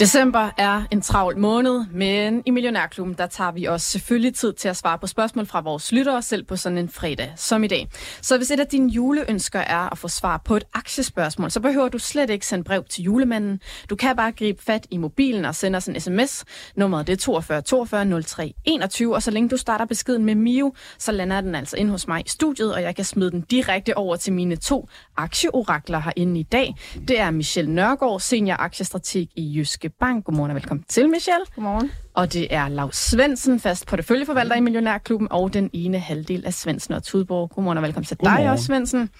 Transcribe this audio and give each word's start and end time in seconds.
December 0.00 0.50
er 0.56 0.82
en 0.90 1.00
travl 1.00 1.38
måned, 1.38 1.84
men 1.92 2.42
i 2.46 2.50
Millionærklubben, 2.50 3.14
der 3.18 3.26
tager 3.26 3.52
vi 3.52 3.64
også 3.64 3.86
selvfølgelig 3.86 4.34
tid 4.34 4.52
til 4.52 4.68
at 4.68 4.76
svare 4.76 4.98
på 4.98 5.06
spørgsmål 5.06 5.46
fra 5.46 5.60
vores 5.60 5.92
lyttere, 5.92 6.22
selv 6.22 6.44
på 6.44 6.56
sådan 6.56 6.78
en 6.78 6.88
fredag 6.88 7.32
som 7.36 7.64
i 7.64 7.66
dag. 7.66 7.88
Så 8.22 8.36
hvis 8.36 8.50
et 8.50 8.60
af 8.60 8.66
dine 8.66 8.90
juleønsker 8.90 9.58
er 9.58 9.92
at 9.92 9.98
få 9.98 10.08
svar 10.08 10.42
på 10.44 10.56
et 10.56 10.64
aktiespørgsmål, 10.74 11.50
så 11.50 11.60
behøver 11.60 11.88
du 11.88 11.98
slet 11.98 12.30
ikke 12.30 12.46
sende 12.46 12.64
brev 12.64 12.84
til 12.84 13.04
julemanden. 13.04 13.60
Du 13.90 13.96
kan 13.96 14.16
bare 14.16 14.32
gribe 14.32 14.62
fat 14.62 14.86
i 14.90 14.96
mobilen 14.96 15.44
og 15.44 15.54
sende 15.54 15.76
os 15.76 15.86
en 15.88 16.00
sms. 16.00 16.44
Nummeret 16.76 17.06
det 17.06 17.12
er 17.12 17.16
42 17.16 17.62
42 17.62 18.22
03 18.22 18.54
21, 18.64 19.14
og 19.14 19.22
så 19.22 19.30
længe 19.30 19.48
du 19.48 19.56
starter 19.56 19.84
beskeden 19.84 20.24
med 20.24 20.34
Mio, 20.34 20.74
så 20.98 21.12
lander 21.12 21.40
den 21.40 21.54
altså 21.54 21.76
ind 21.76 21.90
hos 21.90 22.08
mig 22.08 22.22
i 22.26 22.28
studiet, 22.28 22.74
og 22.74 22.82
jeg 22.82 22.96
kan 22.96 23.04
smide 23.04 23.30
den 23.30 23.40
direkte 23.40 23.96
over 23.96 24.16
til 24.16 24.32
mine 24.32 24.56
to 24.56 24.88
aktieorakler 25.16 26.00
herinde 26.00 26.40
i 26.40 26.42
dag. 26.42 26.74
Det 27.08 27.20
er 27.20 27.30
Michelle 27.30 27.74
Nørgaard, 27.74 28.20
senior 28.20 28.56
aktiestrateg 28.56 29.28
i 29.36 29.56
Jyske 29.56 29.85
Bank. 29.88 30.24
Godmorgen 30.24 30.50
og 30.50 30.54
velkommen 30.54 30.84
til, 30.88 31.08
Michelle. 31.08 31.46
Godmorgen. 31.54 31.90
Og 32.14 32.32
det 32.32 32.54
er 32.54 32.68
Lars 32.68 32.96
Svendsen, 32.96 33.60
fast 33.60 33.86
porteføljeforvalter 33.86 34.56
i 34.56 34.60
Millionærklubben, 34.60 35.28
og 35.30 35.54
den 35.54 35.70
ene 35.72 35.98
halvdel 35.98 36.46
af 36.46 36.54
Svendsen 36.54 36.94
og 36.94 37.02
Tudborg. 37.02 37.50
Godmorgen 37.50 37.78
og 37.78 37.84
velkommen 37.84 38.04
til 38.04 38.16
Godmorgen. 38.16 38.42
dig 38.42 38.52
også, 38.52 38.64
Svendsen. 38.64 39.10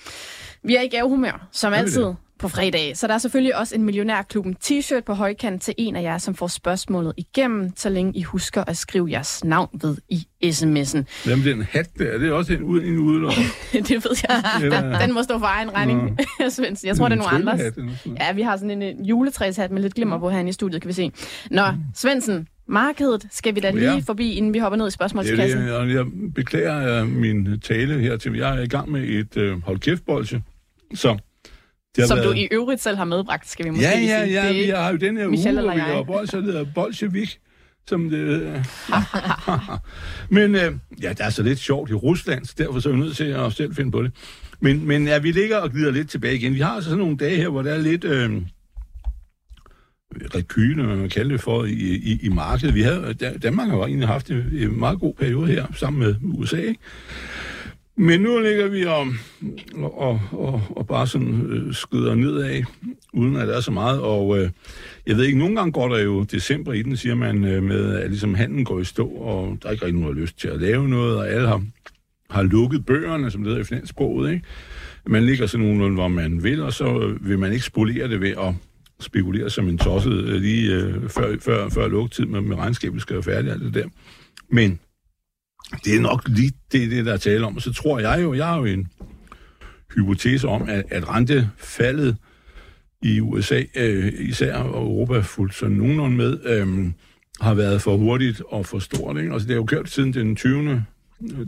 Vi 0.63 0.77
er 0.77 0.81
i 0.81 0.89
gavehumør, 0.89 1.49
som 1.53 1.73
Er 1.73 1.77
altid 1.77 2.05
det? 2.05 2.17
På 2.39 2.49
fredag. 2.49 2.97
Så 2.97 3.07
der 3.07 3.15
er 3.15 3.19
selvfølgelig 3.19 3.57
også 3.57 3.75
en 3.75 3.83
Millionærklubben 3.83 4.57
t-shirt 4.65 5.01
på 5.07 5.15
højkant 5.15 5.63
til 5.63 5.75
en 5.79 5.97
af 5.97 6.03
jer, 6.03 6.19
som 6.19 6.35
får 6.35 6.47
spørgsmålet 6.47 7.13
igennem, 7.17 7.71
så 7.77 7.89
længe 7.89 8.13
I 8.17 8.23
husker 8.23 8.65
at 8.67 8.77
skrive 8.77 9.11
jeres 9.11 9.45
navn 9.45 9.69
ved 9.83 9.97
i 10.09 10.27
sms'en. 10.45 11.03
Jamen, 11.31 11.45
den 11.45 11.63
hat 11.63 11.89
der, 11.99 12.19
det 12.19 12.29
er 12.29 12.33
også 12.33 12.53
en, 12.53 12.63
ud, 12.63 12.83
en 12.83 12.99
udelov. 12.99 13.33
det 13.73 13.91
ved 13.91 14.17
jeg. 14.29 14.43
Eller- 14.63 14.99
Den 14.99 15.15
må 15.15 15.23
stå 15.23 15.39
for 15.39 15.47
egen 15.47 15.75
regning, 15.75 16.19
Svendsen. 16.51 16.89
Jeg 16.89 16.97
tror, 16.97 17.09
det 17.09 17.19
er 17.19 17.23
nogle 17.23 17.51
andres. 17.53 17.75
Ja, 18.21 18.33
vi 18.33 18.43
har 18.43 18.57
sådan 18.57 18.83
en 18.83 18.83
øh, 19.01 19.09
juletræshat 19.09 19.71
med 19.71 19.83
lidt 19.83 19.95
glimmer 19.95 20.19
på 20.19 20.31
herinde 20.31 20.49
i 20.49 20.53
studiet, 20.53 20.83
kan 20.83 20.89
vi 20.89 20.93
se. 20.93 21.13
Nå, 21.51 21.63
Svendsen, 21.95 22.49
markedet 22.69 23.27
skal 23.31 23.55
vi 23.55 23.61
da 23.61 23.71
lige 23.71 23.93
Ja. 23.93 23.99
forbi, 24.07 24.33
inden 24.35 24.55
vi 24.55 24.59
hopper 24.59 24.77
ned 24.77 24.85
i 24.85 24.87
Det 24.87 24.93
spørgsmålskassen. 24.93 25.61
det, 25.63 25.73
og 25.73 25.91
jeg 25.91 26.05
beklager 26.35 27.03
uh, 27.03 27.09
min 27.09 27.61
tale 27.61 28.01
her 28.01 28.17
til. 28.17 28.37
Jeg 28.37 28.59
er 28.59 28.63
i 28.63 28.67
gang 28.69 28.91
med 28.91 29.03
et 29.09 29.37
uh, 29.37 29.63
hold 29.63 29.79
kæft. 29.79 30.03
Så 30.95 31.09
det 31.13 31.21
har 32.03 32.07
Som 32.09 32.19
du 32.19 32.23
været... 32.25 32.39
i 32.39 32.49
øvrigt 32.51 32.83
selv 32.83 32.97
har 32.97 33.05
medbragt, 33.05 33.49
skal 33.49 33.65
vi 33.65 33.71
måske 33.71 33.85
Ja, 33.89 33.99
ja, 33.99 34.25
sige. 34.25 34.43
ja, 34.43 34.49
er 34.49 34.53
vi 34.53 34.69
har 34.69 34.91
jo 34.91 34.97
den 34.97 35.17
her 35.17 35.29
Michelle 35.29 35.61
uge, 35.61 35.65
hvor 35.71 35.75
vi 35.75 35.81
jeg. 35.81 35.97
har 35.97 36.03
bolsje, 36.03 36.39
der 36.39 36.45
hedder 36.45 36.65
Bolshevik, 36.75 37.39
som 37.89 38.11
det 38.11 38.19
hedder. 38.19 38.63
Men 40.35 40.55
uh, 40.55 41.03
ja, 41.03 41.09
det 41.09 41.21
er 41.21 41.31
så 41.31 41.43
lidt 41.43 41.59
sjovt 41.59 41.91
i 41.91 41.95
Rusland, 41.95 42.45
så 42.45 42.55
derfor 42.59 42.81
så 42.81 42.89
er 42.89 42.93
jeg 42.93 43.01
nødt 43.01 43.17
til 43.17 43.25
at 43.25 43.53
selv 43.53 43.75
finde 43.75 43.91
på 43.91 44.03
det. 44.03 44.13
Men, 44.61 44.87
men 44.87 45.07
ja, 45.07 45.19
vi 45.19 45.33
ligger 45.33 45.57
og 45.59 45.71
glider 45.71 45.91
lidt 45.91 46.11
tilbage 46.11 46.35
igen. 46.35 46.55
Vi 46.55 46.61
har 46.61 46.71
altså 46.71 46.91
sådan 46.91 46.99
nogle 47.03 47.17
dage 47.17 47.37
her, 47.37 47.49
hvor 47.49 47.63
der 47.63 47.75
er 47.75 47.79
lidt... 47.79 48.05
Øh, 48.05 48.33
rekyle, 50.35 50.83
man 50.83 51.09
kalder 51.09 51.31
det 51.31 51.41
for, 51.41 51.65
i, 51.65 51.71
i, 51.97 52.19
i 52.23 52.29
markedet. 52.29 52.75
Vi 52.75 52.83
havde, 52.83 53.15
Da- 53.21 53.37
Danmark 53.43 53.69
har 53.69 53.77
jo 53.77 53.85
egentlig 53.85 54.09
haft 54.09 54.31
en, 54.31 54.45
en 54.53 54.79
meget 54.79 55.01
god 55.01 55.15
periode 55.15 55.47
her, 55.47 55.67
sammen 55.77 56.01
med 56.03 56.15
USA, 56.23 56.57
ikke? 56.57 56.81
Men 57.99 58.21
nu 58.21 58.39
ligger 58.39 58.69
vi 58.69 58.85
og, 58.85 59.07
og, 59.83 60.21
og, 60.33 60.63
og 60.71 60.87
bare 60.87 61.07
sådan 61.07 61.47
øh, 61.49 61.75
skyder 61.75 62.15
nedad, 62.15 62.63
uden 63.13 63.37
at 63.37 63.49
der 63.49 63.57
er 63.57 63.61
så 63.61 63.71
meget. 63.71 64.01
Og 64.01 64.39
øh, 64.39 64.51
jeg 65.07 65.17
ved 65.17 65.25
ikke, 65.25 65.39
nogle 65.39 65.57
gange 65.57 65.73
går 65.73 65.89
der 65.89 66.03
jo 66.03 66.23
december 66.23 66.73
i 66.73 66.83
den, 66.83 66.97
siger 66.97 67.15
man, 67.15 67.45
øh, 67.45 67.63
med 67.63 67.95
at 67.95 68.11
ligesom 68.11 68.35
handen 68.35 68.65
går 68.65 68.81
i 68.81 68.85
stå, 68.85 69.07
og 69.07 69.59
der 69.63 69.69
er 69.69 69.73
ikke 69.73 69.85
rigtig 69.85 70.01
nogen, 70.01 70.09
der 70.09 70.15
har 70.15 70.21
lyst 70.21 70.41
til 70.41 70.49
at 70.49 70.61
lave 70.61 70.89
noget, 70.89 71.17
og 71.17 71.29
alle 71.29 71.49
har, 71.49 71.63
har 72.31 72.43
lukket 72.43 72.87
bøgerne, 72.87 73.31
som 73.31 73.43
det 73.43 73.49
hedder 73.49 73.65
i 73.65 73.67
finanssproget, 73.67 74.33
ikke? 74.33 74.45
Man 75.07 75.27
ligger 75.27 75.47
sådan 75.47 75.67
nogenlunde, 75.67 75.95
hvor 75.95 76.09
man 76.09 76.43
vil, 76.43 76.63
og 76.63 76.73
så 76.73 77.01
øh, 77.01 77.29
vil 77.29 77.39
man 77.39 77.53
ikke 77.53 77.65
spolere 77.65 78.09
det 78.09 78.21
ved 78.21 78.31
at 78.31 78.55
spekulere 79.01 79.51
som 79.51 79.69
en 79.69 79.79
tosset 79.79 80.25
øh, 80.25 80.41
lige 80.41 80.75
øh, 80.75 81.09
før, 81.09 81.37
før, 81.41 81.69
før 81.69 81.89
lukketid 81.89 82.25
med, 82.25 82.41
med 82.41 82.57
regnskabet 82.57 83.03
skal 83.03 83.15
være 83.15 83.23
færdigt, 83.23 83.53
alt 83.53 83.63
det 83.63 83.75
der. 83.75 83.89
Men 84.49 84.79
det 85.85 85.97
er 85.97 86.01
nok 86.01 86.29
lige 86.29 86.53
det, 86.73 86.91
det 86.91 87.07
der 87.07 87.13
er 87.13 87.17
tale 87.17 87.47
om. 87.47 87.57
Og 87.57 87.63
så 87.63 87.73
tror 87.73 87.99
jeg 87.99 88.23
jo, 88.23 88.35
jeg 88.35 88.47
har 88.47 88.59
jo 88.59 88.65
en 88.65 88.89
hypotese 89.95 90.49
om, 90.49 90.69
at, 90.69 90.85
at 90.91 91.09
rentefaldet 91.09 92.17
i 93.03 93.21
USA, 93.21 93.63
øh, 93.77 94.13
især 94.19 94.57
og 94.57 94.83
Europa 94.83 95.21
fuldt 95.21 95.55
sådan 95.55 95.77
nogenlunde 95.77 96.17
med, 96.17 96.39
øh, 96.45 96.91
har 97.41 97.55
været 97.55 97.83
for 97.83 97.97
hurtigt 97.97 98.43
og 98.49 98.67
for 98.67 98.79
stort. 98.79 99.17
Ikke? 99.17 99.33
Altså, 99.33 99.49
det 99.49 99.53
er 99.53 99.59
jo 99.59 99.65
kørt 99.65 99.91
siden 99.91 100.15
den 100.15 100.37
20. 100.37 100.85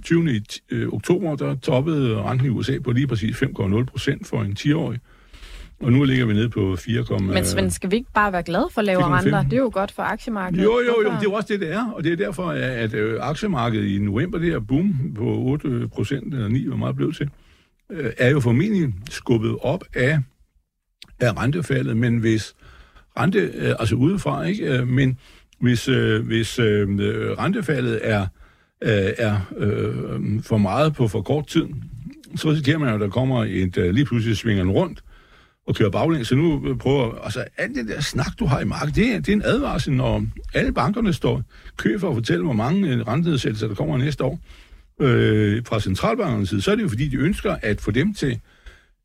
20. 0.05 0.37
i 0.37 0.41
t- 0.53 0.59
øh, 0.71 0.89
oktober, 0.89 1.37
der 1.37 1.55
toppede 1.55 2.23
renten 2.23 2.47
i 2.47 2.51
USA 2.51 2.79
på 2.79 2.93
lige 2.93 3.07
præcis 3.07 3.43
5,0 3.43 3.85
procent 3.85 4.27
for 4.27 4.43
en 4.43 4.57
10-årig. 4.59 5.01
Og 5.81 5.93
nu 5.93 6.05
ligger 6.05 6.27
vi 6.27 6.33
nede 6.33 6.49
på 6.49 6.77
4, 6.77 7.21
Men 7.21 7.45
Svend, 7.45 7.71
skal 7.71 7.91
vi 7.91 7.97
ikke 7.97 8.13
bare 8.15 8.33
være 8.33 8.43
glade 8.43 8.69
for 8.73 8.83
lavere 8.83 9.19
4,5? 9.19 9.25
renter? 9.25 9.43
Det 9.43 9.53
er 9.53 9.57
jo 9.57 9.71
godt 9.73 9.93
for 9.93 10.03
aktiemarkedet. 10.03 10.65
Jo, 10.65 10.81
jo, 10.87 11.03
jo, 11.03 11.11
det 11.11 11.17
er 11.19 11.23
jo 11.23 11.33
også 11.33 11.49
det, 11.53 11.61
det 11.61 11.73
er. 11.73 11.91
Og 11.91 12.05
det 12.05 12.13
er 12.13 12.17
derfor, 12.17 12.47
at, 12.47 12.63
at 12.63 12.95
øh, 12.95 13.19
aktiemarkedet 13.21 13.87
i 13.87 13.99
november, 13.99 14.39
det 14.39 14.51
her 14.51 14.61
boom 14.61 15.15
på 15.17 15.25
8 15.25 15.89
procent, 15.89 16.35
eller 16.35 16.49
9, 16.49 16.67
hvor 16.67 16.77
meget 16.77 16.97
blev 16.97 17.13
til, 17.13 17.31
øh, 17.91 18.13
er 18.19 18.31
jo 18.31 18.41
formentlig 18.41 18.95
skubbet 19.11 19.57
op 19.61 19.85
af, 19.95 20.19
af 21.21 21.43
rentefaldet. 21.43 21.97
Men 21.97 22.19
hvis 22.19 22.55
rente, 23.19 23.39
øh, 23.39 23.75
altså 23.79 23.95
udefra, 23.95 24.45
ikke? 24.45 24.79
Øh, 24.79 24.89
men 24.89 25.19
hvis, 25.61 25.89
øh, 25.89 26.27
hvis 26.27 26.59
øh, 26.59 26.89
øh, 27.01 27.31
rentefaldet 27.31 28.01
er, 28.03 28.27
øh, 28.83 29.13
er 29.19 29.41
øh, 29.57 30.43
for 30.43 30.59
meget 30.59 30.95
på 30.95 31.09
for 31.09 31.23
kort 31.23 31.47
tid, 31.47 31.65
så 32.37 32.51
risikerer 32.51 32.79
man 32.79 32.89
jo, 32.89 32.95
at 32.95 33.01
der 33.01 33.09
kommer 33.09 33.45
et, 33.45 33.79
øh, 33.79 33.91
lige 33.91 34.05
pludselig 34.05 34.37
svinger 34.37 34.65
den 34.65 34.73
rundt, 34.73 35.03
og 35.69 35.75
kører 35.75 35.91
baglæns. 35.91 36.29
Så 36.29 36.35
nu 36.35 36.69
øh, 36.69 36.79
prøver, 36.79 37.19
altså 37.19 37.45
alt 37.57 37.77
det 37.77 37.89
der 37.89 38.01
snak, 38.01 38.39
du 38.39 38.47
har 38.47 38.61
i 38.61 38.65
markedet, 38.65 38.97
det 38.97 39.15
er, 39.15 39.21
det 39.21 39.29
er 39.29 39.33
en 39.33 39.43
advarsel, 39.45 39.93
når 39.93 40.25
alle 40.55 40.73
bankerne 40.73 41.13
står 41.13 41.43
kø 41.77 41.99
for 41.99 42.09
at 42.09 42.15
fortælle, 42.15 42.45
hvor 42.45 42.53
mange 42.53 42.89
øh, 42.89 43.01
rentenedsættelser, 43.01 43.69
der 43.69 43.75
kommer 43.75 43.99
næste 43.99 44.25
år 44.25 44.41
øh, 45.01 45.63
fra 45.67 45.81
centralbankernes 45.81 46.49
side, 46.49 46.61
så 46.63 46.71
er 46.71 46.75
det 46.75 46.83
jo 46.83 46.89
fordi, 46.89 47.09
de 47.09 47.17
ønsker 47.17 47.57
at 47.63 47.81
få 47.81 47.91
dem 47.91 48.15
til 48.15 48.41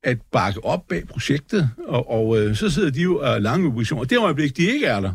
at 0.03 0.17
bakke 0.31 0.65
op 0.65 0.87
bag 0.87 1.07
projektet, 1.07 1.69
og, 1.87 2.11
og 2.11 2.41
øh, 2.41 2.55
så 2.55 2.69
sidder 2.69 2.89
de 2.89 3.01
jo 3.01 3.19
af 3.19 3.43
lange 3.43 3.67
obligationer. 3.67 4.03
Det 4.03 4.19
øjeblik, 4.19 4.57
de 4.57 4.63
ikke 4.63 4.85
er 4.85 4.99
der, 4.99 5.13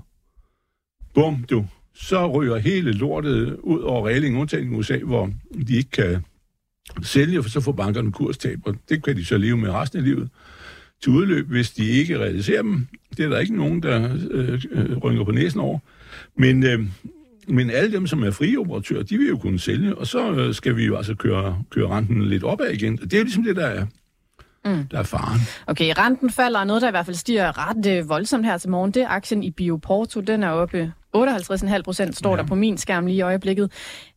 bum, 1.15 1.45
du, 1.51 1.67
så 1.95 2.27
ryger 2.27 2.59
hele 2.59 2.93
lortet 2.93 3.57
ud 3.57 3.81
over 3.81 4.09
reglingen, 4.09 4.41
undtagen 4.41 4.73
i 4.73 4.77
USA, 4.77 4.99
hvor 4.99 5.31
de 5.69 5.77
ikke 5.77 5.91
kan 5.91 6.25
sælge, 7.03 7.43
for 7.43 7.51
så 7.51 7.61
får 7.61 7.73
bankerne 7.73 8.13
kurstab, 8.13 8.59
og 8.65 8.75
det 8.89 9.05
kan 9.05 9.17
de 9.17 9.25
så 9.25 9.39
leve 9.39 9.57
med 9.57 9.71
resten 9.71 9.99
af 9.99 10.05
livet 10.05 10.29
til 11.03 11.13
udløb, 11.13 11.49
hvis 11.49 11.71
de 11.71 11.89
ikke 11.89 12.19
realiserer 12.19 12.63
dem. 12.63 12.87
Det 13.17 13.25
er 13.25 13.29
der 13.29 13.39
ikke 13.39 13.57
nogen, 13.57 13.83
der 13.83 14.17
øh, 14.31 14.63
øh, 14.71 14.97
rynker 14.97 15.25
på 15.25 15.31
næsen 15.31 15.61
over. 15.61 15.79
Men, 16.37 16.63
øh, 16.63 16.81
men 17.49 17.71
alle 17.71 17.93
dem, 17.93 18.07
som 18.07 18.23
er 18.23 18.31
frie 18.31 18.59
operatører, 18.59 19.03
de 19.03 19.19
vil 19.19 19.29
jo 19.29 19.39
kunne 19.39 19.61
sælge, 19.61 19.95
og 19.95 20.07
så 20.07 20.33
øh, 20.33 20.55
skal 20.55 20.77
vi 20.77 20.87
jo 20.87 20.97
altså 20.97 21.15
køre, 21.15 21.63
køre 21.71 21.89
renten 21.89 22.29
lidt 22.29 22.45
opad 22.45 22.71
igen. 22.71 22.97
Det 22.97 23.13
er 23.13 23.19
jo 23.19 23.25
ligesom 23.25 23.45
det, 23.45 23.57
der 23.57 23.67
er, 23.67 23.87
mm. 24.65 24.87
der 24.91 24.99
er 24.99 25.03
faren. 25.03 25.41
Okay, 25.67 25.95
renten 25.99 26.31
falder, 26.31 26.61
og 26.61 26.67
noget, 26.67 26.83
der 26.83 26.89
i 26.89 26.91
hvert 26.91 27.07
fald 27.07 27.17
stiger 27.17 27.69
ret 27.69 27.87
øh, 27.87 28.09
voldsomt 28.09 28.47
her 28.47 28.59
til 28.59 28.71
morgen, 28.71 28.91
det 28.91 29.03
er 29.03 29.09
aktien 29.09 29.43
i 29.43 29.51
Bioporto. 29.51 30.21
Den 30.21 30.43
er 30.43 30.51
oppe 30.51 30.93
58,5 31.17 31.83
procent, 31.83 32.17
står 32.17 32.31
ja. 32.31 32.43
der 32.43 32.47
på 32.47 32.55
min 32.55 32.79
skærm 32.79 33.07
lige 33.07 33.17
i 33.17 33.21
øjeblikket. 33.21 33.73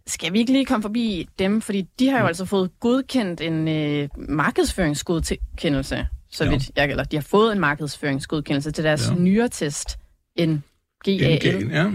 Skal 0.07 0.33
vi 0.33 0.39
ikke 0.39 0.51
lige 0.51 0.65
komme 0.65 0.81
forbi 0.81 1.27
dem? 1.39 1.61
Fordi 1.61 1.87
de 1.99 2.09
har 2.09 2.19
jo 2.19 2.25
altså 2.25 2.45
fået 2.45 2.69
godkendt 2.79 3.41
en 3.41 3.67
øh, 3.67 4.09
markedsføringsgodkendelse, 4.15 6.07
så 6.31 6.43
Ja. 6.43 6.49
vidt 6.49 6.71
jeg, 6.75 6.89
eller 6.89 7.03
de 7.03 7.15
har 7.15 7.21
fået 7.23 7.51
en 7.53 7.59
markedsføringsgodkendelse 7.59 8.71
til 8.71 8.83
deres 8.83 9.09
Ja. 9.09 9.15
nyere 9.21 9.49
test, 9.49 9.99
NGAL. 10.39 10.59
NGA'en, 11.07 11.71
ja. 11.73 11.91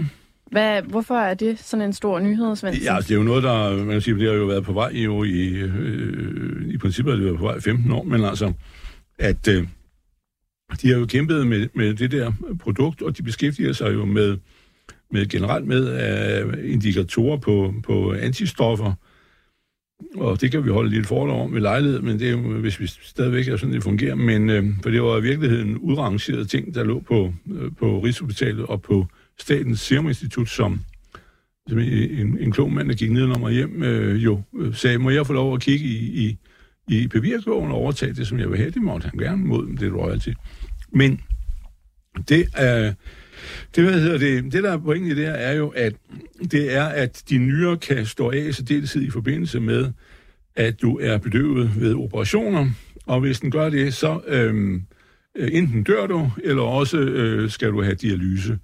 Hvad, 0.51 0.81
hvorfor 0.81 1.15
er 1.15 1.33
det 1.33 1.59
sådan 1.59 1.85
en 1.85 1.93
stor 1.93 2.19
nyhed, 2.19 2.55
Svendsen? 2.55 2.83
Ja, 2.83 2.95
altså, 2.95 3.07
det 3.07 3.13
er 3.13 3.17
jo 3.17 3.23
noget, 3.23 3.43
der, 3.43 3.77
man 3.77 3.87
kan 3.89 4.01
sige, 4.01 4.15
det 4.19 4.27
har 4.27 4.33
jo 4.35 4.45
været 4.45 4.63
på 4.63 4.73
vej 4.73 4.89
jo 4.93 5.23
i, 5.23 5.47
øh, 5.47 6.73
i 6.73 6.77
princippet 6.77 7.11
har 7.13 7.17
det 7.17 7.25
været 7.25 7.37
på 7.37 7.43
vej 7.45 7.55
i 7.57 7.61
15 7.61 7.91
år, 7.91 8.03
men 8.03 8.23
altså, 8.23 8.53
at 9.19 9.47
øh, 9.47 9.67
de 10.81 10.87
har 10.91 10.97
jo 10.99 11.05
kæmpet 11.05 11.47
med, 11.47 11.67
med 11.73 11.93
det 11.93 12.11
der 12.11 12.31
produkt, 12.59 13.01
og 13.01 13.17
de 13.17 13.23
beskæftiger 13.23 13.73
sig 13.73 13.93
jo 13.93 14.05
med, 14.05 14.37
med 15.11 15.25
generelt 15.29 15.67
med 15.67 15.87
øh, 16.57 16.71
indikatorer 16.73 17.37
på, 17.37 17.73
på 17.83 18.13
antistoffer, 18.13 18.93
og 20.15 20.41
det 20.41 20.51
kan 20.51 20.65
vi 20.65 20.69
holde 20.69 20.89
lidt 20.89 21.07
fordrag 21.07 21.41
om 21.41 21.53
ved 21.53 21.61
lejlighed, 21.61 22.01
men 22.01 22.19
det 22.19 22.27
er 22.27 22.31
jo, 22.31 22.37
hvis 22.37 22.79
vi 22.79 22.87
stadigvæk 22.87 23.47
er 23.47 23.57
sådan, 23.57 23.73
det 23.73 23.83
fungerer. 23.83 24.15
Men 24.15 24.49
øh, 24.49 24.65
for 24.83 24.89
det 24.89 25.01
var 25.01 25.17
i 25.17 25.21
virkeligheden 25.21 25.77
udrangeret 25.77 26.49
ting, 26.49 26.75
der 26.75 26.83
lå 26.83 26.99
på, 26.99 27.33
øh, 27.51 27.71
på 27.79 27.99
Rigshospitalet 27.99 28.65
og 28.65 28.81
på 28.81 29.05
Statens 29.39 29.79
Serum 29.79 30.07
Institut, 30.07 30.49
som 30.49 30.79
som 31.69 31.79
en, 31.79 32.37
en 32.39 32.51
klog 32.51 32.71
mand, 32.71 32.89
der 32.89 32.95
gik 32.95 33.11
ned 33.11 33.29
og 33.29 33.51
hjem, 33.51 33.83
øh, 33.83 34.23
jo 34.23 34.41
øh, 34.57 34.75
sagde, 34.75 34.97
må 34.97 35.09
jeg 35.09 35.27
få 35.27 35.33
lov 35.33 35.53
at 35.53 35.61
kigge 35.61 35.85
i, 35.85 36.27
i, 36.27 36.37
i 36.87 37.07
papirkurven 37.07 37.71
og 37.71 37.77
overtage 37.77 38.13
det, 38.13 38.27
som 38.27 38.39
jeg 38.39 38.49
vil 38.49 38.57
have. 38.57 38.71
Det 38.71 38.81
måtte 38.81 39.09
han 39.09 39.19
gerne 39.19 39.45
mod 39.45 39.77
det 39.77 39.93
royalty. 39.93 40.29
Men 40.91 41.21
det 42.29 42.47
er... 42.55 42.93
Det, 43.75 43.83
hvad 43.83 44.01
hedder 44.01 44.17
det, 44.17 44.53
det, 44.53 44.63
der 44.63 44.71
er 44.71 44.77
pointen 44.77 45.11
i 45.11 45.15
det 45.15 45.25
her, 45.25 45.33
er 45.33 45.53
jo, 45.53 45.67
at 45.67 45.93
det 46.51 46.75
er, 46.75 46.85
at 46.85 47.23
de 47.29 47.37
nyere 47.37 47.77
kan 47.77 48.05
stå 48.05 48.31
af 48.31 48.53
så 48.53 48.63
dels 48.63 48.95
i 48.95 49.09
forbindelse 49.09 49.59
med, 49.59 49.91
at 50.55 50.81
du 50.81 50.99
er 50.99 51.17
bedøvet 51.17 51.81
ved 51.81 51.95
operationer, 51.95 52.69
og 53.05 53.19
hvis 53.19 53.39
den 53.39 53.51
gør 53.51 53.69
det, 53.69 53.93
så 53.93 54.21
øhm, 54.27 54.83
øh, 55.35 55.49
enten 55.51 55.83
dør 55.83 56.07
du, 56.07 56.31
eller 56.43 56.63
også 56.63 56.97
øh, 56.97 57.49
skal 57.49 57.71
du 57.71 57.83
have 57.83 57.95
dialyse. 57.95 58.59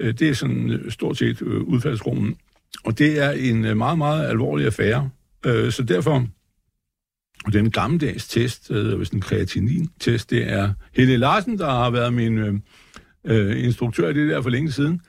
Øh, 0.00 0.14
det 0.14 0.28
er 0.28 0.34
sådan 0.34 0.70
øh, 0.70 0.90
stort 0.90 1.18
set 1.18 1.42
øh, 1.42 1.60
udfaldsrummen. 1.60 2.36
Og 2.84 2.98
det 2.98 3.22
er 3.22 3.30
en 3.30 3.64
øh, 3.64 3.76
meget, 3.76 3.98
meget 3.98 4.28
alvorlig 4.28 4.66
affære. 4.66 5.10
Øh, 5.46 5.72
så 5.72 5.82
derfor, 5.82 6.26
den 7.52 7.70
gammeldags 7.70 8.28
test, 8.28 8.70
øh, 8.70 8.96
hvis 8.96 9.10
den 9.10 9.20
kreatinin-test, 9.20 10.30
det 10.30 10.52
er 10.52 10.72
Helle 10.92 11.16
Larsen, 11.16 11.58
der 11.58 11.70
har 11.70 11.90
været 11.90 12.14
min 12.14 12.38
øh, 12.38 12.54
øh, 13.26 13.64
instruktør 13.64 14.08
i 14.08 14.12
det 14.12 14.30
der 14.30 14.42
for 14.42 14.50
længe 14.50 14.72
siden. 14.72 15.00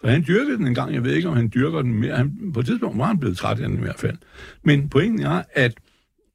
For 0.00 0.08
han 0.08 0.24
dyrkede 0.28 0.56
den 0.56 0.66
en 0.66 0.74
gang, 0.74 0.94
jeg 0.94 1.04
ved 1.04 1.14
ikke, 1.14 1.28
om 1.28 1.36
han 1.36 1.50
dyrker 1.54 1.82
den 1.82 1.94
mere. 1.94 2.16
Han, 2.16 2.52
på 2.54 2.60
et 2.60 2.66
tidspunkt 2.66 2.98
var 2.98 3.04
han 3.04 3.18
blevet 3.18 3.36
træt 3.36 3.60
af 3.60 3.68
den 3.68 3.78
i 3.78 3.82
hvert 3.82 3.98
fald. 3.98 4.16
Men 4.62 4.88
pointen 4.88 5.22
er, 5.26 5.42
at 5.52 5.74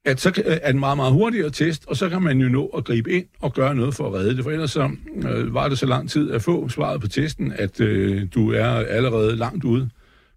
at 0.06 0.20
så 0.20 0.30
øh, 0.46 0.58
er 0.62 0.72
den 0.72 0.80
meget, 0.80 0.98
meget 0.98 1.14
hurtigere 1.14 1.50
test, 1.50 1.86
og 1.88 1.98
så 1.98 2.10
kan 2.10 2.22
man 2.22 2.40
jo 2.42 2.50
nå 2.50 2.66
at 2.66 2.86
gribe 2.86 3.12
ind 3.12 3.26
og 3.40 3.54
gøre 3.54 3.76
noget 3.76 3.96
for 3.96 4.08
at 4.08 4.14
redde 4.14 4.36
det. 4.36 4.44
For 4.44 4.52
ellers 4.52 4.72
så 4.72 4.92
øh, 5.30 5.54
var 5.54 5.70
det 5.70 5.80
så 5.80 5.86
lang 5.86 6.10
tid 6.10 6.32
at 6.32 6.42
få 6.42 6.70
svaret 6.70 7.02
på 7.02 7.08
testen, 7.08 7.54
at 7.56 7.82
øh, 7.82 8.28
du 8.34 8.52
er 8.52 8.66
allerede 8.68 9.36
langt 9.36 9.64
ude 9.64 9.90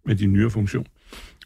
med 0.07 0.17
din 0.17 0.33
nyere 0.33 0.51
funktion. 0.51 0.87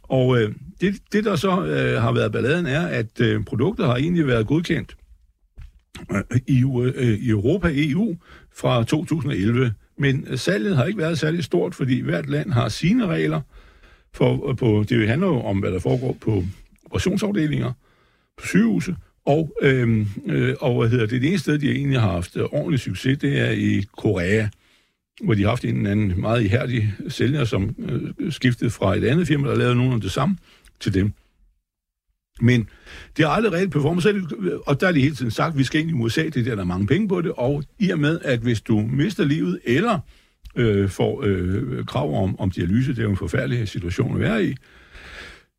Og 0.02 0.40
øh, 0.40 0.54
det, 0.80 0.94
det, 1.12 1.24
der 1.24 1.36
så 1.36 1.66
øh, 1.66 2.02
har 2.02 2.12
været 2.12 2.32
balladen, 2.32 2.66
er, 2.66 2.86
at 2.86 3.20
øh, 3.20 3.44
produktet 3.44 3.86
har 3.86 3.96
egentlig 3.96 4.26
været 4.26 4.46
godkendt 4.46 4.96
øh, 6.12 6.40
i, 6.46 6.64
øh, 6.96 7.18
i 7.18 7.28
Europa, 7.28 7.70
EU, 7.74 8.16
fra 8.56 8.84
2011. 8.84 9.74
Men 9.98 10.38
salget 10.38 10.76
har 10.76 10.84
ikke 10.84 10.98
været 10.98 11.18
særlig 11.18 11.44
stort, 11.44 11.74
fordi 11.74 12.00
hvert 12.00 12.28
land 12.28 12.52
har 12.52 12.68
sine 12.68 13.06
regler. 13.06 13.40
For, 14.14 14.54
på, 14.54 14.84
det 14.88 15.08
handler 15.08 15.26
jo 15.26 15.40
om, 15.40 15.58
hvad 15.58 15.70
der 15.70 15.78
foregår 15.78 16.16
på 16.20 16.44
operationsafdelinger, 16.84 17.72
på 18.36 18.46
sygehuse, 18.46 18.96
og, 19.26 19.56
øh, 19.62 20.06
øh, 20.26 20.54
og 20.60 20.78
hvad 20.78 20.90
hedder 20.90 21.06
det, 21.06 21.22
det 21.22 21.28
eneste 21.28 21.42
sted, 21.42 21.58
de 21.58 21.70
egentlig 21.70 22.00
har 22.00 22.10
haft 22.10 22.36
øh, 22.36 22.44
ordentlig 22.44 22.80
succes, 22.80 23.18
det 23.18 23.40
er 23.40 23.50
i 23.50 23.84
Korea, 23.96 24.48
hvor 25.24 25.34
de 25.34 25.42
har 25.42 25.48
haft 25.48 25.64
en 25.64 25.86
anden 25.86 26.20
meget 26.20 26.42
ihærdig 26.42 26.94
sælger, 27.08 27.44
som 27.44 27.74
øh, 27.78 28.32
skiftede 28.32 28.70
fra 28.70 28.96
et 28.96 29.04
andet 29.04 29.26
firma, 29.26 29.48
der 29.48 29.56
lavede 29.56 29.74
nogen 29.74 29.92
af 29.92 30.00
det 30.00 30.10
samme 30.10 30.36
til 30.80 30.94
dem. 30.94 31.12
Men 32.40 32.68
det 33.16 33.24
har 33.24 33.32
aldrig 33.32 33.52
reelt 33.52 33.72
performet, 33.72 34.06
og 34.66 34.80
der 34.80 34.88
er 34.88 34.92
de 34.92 35.00
hele 35.00 35.14
tiden 35.14 35.30
sagt, 35.30 35.52
at 35.52 35.58
vi 35.58 35.64
skal 35.64 35.80
ind 35.80 35.90
i 35.90 35.92
USA, 35.92 36.22
det 36.22 36.36
er 36.36 36.42
der, 36.42 36.54
der 36.54 36.62
er 36.62 36.66
mange 36.66 36.86
penge 36.86 37.08
på 37.08 37.20
det, 37.20 37.32
og 37.36 37.64
i 37.78 37.90
og 37.90 37.98
med, 37.98 38.18
at 38.24 38.38
hvis 38.38 38.60
du 38.60 38.80
mister 38.80 39.24
livet, 39.24 39.60
eller 39.64 39.98
øh, 40.56 40.88
får 40.88 41.22
øh, 41.26 41.84
krav 41.84 42.22
om, 42.22 42.40
om 42.40 42.50
dialyse, 42.50 42.90
det 42.90 42.98
er 42.98 43.02
jo 43.02 43.10
en 43.10 43.16
forfærdelig 43.16 43.68
situation 43.68 44.14
at 44.14 44.20
være 44.20 44.44
i, 44.44 44.54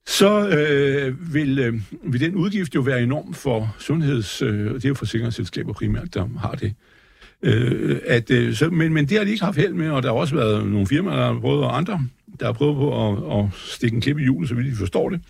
så 0.08 0.50
øh, 0.50 1.34
vil, 1.34 1.60
øh, 1.60 1.74
vil 2.04 2.22
den 2.22 2.36
udgift 2.36 2.76
jo 2.76 2.82
være 2.82 3.04
enorm 3.04 3.34
for 3.34 3.76
sundheds... 3.80 4.42
Øh, 4.42 4.74
det 4.74 4.86
er 4.86 4.90
jo 4.90 4.96
forsikringsselskaber 4.96 5.74
primært, 5.74 6.14
der 6.14 6.28
har 6.40 6.52
det. 6.52 6.74
Øh, 7.44 8.00
at, 8.06 8.32
øh, 8.32 8.54
så, 8.54 8.70
men, 8.70 8.94
men 8.94 9.10
det 9.10 9.18
har 9.18 9.26
de 9.26 9.32
ikke 9.32 9.46
haft 9.46 9.58
held 9.58 9.74
med, 9.74 9.90
og 9.90 10.04
der 10.04 10.10
har 10.10 10.16
også 10.16 10.36
været 10.36 10.68
nogle 10.68 10.88
firmaer, 10.88 11.16
der 11.16 11.34
har 11.34 11.40
prøvet, 11.40 11.64
og 11.64 11.78
andre, 11.78 12.02
der 12.40 12.46
har 12.46 12.54
prøvet 12.54 12.76
på 12.76 13.10
at, 13.10 13.40
at 13.40 13.46
stikke 13.54 13.96
en 13.96 14.02
klip 14.02 14.20
i 14.20 14.24
hjulet, 14.24 14.50
så 14.50 14.56
vidt 14.56 14.72
de 14.72 14.76
forstår 14.76 15.10
det. 15.10 15.22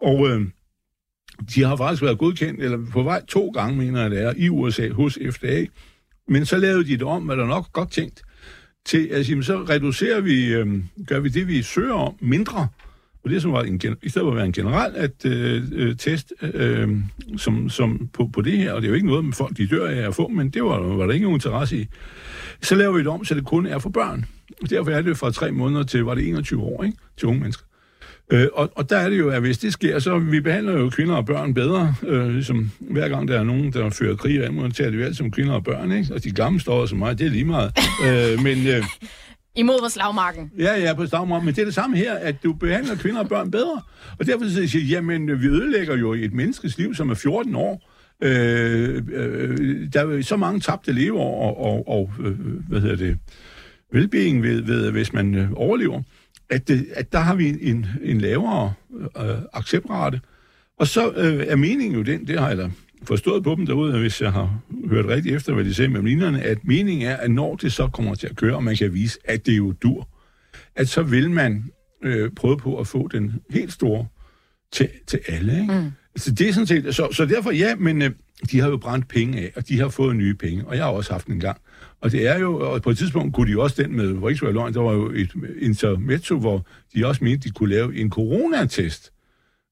Og 0.00 0.28
øh, 0.28 0.46
de 1.54 1.64
har 1.64 1.76
faktisk 1.76 2.02
været 2.02 2.18
godkendt, 2.18 2.62
eller 2.62 2.78
på 2.92 3.02
vej 3.02 3.22
to 3.28 3.50
gange, 3.50 3.76
mener 3.76 4.02
jeg 4.02 4.10
det 4.10 4.22
er, 4.22 4.32
i 4.36 4.48
USA 4.48 4.88
hos 4.88 5.18
FDA. 5.30 5.64
Men 6.28 6.46
så 6.46 6.56
lavede 6.56 6.84
de 6.84 6.92
det 6.92 7.02
om, 7.02 7.22
hvad 7.22 7.36
der 7.36 7.46
nok 7.46 7.72
godt 7.72 7.90
tænkt, 7.90 8.22
til 8.86 8.98
altså, 8.98 9.18
at 9.18 9.26
sige, 9.26 9.44
så 9.44 9.56
reducerer 9.56 10.20
vi, 10.20 10.54
øh, 10.54 10.66
gør 11.06 11.20
vi 11.20 11.28
det, 11.28 11.48
vi 11.48 11.62
søger 11.62 11.94
om, 11.94 12.14
mindre, 12.20 12.68
og 13.24 13.30
det 13.30 13.42
som 13.42 13.52
var 13.52 13.62
en, 13.62 13.80
i 14.02 14.08
stedet 14.08 14.24
for 14.24 14.30
at 14.30 14.36
være 14.36 14.46
en 14.46 14.52
generel 14.52 14.96
at, 14.96 15.24
øh, 15.24 15.62
øh 15.72 15.96
test 15.96 16.32
øh, 16.42 16.88
som, 17.36 17.68
som 17.68 18.08
på, 18.12 18.30
på 18.32 18.40
det 18.40 18.58
her, 18.58 18.72
og 18.72 18.82
det 18.82 18.86
er 18.86 18.90
jo 18.90 18.94
ikke 18.94 19.06
noget, 19.06 19.24
med 19.24 19.32
folk 19.32 19.56
de 19.56 19.66
dør 19.66 19.88
af 19.88 20.06
at 20.08 20.14
få, 20.14 20.28
men 20.28 20.50
det 20.50 20.64
var, 20.64 20.78
var 20.78 21.06
der 21.06 21.14
ingen 21.14 21.32
interesse 21.32 21.78
i. 21.78 21.86
Så 22.62 22.74
laver 22.74 22.92
vi 22.92 22.98
det 22.98 23.06
om, 23.06 23.24
så 23.24 23.34
det 23.34 23.44
kun 23.44 23.66
er 23.66 23.78
for 23.78 23.90
børn. 23.90 24.24
Og 24.62 24.70
derfor 24.70 24.90
er 24.90 25.02
det 25.02 25.16
fra 25.16 25.30
tre 25.30 25.52
måneder 25.52 25.82
til, 25.82 26.04
var 26.04 26.14
det 26.14 26.28
21 26.28 26.62
år, 26.62 26.84
ikke? 26.84 26.98
til 27.16 27.28
unge 27.28 27.40
mennesker. 27.40 27.64
Øh, 28.30 28.46
og, 28.52 28.70
og 28.74 28.90
der 28.90 28.96
er 28.96 29.10
det 29.10 29.18
jo, 29.18 29.30
at 29.30 29.40
hvis 29.40 29.58
det 29.58 29.72
sker, 29.72 29.98
så 29.98 30.18
vi 30.18 30.40
behandler 30.40 30.72
jo 30.72 30.90
kvinder 30.90 31.14
og 31.14 31.26
børn 31.26 31.54
bedre. 31.54 31.94
Øh, 32.06 32.28
ligesom 32.28 32.70
hver 32.80 33.08
gang 33.08 33.28
der 33.28 33.38
er 33.38 33.44
nogen, 33.44 33.72
der 33.72 33.90
fører 33.90 34.16
krig 34.16 34.44
af, 34.44 34.52
må 34.52 34.68
tager 34.68 34.90
det 34.90 34.98
jo 34.98 35.04
alt 35.04 35.16
som 35.16 35.30
kvinder 35.30 35.52
og 35.52 35.64
børn. 35.64 35.92
Ikke? 35.92 36.14
Og 36.14 36.24
de 36.24 36.30
gamle 36.30 36.60
står 36.60 36.86
så 36.86 36.96
meget, 36.96 37.18
det 37.18 37.26
er 37.26 37.30
lige 37.30 37.44
meget. 37.44 37.72
øh, 38.06 38.42
men, 38.42 38.66
øh, 38.66 38.84
Imod 39.56 39.80
på 39.82 39.88
slagmarken. 39.88 40.50
Ja, 40.58 40.80
ja, 40.80 40.94
på 40.94 41.06
slagmarken. 41.06 41.46
Men 41.46 41.54
det 41.54 41.60
er 41.60 41.64
det 41.64 41.74
samme 41.74 41.96
her, 41.96 42.14
at 42.14 42.42
du 42.42 42.52
behandler 42.52 42.94
kvinder 42.94 43.20
og 43.20 43.28
børn 43.28 43.50
bedre. 43.50 43.82
Og 44.18 44.26
derfor 44.26 44.44
siger 44.48 44.80
jeg, 44.80 44.90
jamen, 44.90 45.40
vi 45.42 45.46
ødelægger 45.46 45.96
jo 45.96 46.12
et 46.12 46.32
menneskes 46.32 46.78
liv, 46.78 46.94
som 46.94 47.10
er 47.10 47.14
14 47.14 47.54
år. 47.54 47.90
Øh, 48.22 49.02
øh, 49.12 49.92
der 49.92 50.06
er 50.06 50.22
så 50.22 50.36
mange 50.36 50.60
tabte 50.60 50.92
leveår 50.92 51.42
og, 51.42 51.64
og, 51.64 51.88
og 51.88 52.10
øh, 52.26 52.38
hvad 52.68 52.80
hedder 52.80 52.96
det, 52.96 53.18
velbeing 53.92 54.42
ved, 54.42 54.62
ved, 54.62 54.90
hvis 54.90 55.12
man 55.12 55.34
øh, 55.34 55.48
overlever 55.54 56.02
at, 56.50 56.68
det, 56.68 56.86
at 56.94 57.12
der 57.12 57.18
har 57.18 57.34
vi 57.34 57.70
en, 57.70 57.86
en 58.02 58.20
lavere 58.20 58.72
øh, 59.16 59.36
acceptrate. 59.52 60.20
Og 60.78 60.86
så 60.86 61.12
øh, 61.16 61.46
er 61.46 61.56
meningen 61.56 61.94
jo 61.94 62.02
den, 62.02 62.26
det 62.26 62.38
har 62.38 62.48
jeg 62.48 62.58
da 62.58 62.70
forstået 63.02 63.44
på 63.44 63.54
dem 63.54 63.66
derude, 63.66 63.98
hvis 63.98 64.22
jeg 64.22 64.32
har 64.32 64.60
hørt 64.90 65.06
rigtigt 65.06 65.36
efter, 65.36 65.54
hvad 65.54 65.64
de 65.64 65.74
sagde 65.74 65.90
med 65.90 66.02
linjerne, 66.02 66.42
at 66.42 66.58
meningen 66.64 67.08
er, 67.08 67.16
at 67.16 67.30
når 67.30 67.56
det 67.56 67.72
så 67.72 67.88
kommer 67.88 68.14
til 68.14 68.26
at 68.26 68.36
køre, 68.36 68.56
og 68.56 68.64
man 68.64 68.76
kan 68.76 68.94
vise, 68.94 69.18
at 69.24 69.46
det 69.46 69.52
er 69.52 69.56
jo 69.56 69.72
dur, 69.72 70.08
at 70.76 70.88
så 70.88 71.02
vil 71.02 71.30
man 71.30 71.64
øh, 72.02 72.30
prøve 72.30 72.56
på 72.56 72.80
at 72.80 72.86
få 72.86 73.08
den 73.08 73.34
helt 73.50 73.72
store 73.72 74.06
til, 74.72 74.88
til 75.06 75.20
alle. 75.28 75.60
Ikke? 75.60 75.74
Mm. 75.74 75.90
Så 76.16 76.32
det 76.32 76.48
er 76.48 76.52
sådan 76.52 76.66
set, 76.66 76.94
så, 76.94 77.08
så 77.12 77.26
derfor 77.26 77.50
ja, 77.50 77.74
men 77.74 78.02
øh, 78.02 78.10
de 78.50 78.60
har 78.60 78.68
jo 78.68 78.76
brændt 78.76 79.08
penge 79.08 79.38
af, 79.38 79.52
og 79.56 79.68
de 79.68 79.80
har 79.80 79.88
fået 79.88 80.16
nye 80.16 80.34
penge, 80.34 80.66
og 80.66 80.76
jeg 80.76 80.84
har 80.84 80.90
også 80.90 81.12
haft 81.12 81.26
en 81.26 81.40
gang. 81.40 81.60
Og 82.00 82.12
det 82.12 82.28
er 82.28 82.38
jo, 82.38 82.60
og 82.60 82.82
på 82.82 82.90
et 82.90 82.98
tidspunkt 82.98 83.34
kunne 83.34 83.52
de 83.52 83.60
også 83.60 83.82
den 83.82 83.96
med, 83.96 84.12
hvor 84.12 84.28
ikke 84.28 84.52
løgn, 84.52 84.74
der 84.74 84.80
var 84.80 84.92
jo 84.92 85.10
et 85.10 85.30
intermezzo, 85.60 86.38
hvor 86.38 86.66
de 86.94 87.06
også 87.06 87.24
mente, 87.24 87.48
de 87.48 87.54
kunne 87.54 87.70
lave 87.70 87.96
en 87.96 88.10
coronatest. 88.10 89.12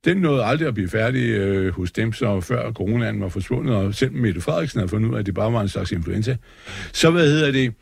Den 0.04 0.16
nåede 0.16 0.44
aldrig 0.44 0.68
at 0.68 0.74
blive 0.74 0.88
færdig 0.88 1.28
øh, 1.28 1.74
hos 1.74 1.92
dem, 1.92 2.12
så 2.12 2.40
før 2.40 2.72
coronaen 2.72 3.20
var 3.20 3.28
forsvundet, 3.28 3.74
og 3.74 3.94
selv 3.94 4.12
Mette 4.12 4.40
Frederiksen 4.40 4.78
havde 4.80 4.88
fundet 4.88 5.08
ud 5.08 5.14
af, 5.14 5.18
at 5.18 5.26
det 5.26 5.34
bare 5.34 5.52
var 5.52 5.60
en 5.60 5.68
slags 5.68 5.92
influenza. 5.92 6.36
Så 6.92 7.10
hvad 7.10 7.30
hedder 7.30 7.52
det? 7.52 7.74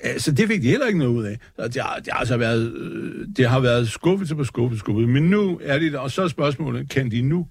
Altså, 0.00 0.32
det 0.32 0.48
fik 0.48 0.62
de 0.62 0.68
heller 0.68 0.86
ikke 0.86 0.98
noget 0.98 1.12
ud 1.12 1.24
af. 1.24 1.38
Det 1.56 1.82
har, 1.82 1.96
det 1.96 2.12
har 2.12 2.18
altså 2.18 2.36
været, 2.36 2.72
øh, 2.72 3.26
det 3.36 3.48
har 3.48 3.60
været 3.60 3.88
skuffelse 3.88 4.34
på 4.34 4.44
skuffelse, 4.44 4.80
skuffelse. 4.80 5.08
Men 5.08 5.22
nu 5.22 5.60
er 5.62 5.78
det 5.78 5.92
der, 5.92 5.98
og 5.98 6.10
så 6.10 6.22
er 6.22 6.28
spørgsmålet, 6.28 6.90
kan 6.90 7.10
de 7.10 7.22
nu, 7.22 7.46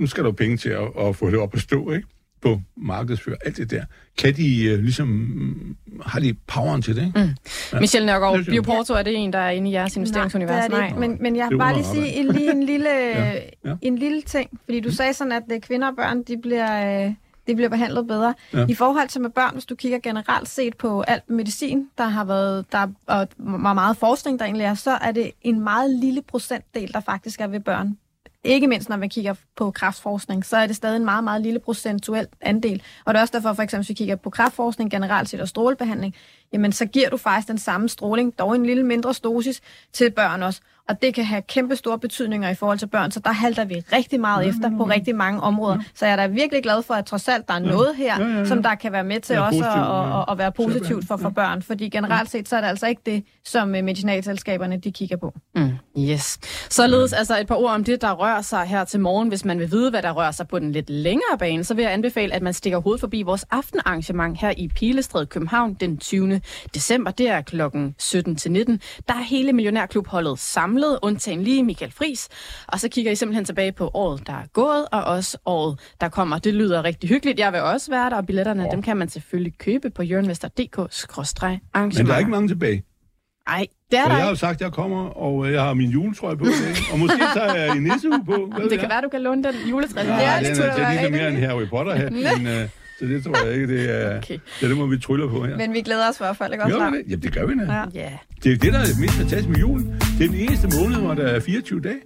nu 0.00 0.06
skal 0.06 0.24
der 0.24 0.32
penge 0.32 0.56
til 0.56 0.68
at, 0.68 0.88
at 1.00 1.16
få 1.16 1.30
det 1.30 1.38
op 1.38 1.54
at 1.54 1.60
stå, 1.60 1.90
ikke? 1.90 2.08
På 2.40 2.60
markedsfører, 2.76 3.36
alt 3.44 3.56
det 3.56 3.70
der. 3.70 3.84
Kan 4.18 4.34
de 4.36 4.72
uh, 4.72 4.82
ligesom, 4.82 5.76
har 6.06 6.20
de 6.20 6.34
poweren 6.46 6.82
til 6.82 6.96
det? 6.96 7.06
Ikke? 7.06 7.20
Mm. 7.20 7.30
Ja. 7.72 7.80
Michelle 7.80 8.06
Nørgaard, 8.06 8.44
Bioporto, 8.44 8.94
er 8.94 9.02
det 9.02 9.16
en, 9.16 9.32
der 9.32 9.38
er 9.38 9.50
inde 9.50 9.70
i 9.70 9.72
jeres 9.72 9.96
investeringsunivers? 9.96 10.68
Nej, 10.68 10.90
Nej. 10.90 10.98
Men, 10.98 11.16
men 11.20 11.36
jeg 11.36 11.48
vil 11.50 11.58
bare 11.58 11.74
lige 11.74 11.84
sige 11.84 12.06
en, 12.06 12.26
lige 12.26 12.50
en, 12.50 12.62
lille, 12.62 12.90
ja. 13.00 13.32
Ja. 13.64 13.74
en 13.82 13.98
lille 13.98 14.22
ting, 14.22 14.60
fordi 14.64 14.80
du 14.80 14.88
mm. 14.88 14.94
sagde 14.94 15.14
sådan, 15.14 15.32
at 15.32 15.42
øh, 15.52 15.60
kvinder 15.60 15.88
og 15.88 15.96
børn, 15.96 16.22
de 16.22 16.38
bliver... 16.42 17.06
Øh, 17.06 17.12
de 17.46 17.54
bliver 17.54 17.68
behandlet 17.68 18.06
bedre. 18.06 18.34
Ja. 18.52 18.66
I 18.68 18.74
forhold 18.74 19.08
til 19.08 19.20
med 19.20 19.30
børn, 19.30 19.52
hvis 19.52 19.64
du 19.64 19.74
kigger 19.74 19.98
generelt 19.98 20.48
set 20.48 20.76
på 20.76 21.00
alt 21.00 21.30
medicin, 21.30 21.88
der 21.98 22.04
har 22.04 22.24
været, 22.24 22.72
der 22.72 22.86
og 23.06 23.28
meget 23.38 23.96
forskning, 23.96 24.38
der 24.38 24.44
egentlig 24.44 24.64
er, 24.64 24.74
så 24.74 24.90
er 24.90 25.12
det 25.12 25.30
en 25.42 25.60
meget 25.60 25.90
lille 25.90 26.22
procentdel, 26.22 26.92
der 26.92 27.00
faktisk 27.00 27.40
er 27.40 27.46
ved 27.46 27.60
børn. 27.60 27.98
Ikke 28.46 28.66
mindst 28.66 28.88
når 28.88 28.96
man 28.96 29.08
kigger 29.08 29.34
på 29.56 29.70
kraftforskning, 29.70 30.44
så 30.44 30.56
er 30.56 30.66
det 30.66 30.76
stadig 30.76 30.96
en 30.96 31.04
meget, 31.04 31.24
meget 31.24 31.42
lille 31.42 31.58
procentuel 31.58 32.26
andel. 32.40 32.82
Og 33.04 33.14
det 33.14 33.18
er 33.18 33.22
også 33.22 33.32
derfor, 33.32 33.52
for 33.52 33.62
eksempel, 33.62 33.82
hvis 33.82 33.88
vi 33.88 33.94
kigger 33.94 34.16
på 34.16 34.30
kraftforskning 34.30 34.90
generelt 34.90 35.28
set 35.28 35.40
og 35.40 35.48
strålebehandling, 35.48 36.14
jamen 36.52 36.72
så 36.72 36.86
giver 36.86 37.10
du 37.10 37.16
faktisk 37.16 37.48
den 37.48 37.58
samme 37.58 37.88
stråling, 37.88 38.38
dog 38.38 38.54
en 38.54 38.66
lille 38.66 38.82
mindre 38.82 39.14
dosis 39.24 39.60
til 39.92 40.10
børn 40.10 40.42
også 40.42 40.60
og 40.88 41.02
det 41.02 41.14
kan 41.14 41.24
have 41.24 41.42
kæmpe 41.42 41.76
store 41.76 41.98
betydninger 41.98 42.48
i 42.48 42.54
forhold 42.54 42.78
til 42.78 42.86
børn, 42.86 43.10
så 43.10 43.20
der 43.20 43.32
halter 43.32 43.64
vi 43.64 43.74
rigtig 43.92 44.20
meget 44.20 44.44
mm. 44.44 44.50
efter 44.50 44.76
på 44.76 44.84
rigtig 44.84 45.16
mange 45.16 45.40
områder. 45.40 45.74
Mm. 45.74 45.82
Så 45.94 46.06
jeg 46.06 46.12
er 46.12 46.16
da 46.16 46.26
virkelig 46.26 46.62
glad 46.62 46.82
for, 46.82 46.94
at 46.94 47.06
trods 47.06 47.28
alt 47.28 47.48
der 47.48 47.54
er 47.54 47.58
noget 47.58 47.96
her, 47.96 48.44
som 48.44 48.62
der 48.62 48.74
kan 48.74 48.92
være 48.92 49.04
med 49.04 49.20
til 49.20 49.38
også 49.38 49.64
at, 49.64 50.20
at, 50.20 50.32
at 50.32 50.38
være 50.38 50.52
positivt 50.52 51.06
for, 51.06 51.16
for 51.16 51.30
børn, 51.30 51.62
fordi 51.62 51.88
generelt 51.88 52.30
set, 52.30 52.48
så 52.48 52.56
er 52.56 52.60
det 52.60 52.68
altså 52.68 52.86
ikke 52.86 53.02
det, 53.06 53.24
som 53.44 53.74
øh, 53.74 53.84
medicinalselskaberne 53.84 54.76
de 54.76 54.92
kigger 54.92 55.16
på. 55.16 55.34
Mm. 55.54 55.70
Yes. 55.98 56.38
Således 56.70 57.12
altså 57.12 57.40
et 57.40 57.46
par 57.46 57.54
ord 57.54 57.70
om 57.70 57.84
det, 57.84 58.02
der 58.02 58.12
rører 58.12 58.42
sig 58.42 58.66
her 58.66 58.84
til 58.84 59.00
morgen. 59.00 59.28
Hvis 59.28 59.44
man 59.44 59.58
vil 59.58 59.70
vide, 59.70 59.90
hvad 59.90 60.02
der 60.02 60.10
rører 60.12 60.30
sig 60.30 60.48
på 60.48 60.58
den 60.58 60.72
lidt 60.72 60.90
længere 60.90 61.38
bane, 61.38 61.64
så 61.64 61.74
vil 61.74 61.82
jeg 61.82 61.92
anbefale, 61.92 62.34
at 62.34 62.42
man 62.42 62.52
stikker 62.52 62.78
hovedet 62.78 63.00
forbi 63.00 63.22
vores 63.22 63.44
aftenarrangement 63.50 64.40
her 64.40 64.52
i 64.56 64.68
Pilestræd 64.68 65.26
København 65.26 65.74
den 65.74 65.98
20. 65.98 66.40
december. 66.74 67.10
Det 67.10 67.28
er 67.28 67.40
klokken 67.40 67.94
17 67.98 68.36
til 68.36 68.52
19. 68.52 68.80
Der 69.08 69.14
er 69.14 69.22
hele 69.22 69.52
Millionærklubholdet 69.52 70.38
samlet, 70.76 70.98
undtagen 71.02 71.42
lige 71.42 71.62
Michael 71.62 71.92
Fris. 71.92 72.28
Og 72.68 72.80
så 72.80 72.88
kigger 72.88 73.12
I 73.12 73.14
simpelthen 73.14 73.44
tilbage 73.44 73.72
på 73.72 73.90
året, 73.94 74.26
der 74.26 74.32
er 74.32 74.46
gået, 74.52 74.84
og 74.92 75.04
også 75.04 75.38
året, 75.46 75.78
der 76.00 76.08
kommer. 76.08 76.38
Det 76.38 76.54
lyder 76.54 76.84
rigtig 76.84 77.10
hyggeligt. 77.10 77.38
Jeg 77.38 77.52
vil 77.52 77.60
også 77.60 77.90
være 77.90 78.10
der, 78.10 78.16
og 78.16 78.26
billetterne, 78.26 78.62
ja. 78.62 78.68
dem 78.70 78.82
kan 78.82 78.96
man 78.96 79.08
selvfølgelig 79.08 79.58
købe 79.58 79.90
på 79.90 80.02
jørnvester.dk-arrangement. 80.02 81.98
Men 81.98 82.06
der 82.06 82.14
er 82.14 82.18
ikke 82.18 82.30
mange 82.30 82.48
tilbage. 82.48 82.82
Nej, 83.48 83.66
det 83.90 83.98
er 83.98 84.04
der 84.04 84.14
jeg 84.14 84.22
har 84.22 84.28
jo 84.28 84.34
sagt, 84.34 84.54
at 84.54 84.60
jeg 84.60 84.72
kommer, 84.72 85.04
og 85.08 85.46
øh, 85.46 85.52
jeg 85.52 85.62
har 85.62 85.74
min 85.74 85.90
juletrøje 85.90 86.36
på 86.36 86.44
i 86.44 86.48
dag. 86.48 86.74
Og 86.92 86.98
måske 86.98 87.18
tager 87.34 87.54
jeg 87.54 87.76
en 87.76 87.82
nissehue 87.82 88.24
på. 88.24 88.32
Hvad 88.56 88.60
Det 88.60 88.70
kan 88.70 88.80
jeg? 88.80 88.88
være, 88.88 89.02
du 89.02 89.08
kan 89.08 89.22
låne 89.22 89.44
den 89.44 89.54
juletræ. 89.70 90.00
Ja, 90.02 90.16
Ja, 90.18 90.36
den 90.48 90.56
det 90.56 90.64
er, 90.66 90.74
det 90.74 90.84
er 90.84 91.02
lidt 91.02 91.12
mere 91.12 91.28
en 91.28 91.36
Harry 91.36 91.68
Potter-hat, 91.68 92.12
men 92.38 92.46
øh, 92.46 92.68
så 92.98 93.04
det 93.06 93.24
tror 93.24 93.46
jeg 93.46 93.54
ikke, 93.54 93.66
det 93.76 93.90
er... 93.90 94.16
Okay. 94.22 94.38
Det, 94.60 94.68
det 94.68 94.76
må 94.76 94.86
vi 94.86 94.98
trylle 94.98 95.28
på 95.28 95.44
her. 95.46 95.56
Men 95.56 95.72
vi 95.72 95.80
glæder 95.80 96.08
os 96.08 96.16
i 96.16 96.22
hvert 96.22 96.36
fald, 96.36 96.52
ikke 96.52 96.64
også? 96.64 96.76
Det? 96.78 97.02
Jamen, 97.08 97.22
det 97.22 97.32
gør 97.34 97.46
vi 97.46 97.54
da. 97.58 97.72
Ja. 97.72 97.84
Ja. 97.94 98.12
Det 98.44 98.52
er 98.52 98.56
det, 98.56 98.72
der 98.72 98.78
er 98.78 99.00
mest 99.00 99.14
fantastisk 99.14 99.48
med 99.48 99.56
julen. 99.58 99.86
Det 100.18 100.24
er 100.24 100.28
den 100.28 100.40
eneste 100.40 100.68
måned, 100.80 100.96
hvor 101.00 101.14
der 101.14 101.26
er 101.26 101.40
24 101.40 101.80
dage. 101.80 102.00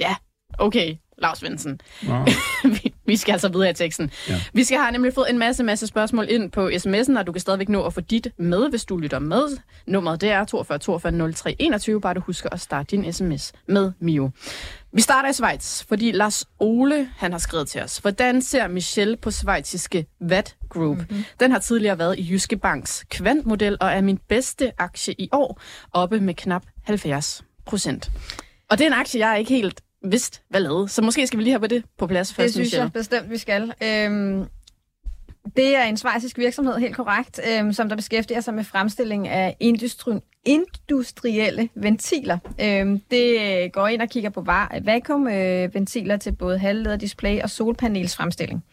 Ja, 0.00 0.14
okay, 0.58 0.94
Lars 1.18 1.38
Svendsen. 1.38 1.80
Vi- 2.64 2.94
vi 3.06 3.16
skal 3.16 3.32
altså 3.32 3.48
videre 3.48 3.70
i 3.70 3.74
teksten. 3.74 4.10
Ja. 4.28 4.40
Vi 4.52 4.64
skal 4.64 4.78
have 4.78 4.92
nemlig 4.92 5.14
fået 5.14 5.30
en 5.30 5.38
masse, 5.38 5.64
masse 5.64 5.86
spørgsmål 5.86 6.26
ind 6.30 6.50
på 6.50 6.68
sms'en, 6.68 7.18
og 7.18 7.26
du 7.26 7.32
kan 7.32 7.40
stadigvæk 7.40 7.68
nå 7.68 7.82
at 7.84 7.94
få 7.94 8.00
dit 8.00 8.28
med, 8.38 8.70
hvis 8.70 8.84
du 8.84 8.96
lytter 8.96 9.18
med. 9.18 9.42
Nummeret 9.86 10.20
det 10.20 10.30
er 10.30 10.44
42 10.44 10.78
42 10.78 11.32
03 11.32 11.56
21, 11.58 12.00
bare 12.00 12.14
du 12.14 12.20
husker 12.20 12.48
at 12.52 12.60
starte 12.60 12.96
din 12.96 13.12
sms 13.12 13.52
med 13.68 13.92
Mio. 14.00 14.30
Vi 14.92 15.00
starter 15.00 15.28
i 15.30 15.32
Schweiz, 15.32 15.84
fordi 15.88 16.12
Lars 16.12 16.44
Ole 16.58 17.08
han 17.16 17.32
har 17.32 17.38
skrevet 17.38 17.68
til 17.68 17.82
os. 17.82 17.98
Hvordan 17.98 18.42
ser 18.42 18.68
Michelle 18.68 19.16
på 19.16 19.30
svejtiske 19.30 20.06
VAT 20.20 20.56
Group? 20.68 20.96
Mm-hmm. 20.98 21.24
Den 21.40 21.50
har 21.52 21.58
tidligere 21.58 21.98
været 21.98 22.18
i 22.18 22.28
Jyske 22.32 22.56
Banks 22.56 23.04
kvantmodel 23.10 23.76
og 23.80 23.88
er 23.92 24.00
min 24.00 24.18
bedste 24.28 24.72
aktie 24.78 25.14
i 25.18 25.28
år, 25.32 25.60
oppe 25.92 26.20
med 26.20 26.34
knap 26.34 26.62
70 26.84 27.42
procent. 27.66 28.10
Og 28.70 28.78
det 28.78 28.84
er 28.84 28.88
en 28.88 28.98
aktie, 29.00 29.28
jeg 29.28 29.38
ikke 29.38 29.54
helt 29.54 29.80
vidst, 30.04 30.42
hvad 30.48 30.60
lavede. 30.60 30.88
Så 30.88 31.02
måske 31.02 31.26
skal 31.26 31.38
vi 31.38 31.42
lige 31.44 31.52
have 31.52 31.60
på 31.60 31.66
det 31.66 31.84
på 31.98 32.06
plads 32.06 32.28
Det 32.28 32.36
først, 32.36 32.52
synes 32.52 32.66
Michelle. 32.66 32.82
jeg 32.82 32.92
bestemt, 32.92 33.30
vi 33.30 33.38
skal. 33.38 33.72
Øhm, 33.82 34.44
det 35.56 35.76
er 35.76 35.82
en 35.84 35.96
svejsisk 35.96 36.38
virksomhed, 36.38 36.74
helt 36.78 36.96
korrekt, 36.96 37.40
øhm, 37.50 37.72
som 37.72 37.88
der 37.88 37.96
beskæftiger 37.96 38.40
sig 38.40 38.54
med 38.54 38.64
fremstilling 38.64 39.28
af 39.28 39.56
industri 39.60 40.12
industrielle 40.44 41.68
ventiler. 41.74 42.38
Øhm, 42.60 43.00
det 43.10 43.40
øh, 43.40 43.70
går 43.72 43.86
ind 43.88 44.02
og 44.02 44.08
kigger 44.08 44.30
på 44.30 44.40
var- 44.40 44.78
vakuumventiler 44.84 46.16
til 46.16 46.32
både 46.32 46.58
halvleder, 46.58 46.96
display 46.96 47.40
og 47.42 47.50
solpanelsfremstilling. 47.50 48.64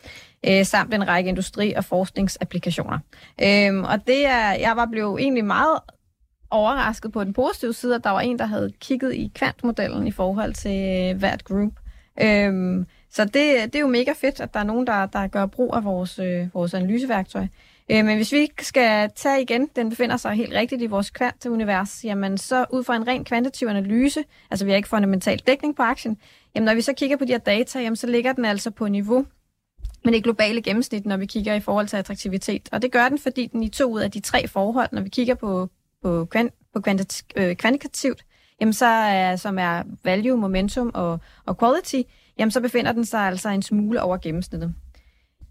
Øh, 0.46 0.66
samt 0.66 0.94
en 0.94 1.08
række 1.08 1.30
industri- 1.30 1.74
og 1.74 1.86
forskningsapplikationer. 1.86 3.00
Øhm, 3.44 3.84
og 3.84 4.08
det 4.08 4.26
er, 4.26 4.52
jeg 4.52 4.74
var 4.76 4.86
blevet 4.92 5.22
egentlig 5.22 5.46
meget 5.46 5.80
overrasket 6.52 7.12
på 7.12 7.24
den 7.24 7.34
positive 7.34 7.74
side, 7.74 7.96
at 7.96 8.04
der 8.04 8.10
var 8.10 8.20
en, 8.20 8.40
der 8.40 8.46
havde 8.46 8.72
kigget 8.80 9.14
i 9.14 9.32
kvantmodellen 9.36 10.08
i 10.08 10.12
forhold 10.12 10.54
til 10.54 11.12
øh, 11.12 11.18
hvert 11.20 11.44
group. 11.44 11.74
Øhm, 12.22 12.86
så 13.12 13.26
det, 13.26 13.34
det 13.34 13.76
er 13.76 13.80
jo 13.80 13.88
mega 13.88 14.14
fedt, 14.18 14.40
at 14.40 14.54
der 14.54 14.60
er 14.60 14.64
nogen, 14.64 14.88
der, 14.88 15.06
der 15.06 15.28
gør 15.28 15.46
brug 15.46 15.76
af 15.76 15.84
vores, 15.84 16.20
øh, 16.20 16.48
vores 16.54 16.74
analyseværktøj. 16.74 17.48
Øh, 17.92 18.06
men 18.06 18.16
hvis 18.16 18.32
vi 18.32 18.48
skal 18.62 19.12
tage 19.16 19.42
igen, 19.42 19.70
den 19.76 19.90
befinder 19.90 20.18
sig 20.18 20.32
helt 20.32 20.54
rigtigt 20.54 20.82
i 20.82 20.86
vores 20.86 21.10
kvantunivers, 21.10 22.04
jamen 22.04 22.38
så 22.38 22.66
ud 22.72 22.84
fra 22.84 22.96
en 22.96 23.08
ren 23.08 23.24
kvantitativ 23.24 23.68
analyse, 23.68 24.24
altså 24.52 24.66
vi 24.66 24.72
har 24.72 24.76
ikke 24.76 24.90
fundamental 24.90 25.40
dækning 25.48 25.76
på 25.76 25.84
aktien, 25.84 26.18
jamen 26.56 26.66
når 26.66 26.74
vi 26.74 26.82
så 26.82 26.94
kigger 26.94 27.18
på 27.18 27.26
de 27.26 27.32
her 27.32 27.40
data, 27.40 27.80
jamen 27.80 27.96
så 27.96 28.08
ligger 28.08 28.34
den 28.34 28.46
altså 28.46 28.72
på 28.72 28.88
niveau 28.88 29.26
med 30.06 30.14
det 30.14 30.24
globale 30.24 30.62
gennemsnit, 30.62 31.06
når 31.06 31.18
vi 31.18 31.26
kigger 31.26 31.54
i 31.54 31.60
forhold 31.60 31.88
til 31.88 31.98
attraktivitet. 31.98 32.70
Og 32.72 32.82
det 32.82 32.92
gør 32.92 33.10
den, 33.10 33.20
fordi 33.20 33.48
den 33.48 33.64
i 33.64 33.70
to 33.70 33.92
ud 33.92 34.02
af 34.02 34.12
de 34.12 34.20
tre 34.20 34.48
forhold, 34.48 34.90
når 34.92 35.02
vi 35.02 35.10
kigger 35.10 35.36
på, 35.36 35.70
på, 36.04 36.26
kvant, 36.26 36.54
på 36.74 36.82
kvantit, 36.82 37.24
øh, 37.36 37.56
kvantitativt, 37.56 38.26
jamen 38.62 38.74
så 38.74 38.86
er, 38.86 39.36
som 39.36 39.60
er 39.60 39.84
value, 40.04 40.38
momentum 40.38 40.92
og, 40.94 41.20
og 41.46 41.60
quality, 41.60 42.02
jamen 42.40 42.52
så 42.52 42.62
befinder 42.62 42.92
den 42.92 43.06
sig 43.06 43.20
altså 43.20 43.50
en 43.50 43.62
smule 43.62 44.02
over 44.02 44.18
gennemsnittet. 44.18 44.74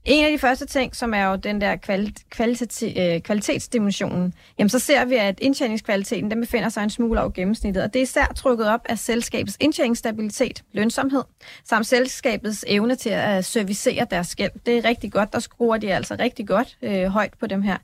En 0.04 0.24
af 0.24 0.32
de 0.32 0.38
første 0.38 0.66
ting, 0.66 0.96
som 0.96 1.14
er 1.14 1.24
jo 1.24 1.36
den 1.36 1.60
der 1.60 1.76
kvali- 1.76 2.24
kvalitati- 2.34 3.00
øh, 3.00 3.20
kvalitetsdimensionen, 3.20 4.34
jamen 4.58 4.68
så 4.68 4.78
ser 4.78 5.04
vi, 5.04 5.14
at 5.14 5.40
indtjeningskvaliteten 5.40 6.30
den 6.30 6.40
befinder 6.40 6.68
sig 6.68 6.82
en 6.82 6.90
smule 6.90 7.20
over 7.20 7.30
gennemsnittet, 7.30 7.82
og 7.82 7.92
det 7.92 7.98
er 7.98 8.02
især 8.02 8.26
trukket 8.36 8.68
op 8.68 8.80
af 8.88 8.98
selskabets 8.98 9.56
indtjeningsstabilitet, 9.60 10.64
lønsomhed, 10.72 11.22
samt 11.64 11.86
selskabets 11.86 12.64
evne 12.68 12.94
til 12.94 13.10
at 13.10 13.44
servicere 13.44 14.06
deres 14.10 14.36
gæld. 14.36 14.50
Det 14.66 14.78
er 14.78 14.84
rigtig 14.84 15.12
godt, 15.12 15.32
der 15.32 15.38
skruer 15.38 15.76
de 15.76 15.94
altså 15.94 16.16
rigtig 16.18 16.48
godt 16.48 16.78
øh, 16.82 17.04
højt 17.04 17.34
på 17.40 17.46
dem 17.46 17.62
her. 17.62 17.76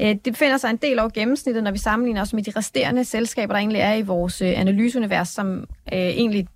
Øh, 0.00 0.08
det 0.08 0.32
befinder 0.32 0.56
sig 0.56 0.70
en 0.70 0.76
del 0.76 0.98
over 0.98 1.08
gennemsnittet, 1.08 1.64
når 1.64 1.70
vi 1.70 1.78
sammenligner 1.78 2.22
os 2.22 2.32
med 2.32 2.42
de 2.42 2.52
resterende 2.56 3.04
selskaber, 3.04 3.52
der 3.52 3.58
egentlig 3.58 3.80
er 3.80 3.94
i 3.94 4.02
vores 4.02 4.42
øh, 4.42 4.60
analyseunivers, 4.60 5.28
som 5.28 5.58
øh, 5.92 5.98
egentlig 5.98 6.48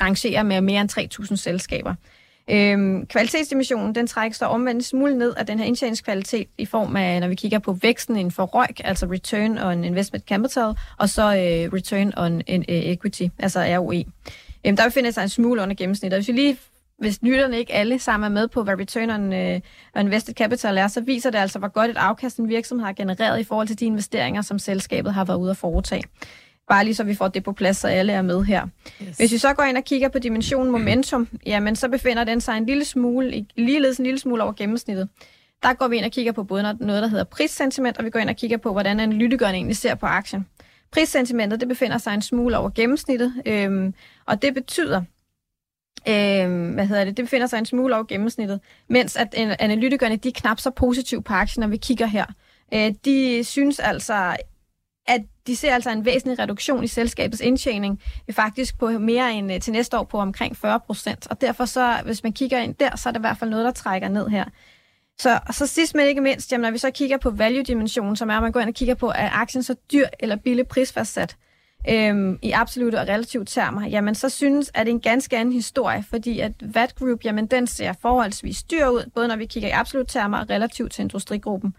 rangerer 0.00 0.42
med 0.42 0.60
mere 0.60 0.80
end 0.80 1.20
3.000 1.30 1.36
selskaber. 1.36 1.94
Øhm, 2.50 3.06
kvalitetsdimensionen, 3.06 3.94
den 3.94 4.06
trækkes 4.06 4.38
der 4.38 4.46
omvendt 4.46 4.76
en 4.76 4.82
smule 4.82 5.18
ned 5.18 5.34
af 5.36 5.46
den 5.46 5.58
her 5.58 5.66
indtjeningskvalitet 5.66 6.48
i 6.58 6.66
form 6.66 6.96
af, 6.96 7.20
når 7.20 7.28
vi 7.28 7.34
kigger 7.34 7.58
på 7.58 7.72
væksten 7.72 8.16
inden 8.16 8.30
for 8.30 8.44
ROIC, 8.44 8.80
altså 8.84 9.06
Return 9.06 9.58
on 9.58 9.84
Investment 9.84 10.24
Capital, 10.24 10.74
og 10.98 11.08
så 11.08 11.22
øh, 11.22 11.72
Return 11.72 12.12
on 12.16 12.42
Equity, 12.68 13.22
altså 13.38 13.60
ROE. 13.60 14.04
Øhm, 14.66 14.76
der 14.76 14.84
befinder 14.84 15.10
sig 15.10 15.22
en 15.22 15.28
smule 15.28 15.62
under 15.62 15.74
gennemsnittet. 15.74 16.18
Hvis 16.18 16.28
vi 16.28 16.32
lige 16.32 16.56
hvis 17.02 17.18
lytterne 17.22 17.58
ikke 17.58 17.72
alle 17.72 17.98
sammen 17.98 18.24
er 18.24 18.34
med 18.40 18.48
på, 18.48 18.62
hvad 18.62 18.78
return 18.78 19.10
on, 19.10 19.32
on 19.96 20.06
invested 20.06 20.34
capital 20.34 20.78
er, 20.78 20.88
så 20.88 21.00
viser 21.00 21.30
det 21.30 21.38
altså, 21.38 21.58
hvor 21.58 21.68
godt 21.68 21.90
et 21.90 21.96
afkast 21.96 22.36
en 22.36 22.48
virksomhed 22.48 22.86
har 22.86 22.92
genereret 22.92 23.40
i 23.40 23.44
forhold 23.44 23.66
til 23.66 23.80
de 23.80 23.84
investeringer, 23.84 24.42
som 24.42 24.58
selskabet 24.58 25.14
har 25.14 25.24
været 25.24 25.38
ude 25.38 25.50
at 25.50 25.56
foretage. 25.56 26.04
Bare 26.68 26.84
lige 26.84 26.94
så 26.94 27.04
vi 27.04 27.14
får 27.14 27.28
det 27.28 27.44
på 27.44 27.52
plads, 27.52 27.76
så 27.76 27.88
alle 27.88 28.12
er 28.12 28.22
med 28.22 28.44
her. 28.44 28.66
Yes. 29.02 29.16
Hvis 29.16 29.32
vi 29.32 29.38
så 29.38 29.54
går 29.54 29.62
ind 29.62 29.76
og 29.76 29.84
kigger 29.84 30.08
på 30.08 30.18
dimensionen 30.18 30.72
momentum, 30.72 31.28
jamen 31.46 31.76
så 31.76 31.88
befinder 31.88 32.24
den 32.24 32.40
sig 32.40 32.56
en 32.56 32.66
lille 32.66 32.84
smule, 32.84 33.46
ligeledes 33.56 33.98
en 33.98 34.04
lille 34.04 34.18
smule 34.18 34.42
over 34.42 34.52
gennemsnittet. 34.52 35.08
Der 35.62 35.72
går 35.72 35.88
vi 35.88 35.96
ind 35.96 36.04
og 36.04 36.10
kigger 36.10 36.32
på 36.32 36.44
både 36.44 36.76
noget, 36.80 37.02
der 37.02 37.08
hedder 37.08 37.24
prissentiment, 37.24 37.98
og 37.98 38.04
vi 38.04 38.10
går 38.10 38.20
ind 38.20 38.28
og 38.30 38.36
kigger 38.36 38.56
på, 38.56 38.72
hvordan 38.72 39.00
analytikeren 39.00 39.54
egentlig 39.54 39.76
ser 39.76 39.94
på 39.94 40.06
aktien. 40.06 40.46
Prissentimentet, 40.92 41.60
det 41.60 41.68
befinder 41.68 41.98
sig 41.98 42.14
en 42.14 42.22
smule 42.22 42.58
over 42.58 42.70
gennemsnittet, 42.70 43.42
øhm, 43.46 43.94
og 44.26 44.42
det 44.42 44.54
betyder, 44.54 45.02
øh, 46.08 46.74
hvad 46.74 46.86
hedder 46.86 47.04
det, 47.04 47.16
det 47.16 47.24
befinder 47.24 47.46
sig 47.46 47.58
en 47.58 47.66
smule 47.66 47.94
over 47.94 48.04
gennemsnittet, 48.04 48.60
mens 48.88 49.16
at 49.16 49.34
øh, 49.38 49.54
analytikerne, 49.58 50.16
de 50.16 50.28
er 50.28 50.32
knap 50.32 50.60
så 50.60 50.70
positive 50.70 51.22
på 51.22 51.32
aktien, 51.32 51.60
når 51.60 51.68
vi 51.68 51.76
kigger 51.76 52.06
her. 52.06 52.24
Øh, 52.74 52.94
de 53.04 53.44
synes 53.44 53.78
altså, 53.78 54.36
at 55.06 55.20
de 55.46 55.56
ser 55.56 55.74
altså 55.74 55.90
en 55.90 56.04
væsentlig 56.04 56.38
reduktion 56.38 56.84
i 56.84 56.86
selskabets 56.86 57.40
indtjening, 57.40 58.02
øh, 58.28 58.34
faktisk 58.34 58.78
på 58.78 58.88
mere 58.88 59.32
end 59.32 59.52
øh, 59.52 59.60
til 59.60 59.72
næste 59.72 59.98
år 59.98 60.04
på 60.04 60.18
omkring 60.18 60.56
40 60.56 60.80
procent. 60.80 61.26
Og 61.26 61.40
derfor 61.40 61.64
så, 61.64 62.00
hvis 62.04 62.22
man 62.22 62.32
kigger 62.32 62.58
ind 62.58 62.74
der, 62.74 62.96
så 62.96 63.08
er 63.08 63.12
det 63.12 63.20
i 63.20 63.26
hvert 63.26 63.38
fald 63.38 63.50
noget, 63.50 63.64
der 63.64 63.72
trækker 63.72 64.08
ned 64.08 64.28
her. 64.28 64.44
Så, 65.18 65.40
og 65.46 65.54
så 65.54 65.66
sidst 65.66 65.94
men 65.94 66.06
ikke 66.06 66.20
mindst, 66.20 66.52
jamen, 66.52 66.62
når 66.62 66.70
vi 66.70 66.78
så 66.78 66.90
kigger 66.90 67.16
på 67.16 67.30
value-dimensionen, 67.30 68.16
som 68.16 68.30
er, 68.30 68.36
at 68.36 68.42
man 68.42 68.52
går 68.52 68.60
ind 68.60 68.68
og 68.68 68.74
kigger 68.74 68.94
på, 68.94 69.08
er 69.08 69.30
aktien 69.30 69.62
så 69.62 69.74
dyr 69.92 70.06
eller 70.20 70.36
billig 70.36 70.66
prisfastsat 70.66 71.36
øhm, 71.88 72.38
i 72.42 72.50
absolute 72.50 73.00
og 73.00 73.08
relative 73.08 73.44
termer, 73.44 73.86
jamen 73.86 74.14
så 74.14 74.28
synes, 74.28 74.70
at 74.74 74.86
det 74.86 74.92
er 74.92 74.94
en 74.94 75.00
ganske 75.00 75.36
anden 75.36 75.54
historie, 75.54 76.04
fordi 76.10 76.40
at 76.40 76.52
VAT 76.60 76.94
Group, 76.94 77.24
jamen 77.24 77.46
den 77.46 77.66
ser 77.66 77.92
forholdsvis 78.02 78.62
dyr 78.62 78.86
ud, 78.86 79.10
både 79.14 79.28
når 79.28 79.36
vi 79.36 79.46
kigger 79.46 79.68
i 79.68 79.72
absolute 79.72 80.12
termer 80.12 80.38
og 80.38 80.50
relativt 80.50 80.92
til 80.92 81.02
industrigruppen. 81.02 81.74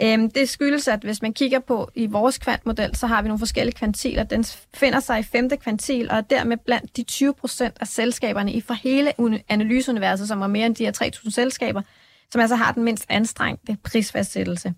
Øhm, 0.00 0.30
det 0.30 0.48
skyldes, 0.48 0.88
at 0.88 1.00
hvis 1.00 1.22
man 1.22 1.32
kigger 1.32 1.58
på 1.58 1.90
i 1.94 2.06
vores 2.06 2.38
kvantmodel, 2.38 2.96
så 2.96 3.06
har 3.06 3.22
vi 3.22 3.28
nogle 3.28 3.38
forskellige 3.38 3.74
kvantiler. 3.74 4.22
Den 4.22 4.44
finder 4.74 5.00
sig 5.00 5.18
i 5.18 5.22
femte 5.22 5.56
kvantil, 5.56 6.10
og 6.10 6.16
er 6.16 6.20
dermed 6.20 6.56
blandt 6.56 6.96
de 6.96 7.02
20 7.02 7.34
procent 7.34 7.76
af 7.80 7.86
selskaberne 7.86 8.52
i 8.52 8.60
for 8.60 8.74
hele 8.74 9.12
analyseuniverset, 9.48 10.28
som 10.28 10.42
er 10.42 10.46
mere 10.46 10.66
end 10.66 10.74
de 10.74 10.84
her 10.84 10.92
3.000 11.02 11.30
selskaber, 11.30 11.82
som 12.30 12.40
altså 12.40 12.56
har 12.56 12.72
den 12.72 12.84
mindst 12.84 13.06
anstrengte 13.08 13.76
prisfastsættelse. 13.84 14.74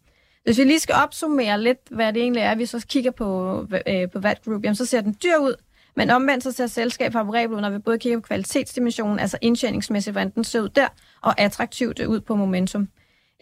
Hvis 0.48 0.58
vi 0.58 0.64
lige 0.64 0.78
skal 0.78 0.94
opsummere 0.94 1.62
lidt, 1.62 1.78
hvad 1.90 2.12
det 2.12 2.22
egentlig 2.22 2.40
er, 2.40 2.54
vi 2.54 2.66
så 2.66 2.86
kigger 2.88 3.10
på, 3.10 3.60
øh, 3.86 4.10
på 4.10 4.18
VAT 4.18 4.42
Group, 4.44 4.64
jamen, 4.64 4.74
så 4.74 4.86
ser 4.86 5.00
den 5.00 5.16
dyr 5.22 5.36
ud, 5.36 5.54
men 5.96 6.10
omvendt 6.10 6.44
så 6.44 6.52
ser 6.52 6.66
selskabet 6.66 7.12
favorabelt 7.12 7.56
ud, 7.56 7.60
når 7.60 7.70
vi 7.70 7.78
både 7.78 7.98
kigger 7.98 8.18
på 8.18 8.26
kvalitetsdimensionen, 8.26 9.18
altså 9.18 9.38
indtjeningsmæssigt, 9.40 10.14
hvordan 10.14 10.30
den 10.30 10.44
ser 10.44 10.60
ud 10.60 10.68
der, 10.68 10.88
og 11.22 11.40
attraktivt 11.40 12.00
ud 12.00 12.20
på 12.20 12.36
momentum. 12.36 12.88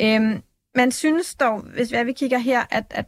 Øhm, 0.01 0.43
man 0.75 0.93
synes 0.93 1.35
dog, 1.35 1.61
hvis 1.61 1.93
vi, 1.93 2.03
vi 2.05 2.13
kigger 2.13 2.39
her, 2.39 2.63
at, 2.71 2.85
at 2.91 3.07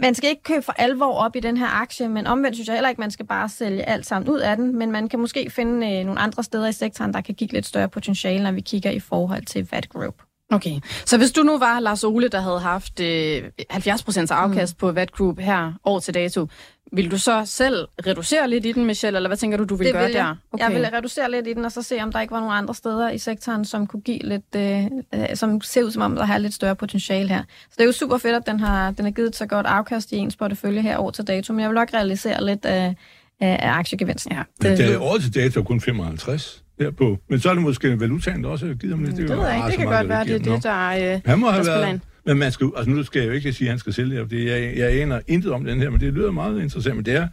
man 0.00 0.14
skal 0.14 0.30
ikke 0.30 0.42
købe 0.42 0.62
for 0.62 0.72
alvor 0.72 1.14
op 1.14 1.36
i 1.36 1.40
den 1.40 1.56
her 1.56 1.80
aktie, 1.80 2.08
men 2.08 2.26
omvendt 2.26 2.56
synes 2.56 2.68
jeg 2.68 2.76
heller 2.76 2.88
ikke, 2.88 3.00
man 3.00 3.10
skal 3.10 3.26
bare 3.26 3.48
sælge 3.48 3.82
alt 3.82 4.06
sammen 4.06 4.30
ud 4.30 4.38
af 4.38 4.56
den, 4.56 4.76
men 4.76 4.90
man 4.90 5.08
kan 5.08 5.18
måske 5.18 5.50
finde 5.50 5.98
øh, 5.98 6.04
nogle 6.04 6.20
andre 6.20 6.42
steder 6.42 6.68
i 6.68 6.72
sektoren, 6.72 7.14
der 7.14 7.20
kan 7.20 7.34
give 7.34 7.50
lidt 7.50 7.66
større 7.66 7.88
potentiale, 7.88 8.42
når 8.42 8.52
vi 8.52 8.60
kigger 8.60 8.90
i 8.90 9.00
forhold 9.00 9.44
til 9.44 9.68
VAT 9.70 9.88
Group. 9.88 10.29
Okay, 10.50 10.80
så 11.06 11.18
hvis 11.18 11.32
du 11.32 11.42
nu 11.42 11.58
var 11.58 11.80
Lars 11.80 12.04
Ole, 12.04 12.28
der 12.28 12.40
havde 12.40 12.60
haft 12.60 13.00
øh, 13.00 13.42
70% 13.72 14.26
afkast 14.30 14.76
mm. 14.76 14.78
på 14.78 14.92
Vat 14.92 15.12
Group 15.12 15.38
her 15.38 15.72
år 15.84 15.98
til 15.98 16.14
dato, 16.14 16.48
vil 16.92 17.10
du 17.10 17.18
så 17.18 17.42
selv 17.44 17.86
reducere 18.06 18.50
lidt 18.50 18.66
i 18.66 18.72
den, 18.72 18.84
Michelle, 18.84 19.16
eller 19.16 19.28
hvad 19.28 19.36
tænker 19.36 19.58
du, 19.58 19.64
du 19.64 19.74
vil 19.74 19.86
det 19.86 19.94
gøre 19.94 20.06
vil 20.06 20.12
jeg. 20.12 20.24
der? 20.24 20.36
Okay. 20.52 20.64
Jeg 20.64 20.74
vil 20.74 20.86
reducere 20.86 21.30
lidt 21.30 21.46
i 21.46 21.52
den, 21.52 21.64
og 21.64 21.72
så 21.72 21.82
se, 21.82 22.02
om 22.02 22.12
der 22.12 22.20
ikke 22.20 22.32
var 22.32 22.40
nogen 22.40 22.56
andre 22.56 22.74
steder 22.74 23.10
i 23.10 23.18
sektoren, 23.18 23.64
som 23.64 23.86
kunne 23.86 24.02
give 24.02 24.18
lidt, 24.18 24.56
øh, 24.56 24.84
øh, 25.14 25.36
som 25.36 25.60
ser 25.60 25.82
ud 25.82 25.90
som 25.90 26.02
om, 26.02 26.16
der 26.16 26.24
har 26.24 26.38
lidt 26.38 26.54
større 26.54 26.76
potentiale 26.76 27.28
her. 27.28 27.42
Så 27.42 27.74
det 27.76 27.80
er 27.80 27.86
jo 27.86 27.92
super 27.92 28.18
fedt, 28.18 28.34
at 28.34 28.46
den 28.46 28.60
har, 28.60 28.90
den 28.90 29.04
har 29.04 29.12
givet 29.12 29.36
så 29.36 29.46
godt 29.46 29.66
afkast 29.66 30.12
i 30.12 30.16
ens 30.16 30.36
portefølje 30.36 30.82
her 30.82 30.98
år 30.98 31.10
til 31.10 31.26
dato, 31.26 31.52
men 31.52 31.60
jeg 31.60 31.68
vil 31.68 31.74
nok 31.74 31.94
realisere 31.94 32.44
lidt 32.44 32.64
af, 32.64 32.94
af, 33.40 33.58
af 33.62 33.70
aktiegevinsten. 33.70 34.32
Ja, 34.32 34.42
det, 34.62 34.78
det 34.78 34.94
er 34.94 35.00
år 35.00 35.18
til 35.18 35.34
dato 35.34 35.62
kun 35.62 35.80
55 35.80 36.64
derpå. 36.80 37.18
Men 37.28 37.40
så 37.40 37.50
er 37.50 37.54
det 37.54 37.62
måske 37.62 38.00
valutaen, 38.00 38.44
der 38.44 38.50
også 38.50 38.66
har 38.66 38.74
givet 38.74 38.94
ham 38.94 39.04
lidt. 39.04 39.16
Det, 39.16 39.28
det 39.28 39.36
ved 39.36 39.46
jeg 39.46 39.56
ikke. 39.56 39.68
Det 39.68 39.76
kan 39.76 39.86
godt 39.86 40.08
være, 40.08 40.24
det 40.24 40.34
er 40.34 40.54
det, 40.54 40.62
der, 40.62 41.14
øh, 41.14 41.20
han 41.24 41.38
må 41.38 41.50
have 41.50 41.66
været, 41.66 42.00
men 42.26 42.38
man 42.38 42.52
skal, 42.52 42.70
altså 42.76 42.90
nu 42.90 43.02
skal 43.02 43.20
jeg 43.20 43.28
jo 43.28 43.32
ikke 43.32 43.52
sige, 43.52 43.68
at 43.68 43.72
han 43.72 43.78
skal 43.78 43.92
sælge 43.92 44.26
det. 44.30 44.44
Jeg, 44.44 44.72
jeg 44.76 45.00
aner 45.00 45.20
intet 45.28 45.52
om 45.52 45.64
den 45.64 45.80
her, 45.80 45.90
men 45.90 46.00
det 46.00 46.12
lyder 46.12 46.30
meget 46.30 46.62
interessant. 46.62 46.96
Men 46.96 47.04
det 47.04 47.14
er 47.14 47.28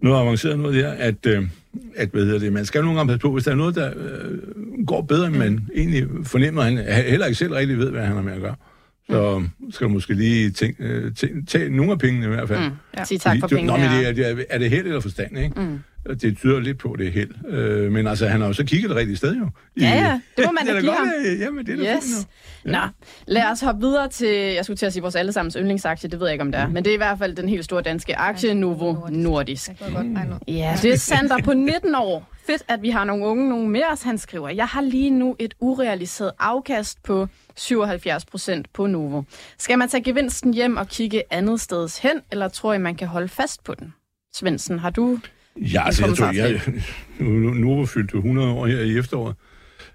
noget 0.00 0.20
avanceret 0.20 0.58
noget 0.58 0.74
der, 0.74 0.90
at, 0.90 1.26
øh, 1.26 1.46
at 1.96 2.08
hvad 2.08 2.24
hedder 2.24 2.38
det, 2.38 2.52
man 2.52 2.64
skal 2.64 2.82
nogle 2.82 2.98
gange 2.98 3.08
passe 3.08 3.20
på, 3.20 3.32
hvis 3.32 3.44
der 3.44 3.50
er 3.50 3.54
noget, 3.54 3.74
der 3.74 3.90
øh, 3.96 4.38
går 4.86 5.02
bedre, 5.02 5.26
end 5.26 5.36
man 5.36 5.68
egentlig 5.74 6.06
fornemmer, 6.24 6.62
han 6.62 6.78
heller 7.06 7.26
ikke 7.26 7.38
selv 7.38 7.52
rigtig 7.52 7.78
ved, 7.78 7.90
hvad 7.90 8.04
han 8.04 8.16
har 8.16 8.22
med 8.22 8.32
at 8.32 8.40
gøre. 8.40 8.54
Så 9.10 9.38
mm. 9.38 9.72
skal 9.72 9.84
du 9.84 9.92
måske 9.92 10.14
lige 10.14 10.50
tænke, 10.50 10.84
øh, 10.84 11.12
tage 11.46 11.70
nogle 11.70 11.92
af 11.92 11.98
pengene 11.98 12.26
i 12.26 12.28
hvert 12.28 12.48
fald. 12.48 12.60
Mm. 12.60 12.76
Ja. 12.96 13.04
Sige 13.04 13.18
tak 13.18 13.36
for 13.40 13.48
pengene. 13.48 13.66
Nå, 13.66 13.76
men 13.76 13.90
det 13.90 14.08
er, 14.08 14.12
det 14.12 14.30
er, 14.30 14.44
er 14.50 14.58
det 14.58 14.70
held 14.70 14.86
eller 14.86 15.00
forstand, 15.00 15.38
ikke? 15.38 15.60
Mm. 15.60 15.78
Det 16.20 16.38
tyder 16.38 16.60
lidt 16.60 16.78
på, 16.78 16.96
det 16.98 17.06
er 17.06 17.10
held. 17.10 17.48
Øh, 17.48 17.92
men 17.92 18.06
altså, 18.06 18.28
han 18.28 18.40
har 18.40 18.48
jo 18.48 18.52
så 18.52 18.64
kigget 18.64 18.90
det 18.90 18.96
rigtige 18.96 19.16
sted 19.16 19.36
jo. 19.36 19.48
I, 19.76 19.80
ja, 19.80 19.88
ja, 19.88 20.20
det 20.36 20.46
må 20.46 20.52
man 20.52 20.66
da 20.74 20.80
give 20.80 20.92
ham. 20.92 21.08
Jamen, 21.40 21.66
det 21.66 21.72
er 21.80 21.84
da 21.84 21.96
yes. 21.96 22.26
Ja. 22.64 22.70
Nå, 22.70 22.78
lad 23.26 23.44
os 23.44 23.60
hoppe 23.60 23.80
videre 23.80 24.08
til, 24.08 24.28
jeg 24.28 24.64
skulle 24.64 24.76
til 24.76 24.86
at 24.86 24.92
sige 24.92 25.02
vores 25.02 25.14
allesammens 25.14 25.56
yndlingsaktie, 25.58 26.10
det 26.10 26.20
ved 26.20 26.26
jeg 26.26 26.34
ikke, 26.34 26.42
om 26.42 26.52
det 26.52 26.60
er, 26.60 26.66
mm. 26.66 26.72
men 26.72 26.84
det 26.84 26.90
er 26.90 26.94
i 26.94 26.96
hvert 26.96 27.18
fald 27.18 27.36
den 27.36 27.48
helt 27.48 27.64
store 27.64 27.82
danske 27.82 28.16
aktie, 28.16 28.54
Novo 28.54 29.08
Nordisk. 29.10 29.70
Mm. 29.80 30.16
Ja, 30.48 30.78
det 30.82 30.92
er 30.92 30.96
Sander 30.96 31.42
på 31.42 31.52
19 31.52 31.94
år. 31.94 32.28
Fedt, 32.46 32.62
at 32.68 32.82
vi 32.82 32.90
har 32.90 33.04
nogle 33.04 33.26
unge, 33.26 33.48
nogle 33.48 33.68
mere 33.68 33.86
os. 33.92 34.02
Han 34.02 34.18
skriver, 34.18 34.48
jeg 34.48 34.66
har 34.66 34.80
lige 34.80 35.10
nu 35.10 35.36
et 35.38 35.54
urealiseret 35.60 36.32
afkast 36.38 37.02
på 37.02 37.28
77 37.56 38.24
procent 38.24 38.72
på 38.72 38.86
Novo. 38.86 39.22
Skal 39.58 39.78
man 39.78 39.88
tage 39.88 40.02
gevinsten 40.02 40.54
hjem 40.54 40.76
og 40.76 40.88
kigge 40.88 41.22
andet 41.30 41.60
steds 41.60 41.98
hen, 41.98 42.20
eller 42.32 42.48
tror 42.48 42.72
I, 42.72 42.78
man 42.78 42.94
kan 42.94 43.08
holde 43.08 43.28
fast 43.28 43.64
på 43.64 43.74
den? 43.74 43.94
Svendsen, 44.34 44.78
har 44.78 44.90
du 44.90 45.18
Ja, 45.56 45.86
altså, 45.86 46.06
jeg 46.06 46.16
tror, 46.16 46.32
jeg, 46.32 46.60
nu, 47.20 47.54
nu 47.54 47.76
var 47.76 47.84
fyldt 47.84 48.14
100 48.14 48.48
år 48.48 48.66
her 48.66 48.80
i 48.80 48.98
efteråret. 48.98 49.34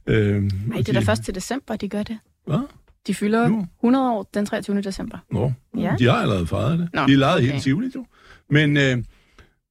Øh, 0.07 0.41
Nej, 0.41 0.77
det 0.77 0.89
er 0.89 0.93
da 0.93 0.99
først 0.99 1.23
til 1.23 1.35
december, 1.35 1.75
de 1.75 1.89
gør 1.89 2.03
det. 2.03 2.19
Hvad? 2.45 2.59
De 3.07 3.13
fylder 3.13 3.47
nu? 3.47 3.67
100 3.79 4.11
år 4.11 4.29
den 4.33 4.45
23. 4.45 4.81
december. 4.81 5.17
Nå, 5.31 5.51
ja. 5.77 5.95
de 5.99 6.05
har 6.05 6.13
allerede 6.13 6.47
fejret 6.47 6.79
det. 6.79 6.89
Nå, 6.93 7.05
de 7.07 7.13
er 7.13 7.17
lejet 7.17 7.37
okay. 7.37 7.51
helt 7.51 7.63
tivligt, 7.63 7.95
jo. 7.95 8.05
Men 8.49 8.77
øh, 8.77 8.97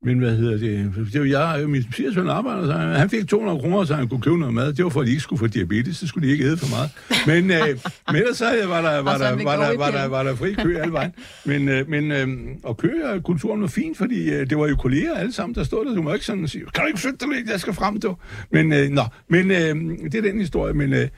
men 0.07 0.19
hvad 0.19 0.37
hedder 0.37 0.59
det? 0.59 1.13
det 1.13 1.21
var 1.21 1.27
jeg, 1.27 1.69
min 1.69 1.83
svigersøn 1.93 2.29
arbejder, 2.29 2.67
så 2.67 2.73
han 2.73 3.11
fik 3.11 3.29
200 3.29 3.61
kroner, 3.61 3.85
så 3.85 3.95
han 3.95 4.09
kunne 4.09 4.21
købe 4.21 4.39
noget 4.39 4.55
mad. 4.55 4.73
Det 4.73 4.85
var 4.85 4.91
for, 4.91 5.01
at 5.01 5.07
de 5.07 5.11
ikke 5.11 5.23
skulle 5.23 5.39
få 5.39 5.47
diabetes, 5.47 5.97
så 5.97 6.07
skulle 6.07 6.29
de 6.29 6.33
ikke 6.33 6.45
æde 6.45 6.57
for 6.57 6.67
meget. 6.77 6.91
Men, 7.27 7.51
øh, 7.51 7.69
men 8.13 8.17
ellers 8.17 8.37
så 8.37 8.45
var 8.45 8.83
der, 8.83 9.03
var, 9.03 9.19
der, 9.19 9.45
var, 9.45 9.57
der, 9.57 9.77
var, 9.77 9.91
der, 9.91 10.09
var 10.09 10.23
der 10.23 10.35
fri 10.35 10.53
kø 10.53 10.77
alle 10.79 10.93
vejen. 10.93 11.13
Men, 11.45 11.69
øh, 11.69 11.89
men 11.89 12.13
øh, 12.13 12.29
og 12.63 12.77
kø 12.77 12.89
kulturen 13.25 13.61
var 13.61 13.69
fint, 13.69 13.99
fordi 13.99 14.31
øh, 14.31 14.51
det 14.51 14.59
var 14.59 14.69
jo 14.69 14.77
kolleger 14.77 15.15
alle 15.15 15.33
sammen, 15.33 15.55
der 15.55 15.65
stod 15.65 15.85
der. 15.85 15.95
Du 15.95 16.03
må 16.03 16.13
ikke 16.13 16.27
sådan 16.27 16.49
sige, 16.49 16.65
kan 16.75 16.83
du 16.83 16.87
ikke 16.87 17.01
flytte 17.01 17.19
dig 17.21 17.29
lidt, 17.37 17.51
jeg 17.51 17.61
skal 17.61 17.73
frem, 17.73 18.01
du. 18.01 18.17
Men, 18.51 18.73
øh, 18.73 18.89
nå, 18.89 19.03
men 19.29 19.51
øh, 19.51 19.75
det 20.13 20.15
er 20.15 20.23
den 20.23 20.41
historie, 20.41 20.75
men... 20.75 20.93
Øh, 20.93 21.09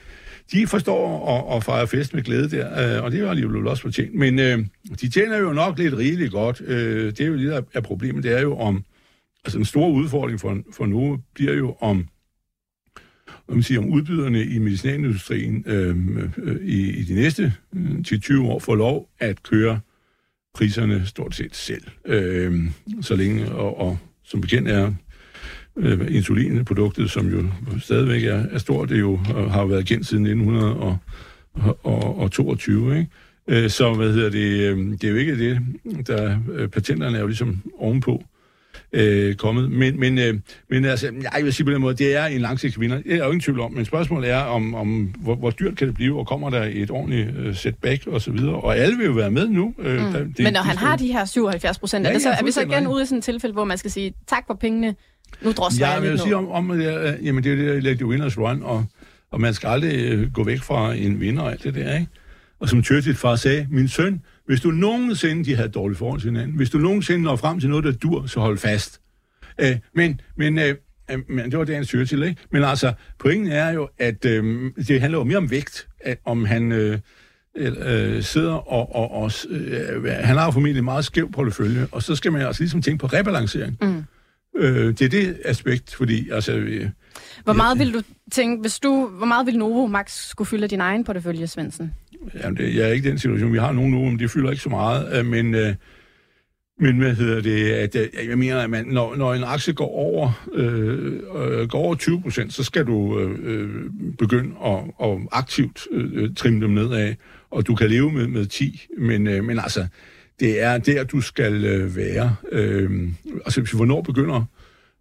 de 0.52 0.66
forstår 0.66 1.28
at, 1.28 1.56
at 1.56 1.64
fejre 1.64 1.86
fest 1.86 2.14
med 2.14 2.22
glæde 2.22 2.50
der, 2.50 2.96
øh, 2.96 3.04
og 3.04 3.12
det 3.12 3.26
har 3.26 3.34
de 3.34 3.40
jo 3.40 3.70
også 3.70 3.82
fortjent. 3.82 4.14
Men 4.14 4.38
øh, 4.38 4.58
de 5.00 5.08
tjener 5.08 5.38
jo 5.38 5.52
nok 5.52 5.78
lidt 5.78 5.96
rigeligt 5.96 6.32
godt. 6.32 6.62
Øh, 6.64 7.06
det 7.06 7.20
er 7.20 7.26
jo 7.26 7.34
lidt 7.34 7.64
af 7.74 7.82
problemet, 7.82 8.24
det 8.24 8.32
er 8.32 8.40
jo 8.40 8.58
om, 8.58 8.84
altså 9.44 9.58
en 9.58 9.64
stor 9.64 9.88
udfordring 9.88 10.40
for, 10.40 10.58
for 10.72 10.86
nu 10.86 11.18
bliver 11.34 11.52
jo 11.54 11.76
om, 11.80 12.08
man 13.48 13.62
siger, 13.62 13.80
om 13.80 13.88
udbyderne 13.88 14.44
i 14.44 14.58
medicinalindustrien 14.58 15.64
øh, 15.66 15.96
øh, 16.36 16.56
i, 16.62 16.90
i 16.90 17.02
de 17.02 17.14
næste 17.14 17.54
øh, 17.76 17.90
10-20 18.08 18.40
år 18.40 18.58
får 18.58 18.74
lov 18.74 19.08
at 19.18 19.42
køre 19.42 19.80
priserne 20.54 21.06
stort 21.06 21.34
set 21.34 21.56
selv. 21.56 21.82
Øh, 22.04 22.70
så 23.00 23.16
længe, 23.16 23.52
og, 23.52 23.80
og 23.80 23.98
som 24.24 24.40
bekendt 24.40 24.68
er 24.68 24.92
øh, 25.78 26.14
insulinproduktet, 26.14 27.10
som 27.10 27.28
jo 27.28 27.44
stadigvæk 27.80 28.24
er, 28.24 28.44
er 28.50 28.58
stort, 28.58 28.88
det 28.88 29.00
jo 29.00 29.16
har 29.50 29.64
været 29.64 29.86
kendt 29.86 30.06
siden 30.06 30.26
1922, 30.26 32.98
ikke? 32.98 33.10
Øh, 33.48 33.70
så 33.70 33.94
hvad 33.94 34.12
hedder 34.12 34.30
det, 34.30 34.60
øh, 34.60 34.76
det 34.76 35.04
er 35.04 35.08
jo 35.08 35.16
ikke 35.16 35.38
det, 35.38 35.60
der 36.06 36.38
øh, 36.52 36.68
patenterne 36.68 37.16
er 37.16 37.20
jo 37.20 37.26
ligesom 37.26 37.62
ovenpå 37.78 38.22
øh, 38.92 39.34
kommet. 39.34 39.70
Men, 39.70 40.00
men, 40.00 40.18
øh, 40.18 40.34
men 40.70 40.84
altså, 40.84 41.06
jeg 41.06 41.44
vil 41.44 41.52
sige 41.52 41.66
på 41.66 41.72
den 41.72 41.80
måde, 41.80 41.96
det 41.96 42.16
er 42.16 42.26
en 42.26 42.40
langsigtet 42.40 42.80
vinder. 42.80 43.02
Det 43.02 43.12
er 43.12 43.16
jo 43.16 43.24
ingen 43.24 43.40
tvivl 43.40 43.60
om, 43.60 43.72
men 43.72 43.84
spørgsmålet 43.84 44.30
er, 44.30 44.40
om, 44.40 44.74
om 44.74 45.14
hvor, 45.18 45.34
hvor 45.34 45.50
dyrt 45.50 45.76
kan 45.76 45.86
det 45.86 45.94
blive, 45.94 46.18
og 46.18 46.26
kommer 46.26 46.50
der 46.50 46.68
et 46.72 46.90
ordentligt 46.90 47.36
øh, 47.36 47.54
setback 47.54 48.06
og 48.06 48.20
så 48.20 48.30
videre. 48.30 48.54
Og 48.54 48.76
alle 48.76 48.96
vil 48.96 49.06
jo 49.06 49.12
være 49.12 49.30
med 49.30 49.48
nu. 49.48 49.74
Øh, 49.78 50.06
mm. 50.06 50.12
der, 50.12 50.18
det, 50.18 50.38
men 50.38 50.52
når 50.52 50.60
han 50.60 50.76
har 50.76 50.96
de 50.96 51.12
her 51.12 51.24
77 51.24 51.78
procent, 51.78 52.06
ja, 52.06 52.14
er, 52.14 52.18
så, 52.18 52.30
er 52.30 52.44
vi 52.44 52.50
så 52.50 52.60
igen 52.60 52.86
ude 52.86 53.02
i 53.02 53.06
sådan 53.06 53.18
et 53.18 53.24
tilfælde, 53.24 53.52
hvor 53.52 53.64
man 53.64 53.78
skal 53.78 53.90
sige, 53.90 54.14
tak 54.26 54.44
for 54.46 54.54
pengene, 54.54 54.94
nu 55.42 55.52
drosler 55.52 55.86
ja, 55.86 55.92
jeg 55.92 56.02
lidt 56.02 56.12
vil 56.12 56.20
sige 56.20 56.36
om, 56.36 56.48
om 56.48 56.68
det, 56.68 56.98
øh, 56.98 57.26
jamen 57.26 57.44
det 57.44 57.52
er 57.52 57.56
det, 57.56 57.84
der 57.84 57.90
er 57.90 58.08
winners 58.08 58.38
run, 58.38 58.62
og, 58.62 58.86
og 59.30 59.40
man 59.40 59.54
skal 59.54 59.68
aldrig 59.68 60.12
øh, 60.12 60.32
gå 60.32 60.44
væk 60.44 60.62
fra 60.62 60.94
en 60.94 61.20
vinder 61.20 61.42
og 61.42 61.50
alt 61.50 61.64
det 61.64 61.74
der, 61.74 61.94
ikke? 61.94 62.10
Og 62.60 62.68
som 62.68 62.84
Churchill 62.84 63.16
far 63.16 63.36
sagde, 63.36 63.66
min 63.70 63.88
søn, 63.88 64.22
hvis 64.46 64.60
du 64.60 64.70
nogensinde, 64.70 65.44
de 65.44 65.56
havde 65.56 65.68
dårligt 65.68 65.98
forhold 65.98 66.20
til 66.20 66.30
hinanden, 66.30 66.56
hvis 66.56 66.70
du 66.70 66.78
nogensinde 66.78 67.24
når 67.24 67.36
frem 67.36 67.60
til 67.60 67.68
noget, 67.68 67.84
der 67.84 67.92
dur, 67.92 68.26
så 68.26 68.40
hold 68.40 68.58
fast. 68.58 69.00
Øh, 69.60 69.76
men, 69.94 70.20
men, 70.36 70.58
øh, 70.58 70.74
øh 71.10 71.18
men 71.28 71.50
det 71.50 71.58
var 71.58 71.64
dagens 71.64 71.88
Churchill, 71.88 72.22
ikke? 72.22 72.42
Men 72.50 72.64
altså, 72.64 72.92
pointen 73.18 73.52
er 73.52 73.70
jo, 73.70 73.88
at 73.98 74.24
øh, 74.24 74.72
det 74.88 75.00
handler 75.00 75.18
jo 75.18 75.24
mere 75.24 75.36
om 75.36 75.50
vægt, 75.50 75.88
at, 76.00 76.18
om 76.24 76.44
han... 76.44 76.72
Øh, 76.72 76.98
øh, 77.58 78.22
sidder 78.22 78.52
og, 78.52 78.94
og, 78.94 79.22
og 79.22 79.32
øh, 79.50 80.04
han 80.04 80.36
har 80.36 80.50
formentlig 80.50 80.84
meget 80.84 81.04
skæv 81.04 81.32
portefølje, 81.32 81.86
og 81.92 82.02
så 82.02 82.16
skal 82.16 82.32
man 82.32 82.42
altså 82.42 82.62
ligesom 82.62 82.82
tænke 82.82 83.00
på 83.00 83.06
rebalancering. 83.06 83.78
Mm. 83.82 84.04
Øh, 84.58 84.86
det 84.86 85.02
er 85.02 85.08
det 85.08 85.38
aspekt, 85.44 85.94
fordi 85.94 86.30
altså... 86.30 86.52
Øh, 86.52 86.88
hvor 87.44 87.52
meget 87.52 87.78
vil 87.78 87.94
du 87.94 88.02
tænke, 88.32 88.60
hvis 88.60 88.78
du, 88.78 89.06
hvor 89.06 89.26
meget 89.26 89.46
vil 89.46 89.58
Novo 89.58 89.86
Max 89.86 90.12
skulle 90.12 90.48
fylde 90.48 90.68
din 90.68 90.80
egen 90.80 91.04
portefølje, 91.04 91.46
Svendsen? 91.46 91.94
Jamen, 92.34 92.56
det, 92.56 92.74
jeg 92.74 92.88
er 92.88 92.92
ikke 92.92 93.08
i 93.08 93.10
den 93.10 93.18
situation. 93.18 93.52
Vi 93.52 93.58
har 93.58 93.72
nogle 93.72 93.90
Novo, 93.90 94.04
men 94.04 94.18
de 94.18 94.28
fylder 94.28 94.50
ikke 94.50 94.62
så 94.62 94.68
meget. 94.68 95.18
Øh, 95.18 95.26
men, 95.26 95.54
øh, 95.54 95.74
men 96.80 96.98
hvad 96.98 97.14
hedder 97.14 97.40
det? 97.40 97.70
At, 97.70 97.96
øh, 97.96 98.28
jeg 98.28 98.38
mener, 98.38 98.58
at 98.58 98.70
man, 98.70 98.86
når, 98.86 99.16
når 99.16 99.34
en 99.34 99.44
aktie 99.44 99.72
går 99.72 99.88
over, 99.88 100.46
øh, 100.54 101.12
øh 101.34 101.68
går 101.68 101.78
over 101.78 101.94
20 101.94 102.22
procent, 102.22 102.54
så 102.54 102.64
skal 102.64 102.86
du 102.86 103.20
øh, 103.20 103.90
begynde 104.18 104.54
at, 104.64 105.08
at 105.08 105.18
aktivt 105.32 105.86
øh, 105.90 106.34
trimme 106.34 106.60
dem 106.60 106.70
nedad. 106.70 107.14
Og 107.50 107.66
du 107.66 107.74
kan 107.74 107.90
leve 107.90 108.12
med, 108.12 108.26
med 108.26 108.46
10, 108.46 108.86
men, 108.98 109.26
øh, 109.26 109.44
men 109.44 109.58
altså 109.58 109.86
det 110.40 110.62
er 110.62 110.78
der, 110.78 111.04
du 111.04 111.20
skal 111.20 111.64
øh, 111.64 111.96
være. 111.96 112.36
Øh, 112.52 113.08
altså, 113.44 113.76
hvornår 113.76 114.02
begynder 114.02 114.44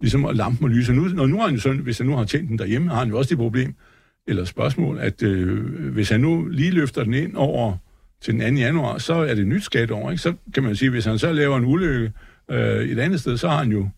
ligesom 0.02 0.26
at 0.26 0.36
lampen 0.36 0.65
og 0.65 0.69
lyse. 0.69 0.93
Nu, 0.93 1.02
når 1.02 1.26
nu 1.26 1.38
har 1.38 1.45
han 1.45 1.56
jo 1.56 1.62
sådan, 1.62 1.78
hvis 1.78 1.97
han 1.97 2.08
nu 2.08 2.15
har 2.15 2.26
tændt 2.26 2.50
den 2.50 2.58
derhjemme, 2.58 2.89
har 2.89 3.00
han 3.00 3.10
jo 3.10 3.17
også 3.17 3.30
det 3.30 3.38
problem, 3.38 3.76
eller 4.28 4.45
spørgsmål, 4.45 5.00
at 5.00 5.23
øh, 5.23 5.91
hvis 5.93 6.10
han 6.10 6.19
nu 6.19 6.45
lige 6.45 6.71
løfter 6.71 7.04
den 7.04 7.13
ind 7.13 7.36
over 7.36 7.78
til 8.21 8.34
den 8.34 8.56
2. 8.56 8.60
januar, 8.62 8.97
så 8.97 9.13
er 9.13 9.36
det 9.36 9.47
nyt 9.47 9.63
skatteår, 9.63 10.12
ikke? 10.12 10.21
Så 10.21 10.34
kan 10.54 10.63
man 10.63 10.76
sige, 10.76 10.89
hvis 10.89 11.06
han 11.06 11.19
så 11.19 11.32
laver 11.32 11.58
en 11.58 11.65
ulykke 11.65 12.12
øh, 12.52 12.86
et 12.86 13.00
andet 13.00 13.19
sted, 13.19 13.38
så 13.38 13.47
har 13.47 13.58
han 13.58 13.71
jo 13.71 13.89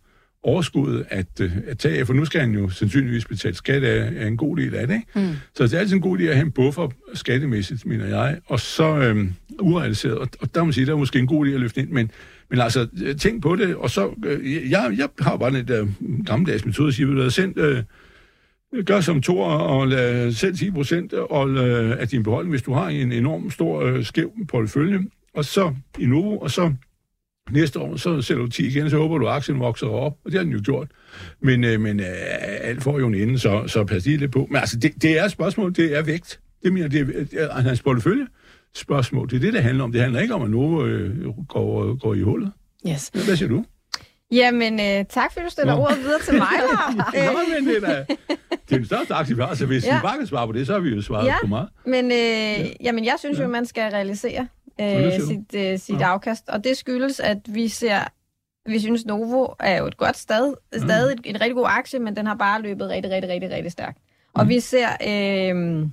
overskuddet 0.43 1.05
at, 1.09 1.41
øh, 1.41 1.51
at 1.67 1.77
tage 1.77 2.05
for 2.05 2.13
nu 2.13 2.25
skal 2.25 2.41
han 2.41 2.51
jo 2.51 2.69
sandsynligvis 2.69 3.25
betale 3.25 3.55
skat 3.55 3.83
af, 3.83 4.23
af 4.23 4.27
en 4.27 4.37
god 4.37 4.57
del 4.57 4.75
af 4.75 4.87
det. 4.87 4.93
Ikke? 4.93 5.07
Mm. 5.15 5.35
Så 5.55 5.63
det 5.63 5.73
er 5.73 5.79
altid 5.79 5.95
en 5.95 6.01
god 6.01 6.19
idé 6.19 6.23
at 6.23 6.35
have 6.35 6.45
en 6.45 6.51
buffer 6.51 6.89
skattemæssigt, 7.13 7.85
mener 7.85 8.05
jeg. 8.05 8.39
Og 8.45 8.59
så 8.59 8.97
øh, 8.97 9.27
urealiseret, 9.59 10.17
og, 10.17 10.27
og 10.41 10.55
der 10.55 10.61
må 10.61 10.65
man 10.65 10.73
sige, 10.73 10.85
der 10.85 10.91
er 10.91 10.97
måske 10.97 11.19
en 11.19 11.27
god 11.27 11.47
idé 11.47 11.49
at 11.49 11.59
løfte 11.59 11.81
ind, 11.81 11.89
men, 11.89 12.11
men 12.49 12.59
altså, 12.59 12.87
tænk 13.19 13.41
på 13.41 13.55
det, 13.55 13.75
og 13.75 13.89
så, 13.89 14.13
øh, 14.25 14.71
jeg, 14.71 14.93
jeg 14.97 15.09
har 15.19 15.37
bare 15.37 15.51
den 15.51 15.67
der 15.67 15.87
gammeldags 16.25 16.65
metode 16.65 16.87
at 16.87 16.93
sige, 16.93 17.07
at 17.07 17.15
du 17.15 17.29
sendt, 17.29 17.57
øh, 17.57 17.83
gør 18.85 19.01
som 19.01 19.21
to 19.21 19.39
og 19.39 19.87
lad 19.87 20.31
selv 20.31 20.55
10 20.55 20.71
procent 20.71 21.13
øh, 21.13 21.91
af 21.99 22.07
din 22.07 22.23
beholdning, 22.23 22.51
hvis 22.51 22.61
du 22.61 22.73
har 22.73 22.87
en 22.87 23.11
enorm 23.11 23.51
stor 23.51 23.81
øh, 23.81 24.03
skæv 24.03 24.31
portefølje, 24.47 24.99
og 25.33 25.45
så 25.45 25.73
i 25.99 26.05
Novo, 26.05 26.37
og 26.37 26.51
så 26.51 26.73
Næste 27.51 27.79
år, 27.79 27.95
så 27.95 28.21
sælger 28.21 28.41
du 28.41 28.49
10 28.49 28.67
igen, 28.67 28.89
så 28.89 28.97
håber 28.97 29.17
du, 29.17 29.27
at 29.27 29.35
aktien 29.35 29.59
vokser 29.59 29.87
op, 29.87 30.17
og 30.25 30.31
det 30.31 30.33
har 30.33 30.43
den 30.43 30.53
jo 30.53 30.61
gjort. 30.63 30.87
Men, 31.41 31.63
øh, 31.63 31.81
men 31.81 31.99
øh, 31.99 32.05
alt 32.61 32.83
får 32.83 32.99
jo 32.99 33.07
en 33.07 33.15
ende, 33.15 33.39
så, 33.39 33.63
så 33.67 33.83
pas 33.83 34.05
lige 34.05 34.17
lidt 34.17 34.31
på. 34.31 34.47
Men 34.49 34.57
altså, 34.57 34.79
det, 34.79 35.01
det 35.01 35.19
er 35.19 35.25
et 35.25 35.31
spørgsmål, 35.31 35.75
det 35.75 35.97
er 35.97 36.01
vægt. 36.01 36.39
Det 36.63 36.73
mener, 36.73 36.87
det 36.87 37.27
er, 37.33 37.47
er 37.47 37.61
hans 37.61 37.81
portefølje 37.81 38.27
spørgsmål. 38.75 39.29
Det 39.29 39.35
er 39.35 39.39
det, 39.39 39.53
det 39.53 39.63
handler 39.63 39.83
om. 39.83 39.91
Det 39.91 40.01
handler 40.01 40.19
ikke 40.19 40.33
om, 40.33 40.41
at 40.41 40.49
nogen 40.49 40.89
øh, 40.89 41.27
går, 41.47 41.95
går 41.95 42.13
i 42.13 42.21
hullet. 42.21 42.51
Yes. 42.87 43.11
Hvad 43.13 43.35
siger 43.35 43.49
du? 43.49 43.65
Jamen, 44.31 44.73
øh, 44.79 45.05
tak 45.09 45.33
fordi 45.33 45.45
du 45.45 45.51
stiller 45.51 45.75
Nå. 45.75 45.81
ordet 45.81 45.97
videre 45.97 46.19
til 46.19 46.33
mig. 46.33 46.47
Nå, 47.33 47.39
men 47.55 47.67
det 47.67 47.83
er 47.83 48.05
det 48.69 48.75
er 48.75 48.79
den 48.79 48.85
største 48.85 49.13
aktie, 49.13 49.35
vi 49.35 49.41
har, 49.41 49.55
så 49.55 49.65
hvis 49.65 49.85
ja. 49.85 49.95
vi 49.95 50.01
bare 50.01 50.17
kan 50.17 50.27
svare 50.27 50.47
på 50.47 50.53
det, 50.53 50.67
så 50.67 50.73
har 50.73 50.79
vi 50.79 50.89
jo 50.89 51.01
svaret 51.01 51.27
ja. 51.27 51.35
på 51.41 51.47
meget. 51.47 51.69
Men 51.85 52.05
øh, 52.05 52.11
ja. 52.11 52.65
jamen, 52.83 53.05
jeg 53.05 53.15
synes 53.19 53.39
jo, 53.39 53.47
man 53.47 53.65
skal 53.65 53.91
realisere 53.91 54.47
øh, 54.79 55.21
sit, 55.21 55.55
øh, 55.55 55.79
sit 55.79 55.99
ja. 55.99 56.07
afkast, 56.07 56.49
og 56.49 56.63
det 56.63 56.77
skyldes, 56.77 57.19
at 57.19 57.39
vi 57.45 57.67
ser 57.67 58.03
vi 58.65 58.79
synes, 58.79 59.05
Novo 59.05 59.47
er 59.59 59.77
jo 59.77 59.87
et 59.87 59.97
godt 59.97 60.17
sted, 60.17 60.53
stadig 60.77 61.15
mm. 61.15 61.23
en, 61.25 61.35
en 61.35 61.41
rigtig 61.41 61.55
god 61.55 61.65
aktie, 61.67 61.99
men 61.99 62.15
den 62.15 62.25
har 62.25 62.35
bare 62.35 62.61
løbet 62.61 62.89
rigtig, 62.89 63.11
rigtig, 63.11 63.29
rigtig, 63.29 63.49
rigtig 63.49 63.71
stærkt. 63.71 63.97
Og 64.33 64.43
mm. 64.43 64.49
vi 64.49 64.59
ser 64.59 64.87
øh, 64.89 65.87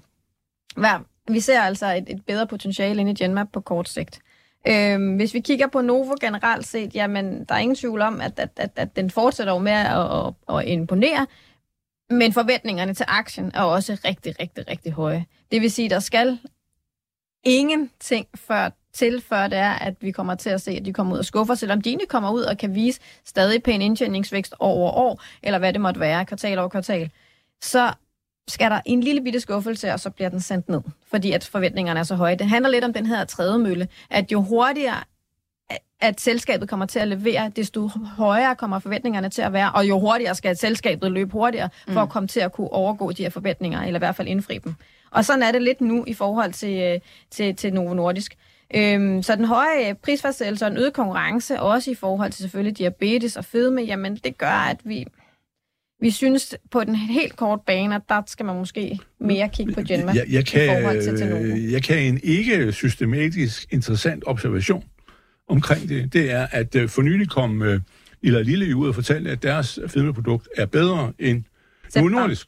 hvad, 0.77 1.01
vi 1.29 1.41
ser 1.41 1.61
altså 1.61 1.87
et, 1.87 2.05
et 2.09 2.25
bedre 2.27 2.47
potentiale 2.47 3.01
inde 3.01 3.13
i 3.13 3.15
Genmap 3.15 3.49
på 3.53 3.61
kort 3.61 3.89
sigt. 3.89 4.21
Øhm, 4.69 5.17
hvis 5.17 5.35
vi 5.35 5.41
kigger 5.41 5.67
på 5.67 5.81
Novo 5.81 6.15
generelt 6.21 6.67
set, 6.67 6.95
jamen, 6.95 7.45
der 7.45 7.55
er 7.55 7.59
ingen 7.59 7.77
tvivl 7.77 8.03
om, 8.03 8.21
at, 8.21 8.39
at, 8.39 8.51
at, 8.57 8.71
at 8.77 8.97
den 8.97 9.11
fortsætter 9.11 9.53
jo 9.53 9.59
med 9.59 9.73
at, 9.73 10.27
at, 10.27 10.57
at 10.57 10.69
imponere, 10.69 11.27
men 12.11 12.33
forventningerne 12.33 12.95
til 12.95 13.07
aktien 13.09 13.51
er 13.55 13.63
også 13.63 13.99
rigtig, 14.05 14.41
rigtig, 14.41 14.69
rigtig 14.71 14.93
høje. 14.93 15.25
Det 15.53 15.61
vil 15.63 15.71
sige, 15.71 15.91
der 15.91 15.99
skal 15.99 16.39
ingenting 17.47 18.27
før 18.35 18.71
til, 18.93 19.21
før 19.21 19.49
det 19.49 19.59
er, 19.59 19.73
at 19.73 19.95
vi 20.01 20.11
kommer 20.11 20.35
til 20.35 20.51
at 20.51 20.61
se, 20.61 20.71
at 20.71 20.85
de 20.85 20.93
kommer 20.93 21.15
ud 21.15 21.19
og 21.19 21.25
skuffer, 21.25 21.55
selvom 21.55 21.81
de 21.81 21.89
egentlig 21.89 22.09
kommer 22.09 22.31
ud 22.31 22.43
og 22.43 22.59
kan 22.59 22.75
vise 22.75 23.01
stadig 23.25 23.63
pæn 23.63 23.83
indtjeningsvækst 23.83 24.55
over 24.59 24.91
år, 24.91 25.23
eller 25.43 25.59
hvad 25.59 25.73
det 25.73 25.81
måtte 25.81 26.01
være, 26.01 26.25
kvartal 26.25 26.59
over 26.59 26.69
kvartal, 26.69 27.11
så 27.63 27.93
skal 28.49 28.71
der 28.71 28.81
en 28.85 29.01
lille 29.01 29.23
bitte 29.23 29.41
skuffelse, 29.41 29.93
og 29.93 30.01
så 30.01 30.11
bliver 30.11 30.29
den 30.29 30.41
sendt 30.41 30.69
ned, 30.69 30.81
fordi 31.11 31.33
at 31.33 31.45
forventningerne 31.45 32.01
er 32.01 32.05
så 32.05 32.15
høje. 32.15 32.37
Det 32.37 32.49
handler 32.49 32.71
lidt 32.71 32.85
om 32.85 32.93
den 32.93 33.07
her 33.07 33.25
tredje 33.25 33.59
mølle, 33.59 33.89
at 34.11 34.33
jo 34.33 34.43
hurtigere 34.43 35.05
at 36.01 36.21
selskabet 36.21 36.69
kommer 36.69 36.87
til 36.87 36.99
at 36.99 37.09
levere, 37.09 37.53
desto 37.57 37.89
højere 38.17 38.57
kommer 38.57 38.79
forventningerne 38.79 39.29
til 39.29 39.43
at 39.43 39.53
være, 39.53 39.73
og 39.73 39.89
jo 39.89 39.99
hurtigere 39.99 40.35
skal 40.35 40.57
selskabet 40.57 41.13
løbe 41.13 41.33
hurtigere, 41.33 41.69
for 41.85 41.93
mm. 41.93 41.99
at 41.99 42.09
komme 42.09 42.27
til 42.27 42.41
at 42.41 42.53
kunne 42.53 42.73
overgå 42.73 43.13
de 43.13 43.23
her 43.23 43.31
forventninger, 43.31 43.83
eller 43.83 43.99
i 43.99 44.05
hvert 44.05 44.17
fald 44.17 44.29
indfri 44.29 44.59
dem. 44.59 44.75
Og 45.17 45.25
sådan 45.25 45.43
er 45.43 45.53
det 45.53 45.63
lidt 45.63 45.81
nu 45.81 46.05
i 46.07 46.15
forhold 46.15 46.53
til, 46.53 46.83
øh, 46.83 47.01
til, 47.31 47.57
til 47.57 47.75
Novo 47.75 47.95
Nordisk. 47.95 48.37
Øhm, 48.75 49.23
så 49.23 49.37
den 49.37 49.45
høje 49.45 49.95
prisfastsættelse 50.03 50.65
og 50.65 50.71
en 50.71 50.77
øget 50.77 50.93
konkurrence, 50.93 51.61
også 51.61 51.91
i 51.91 51.95
forhold 51.95 52.33
til 52.33 52.43
selvfølgelig 52.43 52.79
diabetes 52.79 53.37
og 53.37 53.45
fedme, 53.45 53.81
jamen 53.81 54.17
det 54.17 54.39
gør, 54.39 54.47
at 54.71 54.81
vi, 54.85 55.07
vi 56.01 56.11
synes 56.11 56.55
på 56.71 56.85
den 56.85 56.95
helt 56.95 57.37
kort 57.37 57.61
bane, 57.67 57.95
at 57.95 58.03
der 58.09 58.23
skal 58.27 58.47
man 58.47 58.57
måske 58.57 58.99
mere 59.21 59.49
kigge 59.49 59.73
på 59.73 59.83
Genma 59.83 60.13
jeg, 60.13 60.25
jeg 60.31 60.47
kan, 60.47 60.65
i 60.65 60.83
forhold 60.83 61.03
til 61.03 61.19
Tenovo. 61.19 61.71
Jeg 61.71 61.83
kan 61.83 61.99
en 61.99 62.21
ikke 62.23 62.73
systematisk 62.73 63.73
interessant 63.73 64.25
observation 64.27 64.85
omkring 65.49 65.89
det, 65.89 66.13
det 66.13 66.31
er, 66.31 66.47
at 66.51 66.91
for 66.91 67.03
nylig 67.03 67.29
kom 67.29 67.61
uh, 67.61 67.77
Ila 68.23 68.43
Lille 68.43 68.77
ud 68.77 68.89
og 68.89 68.95
fortalte, 68.95 69.31
at 69.31 69.43
deres 69.43 69.79
fedmeprodukt 69.87 70.49
er 70.57 70.67
bedre 70.67 71.13
end 71.19 71.45
Novo 71.97 72.09
Nordisk. 72.09 72.47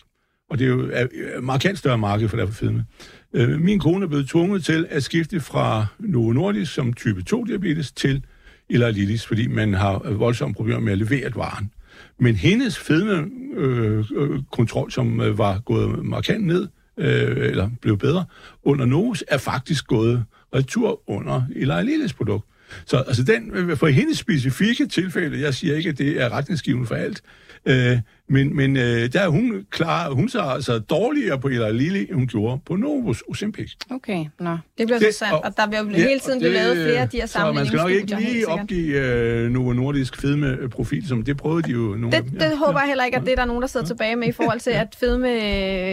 Og 0.50 0.58
det 0.58 0.64
er 0.64 0.68
jo 0.68 0.80
et 0.80 1.08
markant 1.42 1.78
større 1.78 1.98
marked 1.98 2.28
for 2.28 2.36
derfor 2.36 2.52
fedme. 2.52 2.84
Øh, 3.32 3.60
min 3.60 3.78
kone 3.78 4.04
er 4.04 4.08
blevet 4.08 4.28
tvunget 4.28 4.64
til 4.64 4.86
at 4.90 5.02
skifte 5.02 5.40
fra 5.40 5.86
Novo 5.98 6.32
Nordisk 6.32 6.74
som 6.74 6.92
type 6.92 7.22
2-diabetes 7.30 7.92
til 7.92 8.24
Ila 8.68 8.90
Lillis, 8.90 9.26
fordi 9.26 9.46
man 9.46 9.74
har 9.74 10.10
voldsomme 10.10 10.54
problemer 10.54 10.80
med 10.80 10.92
at 10.92 10.98
levere 10.98 11.30
varen. 11.34 11.70
Men 12.18 12.34
hendes 12.34 12.78
fedmekontrol, 12.78 14.82
øh, 14.82 14.86
øh 14.86 14.92
som 14.92 15.20
øh, 15.20 15.38
var 15.38 15.58
gået 15.58 16.04
markant 16.04 16.46
ned, 16.46 16.68
øh, 16.98 17.36
eller 17.36 17.70
blev 17.82 17.98
bedre, 17.98 18.24
under 18.62 18.84
Novos, 18.84 19.24
er 19.28 19.38
faktisk 19.38 19.86
gået 19.86 20.24
retur 20.54 21.10
under 21.10 21.42
Eli 21.56 21.84
Lilles 21.84 22.12
produkt. 22.12 22.44
Så 22.86 22.96
altså 22.96 23.22
den, 23.22 23.50
øh, 23.54 23.76
for 23.76 23.86
hendes 23.86 24.18
specifikke 24.18 24.86
tilfælde, 24.86 25.40
jeg 25.40 25.54
siger 25.54 25.76
ikke, 25.76 25.88
at 25.88 25.98
det 25.98 26.22
er 26.22 26.28
retningsgivende 26.28 26.86
for 26.86 26.94
alt, 26.94 27.22
øh, 27.66 27.98
men, 28.28 28.56
men 28.56 28.76
øh, 28.76 29.12
der 29.12 29.20
er 29.20 29.28
hun 29.28 29.66
klar, 29.70 30.10
hun 30.10 30.28
så 30.28 30.40
altså 30.40 30.78
dårligere 30.78 31.40
på 31.40 31.48
Eli 31.48 31.72
Lilly, 31.72 31.98
end 31.98 32.12
hun 32.14 32.26
gjorde 32.26 32.60
på 32.66 32.76
Novus 32.76 33.22
Ozempic. 33.28 33.72
Okay, 33.90 34.24
nå. 34.40 34.58
Det 34.78 34.86
bliver 34.86 34.98
så 34.98 35.18
sandt, 35.18 35.32
og, 35.32 35.44
og 35.44 35.56
der 35.56 35.66
bliver 35.66 35.82
jo 35.82 35.88
hele 35.88 36.20
tiden 36.20 36.40
det, 36.40 36.52
lavet 36.52 36.76
flere 36.76 37.00
af 37.00 37.08
de 37.08 37.16
her 37.16 37.26
sammenligningsstudier. 37.26 37.84
Man 37.84 38.08
skal 38.08 38.16
nok 38.16 38.22
ikke 38.22 38.32
lige 38.32 38.48
opgive 38.48 39.46
uh, 39.46 39.52
Novo 39.52 39.72
Nordisk 39.72 40.20
fedme-profil, 40.20 41.08
som 41.08 41.22
det 41.22 41.36
prøvede 41.36 41.62
de 41.62 41.72
jo 41.72 41.78
nogle 41.78 42.10
Det, 42.10 42.24
det 42.24 42.40
ja. 42.40 42.56
håber 42.56 42.80
jeg 42.80 42.88
heller 42.88 43.04
ikke, 43.04 43.16
at 43.16 43.22
det 43.24 43.32
er 43.32 43.36
der 43.36 43.44
nogen, 43.44 43.62
der 43.62 43.68
sidder 43.68 43.86
tilbage 43.86 44.16
med 44.16 44.28
i 44.28 44.32
forhold 44.32 44.60
til, 44.60 44.70
at 44.70 44.96
fedme, 45.00 45.28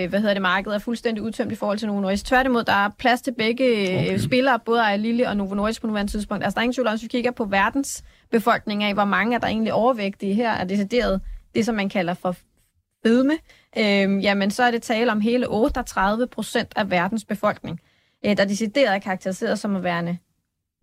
hvad 0.08 0.20
hedder 0.20 0.34
det, 0.34 0.42
markedet 0.42 0.76
er 0.76 0.80
fuldstændig 0.80 1.24
udtømt 1.24 1.52
i 1.52 1.56
forhold 1.56 1.78
til 1.78 1.88
Novo 1.88 2.00
Nordisk. 2.00 2.26
Tværtimod, 2.26 2.64
der 2.64 2.86
er 2.86 2.90
plads 3.00 3.22
til 3.22 3.34
begge 3.38 3.66
okay. 3.66 4.18
spillere, 4.18 4.60
både 4.66 4.82
Eli 4.94 5.08
Lilly 5.08 5.24
og 5.24 5.38
Novo 5.38 5.56
Nordisk 5.56 5.82
på 5.82 5.88
nuværende 5.88 6.12
tidspunkt. 6.12 6.44
Altså, 6.44 6.56
der 6.56 6.60
er 6.60 6.64
ingen 6.64 6.74
tvivl 6.74 6.88
om, 6.88 6.94
hvis 6.94 7.04
vi 7.04 7.08
kigger 7.08 7.32
på 7.32 7.46
verdens 7.46 8.04
befolkning 8.32 8.84
af, 8.84 8.94
hvor 8.94 9.06
mange 9.06 9.36
er 9.36 9.40
der 9.40 9.48
egentlig 9.48 9.74
overvægtige 9.74 10.34
her, 10.34 10.52
er 10.52 10.66
decideret 10.66 11.22
det, 11.56 11.66
som 11.66 11.76
man 11.76 11.90
kalder 11.90 12.14
for 12.14 12.36
fedme, 13.06 13.34
øh, 13.78 14.24
jamen 14.24 14.52
så 14.52 14.64
er 14.64 14.72
det 14.72 14.82
tale 14.82 15.12
om 15.12 15.22
hele 15.22 15.48
38 15.50 16.28
procent 16.28 16.74
af 16.76 16.92
verdens 16.92 17.26
befolkning, 17.26 17.80
øh, 18.26 18.38
der 18.38 18.46
decideret 18.46 18.96
er 18.96 19.00
karakteriseret 19.00 19.60
som 19.60 19.76
at 19.76 19.84
være, 19.84 20.18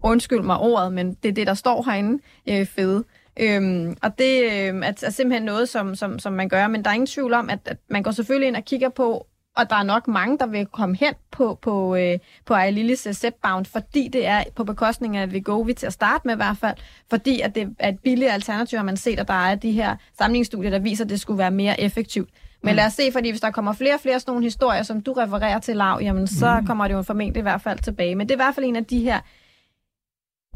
undskyld 0.02 0.42
mig 0.42 0.58
ordet, 0.58 0.92
men 0.92 1.14
det 1.14 1.28
er 1.28 1.32
det, 1.32 1.46
der 1.46 1.54
står 1.54 1.82
herinde, 1.82 2.22
øh, 2.48 2.66
fede. 2.66 3.04
Øhm, 3.40 3.96
og 4.02 4.18
det 4.18 4.42
øh, 4.42 4.76
er, 4.84 4.92
er 5.02 5.10
simpelthen 5.10 5.42
noget, 5.42 5.68
som, 5.68 5.94
som, 5.94 6.18
som 6.18 6.32
man 6.32 6.48
gør, 6.48 6.68
men 6.68 6.84
der 6.84 6.90
er 6.90 6.94
ingen 6.94 7.06
tvivl 7.06 7.32
om, 7.34 7.50
at, 7.50 7.58
at 7.64 7.76
man 7.88 8.02
går 8.02 8.10
selvfølgelig 8.10 8.48
ind 8.48 8.56
og 8.56 8.64
kigger 8.64 8.88
på, 8.88 9.26
og 9.56 9.70
der 9.70 9.76
er 9.76 9.82
nok 9.82 10.08
mange, 10.08 10.38
der 10.38 10.46
vil 10.46 10.66
komme 10.66 10.96
hen 10.96 11.14
på, 11.30 11.58
på, 11.62 11.96
øh, 11.96 12.18
på 12.44 12.54
Ailillis 12.54 13.06
uh, 13.06 13.12
Zepbound, 13.12 13.66
fordi 13.66 14.08
det 14.08 14.26
er 14.26 14.44
på 14.56 14.64
bekostning 14.64 15.16
af 15.16 15.32
Vigovi 15.32 15.74
til 15.74 15.86
at 15.86 15.92
starte 15.92 16.26
med 16.26 16.34
i 16.34 16.36
hvert 16.36 16.56
fald, 16.56 16.76
fordi 17.10 17.40
at 17.40 17.54
det 17.54 17.76
er 17.78 17.88
et 17.88 17.98
billigere 17.98 18.32
alternativ, 18.32 18.78
og 18.78 18.84
man 18.84 18.96
ser, 18.96 19.20
at 19.20 19.28
der 19.28 19.34
er 19.34 19.54
de 19.54 19.72
her 19.72 19.96
samlingsstudier, 20.18 20.70
der 20.70 20.78
viser, 20.78 21.04
at 21.04 21.10
det 21.10 21.20
skulle 21.20 21.38
være 21.38 21.50
mere 21.50 21.80
effektivt. 21.80 22.30
Men 22.62 22.72
mm. 22.72 22.76
lad 22.76 22.86
os 22.86 22.92
se, 22.92 23.12
fordi 23.12 23.30
hvis 23.30 23.40
der 23.40 23.50
kommer 23.50 23.72
flere 23.72 23.94
og 23.94 24.00
flere 24.00 24.20
sådan 24.20 24.32
nogle 24.32 24.44
historier, 24.44 24.82
som 24.82 25.00
du 25.00 25.12
refererer 25.12 25.58
til, 25.58 25.76
Lav, 25.76 25.98
jamen 26.02 26.26
så 26.26 26.60
mm. 26.60 26.66
kommer 26.66 26.88
det 26.88 26.94
jo 26.94 27.02
formentlig 27.02 27.40
i 27.40 27.42
hvert 27.42 27.62
fald 27.62 27.78
tilbage. 27.78 28.14
Men 28.14 28.28
det 28.28 28.34
er 28.34 28.36
i 28.36 28.44
hvert 28.44 28.54
fald 28.54 28.66
en 28.66 28.76
af 28.76 28.84
de 28.84 29.00
her 29.00 29.20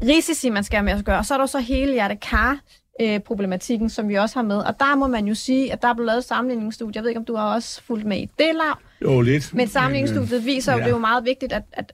risici, 0.01 0.49
man 0.49 0.63
skal 0.63 0.77
have 0.77 0.85
med 0.85 0.93
at 0.93 1.05
gøre. 1.05 1.17
Og 1.17 1.25
så 1.25 1.33
er 1.33 1.37
der 1.37 1.45
så 1.45 1.59
hele 1.59 1.93
hjertekar 1.93 2.59
øh, 3.01 3.19
problematikken, 3.19 3.89
som 3.89 4.09
vi 4.09 4.15
også 4.15 4.35
har 4.35 4.43
med. 4.43 4.57
Og 4.57 4.79
der 4.79 4.95
må 4.95 5.07
man 5.07 5.25
jo 5.25 5.35
sige, 5.35 5.73
at 5.73 5.81
der 5.81 5.87
er 5.87 5.93
blevet 5.93 6.07
lavet 6.07 6.23
sammenligningsstudier. 6.23 6.93
Jeg 6.95 7.03
ved 7.03 7.09
ikke, 7.09 7.19
om 7.19 7.25
du 7.25 7.35
har 7.35 7.53
også 7.53 7.81
fulgt 7.81 8.05
med 8.05 8.17
i 8.17 8.29
det, 8.39 8.55
Lav? 8.55 8.77
Jo, 9.01 9.21
lidt. 9.21 9.53
Men 9.53 9.67
sammenligningsstudiet 9.67 10.45
viser 10.45 10.71
jo, 10.71 10.77
ja. 10.77 10.83
det 10.83 10.89
er 10.89 10.95
jo 10.95 10.99
meget 10.99 11.25
vigtigt, 11.25 11.53
at, 11.53 11.63
at 11.73 11.93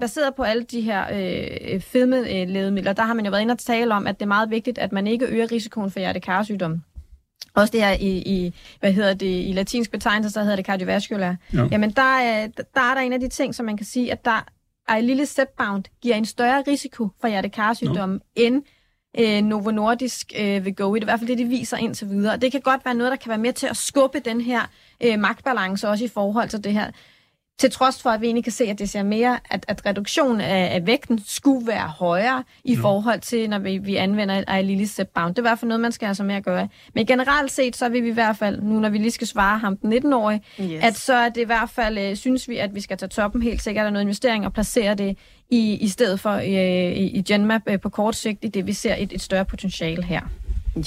baseret 0.00 0.34
på 0.34 0.42
alle 0.42 0.62
de 0.62 0.80
her 0.80 1.04
øh, 1.12 1.80
fedmelægemidler, 1.80 2.92
der 2.92 3.02
har 3.02 3.14
man 3.14 3.24
jo 3.24 3.30
været 3.30 3.42
inde 3.42 3.52
og 3.52 3.58
tale 3.58 3.94
om, 3.94 4.06
at 4.06 4.14
det 4.14 4.22
er 4.22 4.28
meget 4.28 4.50
vigtigt, 4.50 4.78
at 4.78 4.92
man 4.92 5.06
ikke 5.06 5.26
øger 5.26 5.52
risikoen 5.52 5.90
for 5.90 5.98
hjertekarsygdom. 5.98 6.82
Også 7.54 7.72
det 7.72 7.82
her 7.82 7.92
i, 7.92 8.18
i, 8.18 8.54
hvad 8.80 8.92
hedder 8.92 9.14
det, 9.14 9.48
i 9.48 9.52
latinsk 9.54 9.90
betegnelse, 9.90 10.30
så 10.30 10.40
hedder 10.40 10.56
det 10.56 10.66
cardiovascular. 10.66 11.36
Ja. 11.52 11.68
Jamen, 11.70 11.90
der 11.90 12.18
er, 12.18 12.46
der 12.46 12.80
er 12.80 12.94
der 12.94 13.00
en 13.00 13.12
af 13.12 13.20
de 13.20 13.28
ting, 13.28 13.54
som 13.54 13.66
man 13.66 13.76
kan 13.76 13.86
sige, 13.86 14.12
at 14.12 14.24
der 14.24 14.44
er 14.88 14.94
en 14.94 15.04
lille 15.04 15.26
stepbound 15.26 15.84
giver 16.02 16.14
en 16.14 16.24
større 16.24 16.64
risiko 16.66 17.08
for 17.20 17.28
hjertekarsygdom 17.28 18.10
no. 18.10 18.18
end 18.36 18.62
øh, 19.18 19.42
Novo 19.42 19.70
Nordisk 19.70 20.32
øh, 20.38 20.64
vil 20.64 20.74
gå 20.74 20.94
i. 20.94 20.98
Det 20.98 21.02
er 21.02 21.06
i 21.06 21.10
hvert 21.10 21.20
fald 21.20 21.28
det, 21.28 21.38
de 21.38 21.44
viser 21.44 21.76
indtil 21.76 22.10
videre. 22.10 22.32
Og 22.32 22.42
det 22.42 22.52
kan 22.52 22.60
godt 22.60 22.84
være 22.84 22.94
noget, 22.94 23.10
der 23.10 23.16
kan 23.16 23.28
være 23.28 23.38
med 23.38 23.52
til 23.52 23.66
at 23.66 23.76
skubbe 23.76 24.20
den 24.20 24.40
her 24.40 24.60
øh, 25.00 25.18
magtbalance 25.18 25.88
også 25.88 26.04
i 26.04 26.08
forhold 26.08 26.48
til 26.48 26.64
det 26.64 26.72
her. 26.72 26.90
Til 27.58 27.70
trods 27.70 28.02
for, 28.02 28.10
at 28.10 28.20
vi 28.20 28.26
egentlig 28.26 28.44
kan 28.44 28.52
se, 28.52 28.64
at 28.64 28.78
det 28.78 28.90
ser 28.90 29.02
mere, 29.02 29.38
at, 29.50 29.64
at 29.68 29.86
reduktionen 29.86 30.40
af, 30.40 30.74
af 30.74 30.86
vægten 30.86 31.20
skulle 31.26 31.66
være 31.66 31.88
højere 31.88 32.44
i 32.64 32.74
no. 32.74 32.82
forhold 32.82 33.20
til, 33.20 33.50
når 33.50 33.58
vi, 33.58 33.78
vi 33.78 33.96
anvender 33.96 34.62
Lille 34.62 34.88
Bound. 35.14 35.34
Det 35.34 35.38
er 35.38 35.42
i 35.42 35.48
hvert 35.48 35.58
fald 35.58 35.68
noget, 35.68 35.80
man 35.80 35.92
skal 35.92 36.06
have 36.06 36.14
så 36.14 36.24
med 36.24 36.34
at 36.34 36.44
gøre. 36.44 36.68
Men 36.94 37.06
generelt 37.06 37.52
set, 37.52 37.76
så 37.76 37.88
vil 37.88 38.02
vi 38.02 38.08
i 38.08 38.12
hvert 38.12 38.36
fald, 38.36 38.62
nu 38.62 38.80
når 38.80 38.88
vi 38.88 38.98
lige 38.98 39.10
skal 39.10 39.26
svare 39.26 39.58
ham, 39.58 39.76
den 39.76 39.92
19-årige, 39.92 40.40
yes. 40.60 40.84
at 40.84 40.96
så 40.96 41.14
er 41.14 41.28
det 41.28 41.40
i 41.40 41.44
hvert 41.44 41.70
fald, 41.70 41.98
øh, 41.98 42.16
synes 42.16 42.48
vi, 42.48 42.56
at 42.56 42.74
vi 42.74 42.80
skal 42.80 42.96
tage 42.96 43.08
toppen 43.08 43.42
helt 43.42 43.62
sikkert 43.62 43.86
af 43.86 43.92
noget 43.92 44.04
investering 44.04 44.46
og 44.46 44.52
placere 44.52 44.94
det 44.94 45.18
i, 45.50 45.74
i 45.74 45.88
stedet 45.88 46.20
for 46.20 46.30
øh, 46.30 46.44
i, 46.44 47.06
i 47.06 47.22
Genmap 47.22 47.62
øh, 47.66 47.80
på 47.80 47.88
kort 47.88 48.16
sigt, 48.16 48.44
i 48.44 48.48
det 48.48 48.66
vi 48.66 48.72
ser 48.72 48.94
et, 48.98 49.12
et 49.12 49.20
større 49.20 49.44
potentiale 49.44 50.04
her. 50.04 50.20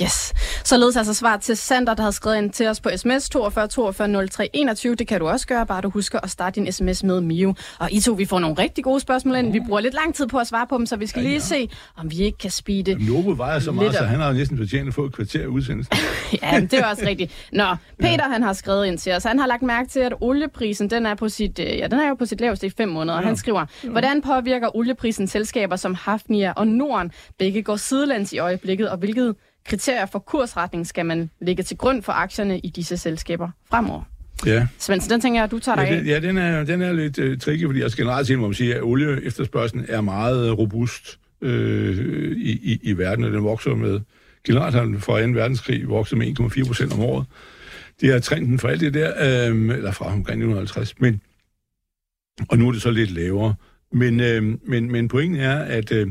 Yes. 0.02 0.34
Således 0.64 0.96
altså 0.96 1.14
svar 1.14 1.38
til 1.38 1.58
Sander, 1.58 1.94
der 1.94 2.04
har 2.04 2.12
skrevet 2.12 2.38
ind 2.38 2.52
til 2.52 2.68
os 2.68 2.82
på 2.82 2.90
sms 2.96 3.30
42 3.30 3.68
42 3.68 4.28
03 4.28 4.50
21. 4.54 4.96
Det 4.96 5.08
kan 5.08 5.20
du 5.20 5.28
også 5.28 5.48
gøre, 5.48 5.66
bare 5.66 5.82
du 5.82 5.90
husker 5.90 6.20
at 6.24 6.30
starte 6.30 6.60
din 6.60 6.72
sms 6.72 7.04
med 7.04 7.22
Mio. 7.22 7.54
Og 7.80 7.92
I 7.92 8.00
to, 8.00 8.14
vi 8.14 8.26
får 8.26 8.40
nogle 8.40 8.56
rigtig 8.60 8.84
gode 8.84 9.00
spørgsmål 9.00 9.36
ind. 9.36 9.52
Vi 9.52 9.62
bruger 9.68 9.82
lidt 9.82 9.94
lang 9.94 10.16
tid 10.16 10.28
på 10.28 10.38
at 10.38 10.48
svare 10.48 10.68
på 10.68 10.78
dem, 10.78 10.86
så 10.86 10.96
vi 10.96 11.08
skal 11.08 11.22
ja, 11.22 11.28
lige 11.28 11.34
ja. 11.34 11.40
se, 11.40 11.70
om 11.98 12.12
vi 12.12 12.18
ikke 12.18 12.38
kan 12.38 12.52
speede 12.52 13.06
Novo 13.10 13.34
vejer 13.38 13.60
så 13.60 13.72
meget, 13.72 13.96
så 13.96 14.04
han 14.04 14.20
har 14.20 14.32
næsten 14.32 14.58
fortjent 14.58 14.88
at 14.88 14.94
få 14.94 15.06
et 15.06 15.14
kvarter 15.14 15.48
udsendelse. 15.48 15.92
ja, 16.44 16.60
det 16.60 16.74
er 16.74 16.86
også 16.86 17.04
rigtigt. 17.06 17.48
Nå, 17.52 17.76
Peter 18.00 18.26
ja. 18.26 18.32
han 18.32 18.44
har 18.44 18.54
skrevet 18.54 18.86
ind 18.86 18.98
til 18.98 19.14
os. 19.14 19.24
Han 19.24 19.40
har 19.40 19.48
lagt 19.48 19.64
mærke 19.64 19.90
til, 19.90 20.00
at 20.00 20.14
olieprisen 20.22 20.90
den 20.90 21.06
er, 21.06 21.16
på 21.16 21.30
sit, 21.30 21.60
øh, 21.60 21.66
ja, 21.66 21.88
den 21.88 22.00
er 22.00 22.08
jo 22.08 22.16
på 22.16 22.26
sit 22.26 22.42
laveste 22.42 22.68
i 22.68 22.70
fem 22.78 22.90
måneder. 22.90 23.20
Ja. 23.20 23.26
Han 23.26 23.38
skriver, 23.38 23.66
hvordan 23.84 24.22
påvirker 24.22 24.76
olieprisen 24.76 25.28
selskaber 25.28 25.76
som 25.76 25.96
Hafnia 25.96 26.54
og 26.56 26.68
Norden? 26.68 27.12
Begge 27.40 27.64
går 27.64 27.76
sidelands 27.76 28.34
i 28.34 28.38
øjeblikket, 28.38 28.90
og 28.90 28.98
hvilket 28.98 29.36
kriterier 29.68 30.06
for 30.06 30.20
kursretning 30.20 30.88
skal 30.88 31.06
man 31.06 31.30
lægge 31.42 31.64
til 31.64 31.78
grund 31.78 32.04
for 32.04 32.12
aktierne 32.12 32.60
i 32.60 32.70
disse 32.70 32.98
selskaber 32.98 33.50
fremover? 33.70 34.04
Ja. 34.46 34.68
Svendsen, 34.80 35.12
den 35.12 35.22
tænker 35.22 35.42
jeg, 35.42 35.52
du 35.52 35.60
tager 35.60 35.76
dig 35.76 35.88
ja, 35.90 35.98
den, 35.98 36.08
af. 36.08 36.12
Ja, 36.12 36.20
den 36.28 36.38
er, 36.38 36.64
den 36.64 36.82
er 36.82 36.94
lidt 36.94 37.20
uh, 37.20 37.38
tricky, 37.38 37.66
fordi 37.66 37.82
altså 37.82 37.98
generelt 37.98 38.28
set 38.28 38.40
må 38.40 38.48
man 38.48 38.54
sige, 38.54 38.76
at 38.76 38.84
olie 38.84 39.24
efterspørgselen 39.24 39.86
er 39.90 40.02
meget 40.02 40.58
robust 40.58 41.20
øh, 41.42 42.38
i, 42.38 42.52
i, 42.52 42.80
i 42.84 42.98
verden, 42.98 43.24
og 43.24 43.32
den 43.32 43.44
vokser 43.44 43.76
med 43.76 44.00
generelt 44.48 44.76
har 44.76 44.84
den 44.84 45.02
fra 45.02 45.22
2. 45.22 45.28
verdenskrig 45.28 45.90
vokset 45.90 46.18
med 46.18 46.40
1,4 46.40 46.68
procent 46.68 46.94
om 46.94 47.00
året. 47.00 47.26
Det 48.02 48.16
er 48.16 48.20
trenden 48.20 48.60
for 48.60 48.68
alt 48.68 48.82
det 48.82 48.94
der, 48.94 49.14
øh, 49.50 49.76
eller 49.78 49.92
fra 49.92 50.06
omkring 50.06 50.44
1950, 50.44 51.00
men, 51.00 51.22
og 52.50 52.58
nu 52.58 52.68
er 52.68 52.72
det 52.72 52.82
så 52.82 52.92
lidt 52.92 53.12
lavere. 53.12 53.56
Men, 53.92 54.20
øh, 54.20 54.44
men, 54.64 54.92
men 54.92 55.08
pointen 55.08 55.40
er, 55.40 55.60
at, 55.60 55.92
øh, 55.92 56.08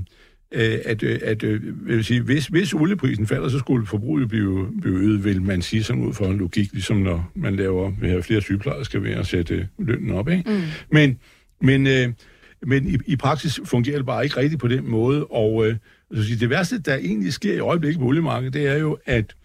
at, 0.85 1.03
øh, 1.03 1.19
at 1.23 1.42
øh, 1.42 1.88
vil 1.88 2.05
sige, 2.05 2.21
hvis, 2.21 2.47
hvis 2.47 2.75
olieprisen 2.75 3.27
falder, 3.27 3.49
så 3.49 3.59
skulle 3.59 3.87
forbruget 3.87 4.29
blive, 4.29 4.69
blive 4.81 4.99
øget, 4.99 5.25
vil 5.25 5.42
man 5.42 5.62
sige 5.62 5.83
sådan 5.83 6.03
ud 6.03 6.14
for 6.14 6.27
en 6.27 6.38
logik, 6.38 6.73
ligesom 6.73 6.97
når 6.97 7.33
man 7.35 7.57
laver 7.57 7.92
have 8.03 8.23
flere 8.23 8.40
sygeplejersker 8.40 8.99
ved 8.99 9.11
at 9.11 9.27
sætte 9.27 9.69
lønnen 9.79 10.11
op. 10.11 10.29
Ikke? 10.29 10.51
Mm. 10.51 10.61
Men, 10.92 11.19
men, 11.61 11.87
øh, 11.87 12.09
men 12.62 12.87
i, 12.87 12.99
i 13.07 13.16
praksis 13.16 13.61
fungerer 13.64 13.97
det 13.97 14.07
bare 14.07 14.25
ikke 14.25 14.37
rigtigt 14.37 14.61
på 14.61 14.69
den 14.69 14.90
måde, 14.90 15.27
og 15.27 15.69
øh, 15.69 15.77
så 16.14 16.25
sige, 16.25 16.38
det 16.38 16.51
værste, 16.51 16.79
der 16.79 16.95
egentlig 16.95 17.33
sker 17.33 17.55
i 17.55 17.59
øjeblikket 17.59 18.01
på 18.01 18.07
oliemarkedet, 18.07 18.55
det 18.55 18.66
er 18.66 18.77
jo, 18.77 18.99
at, 19.07 19.37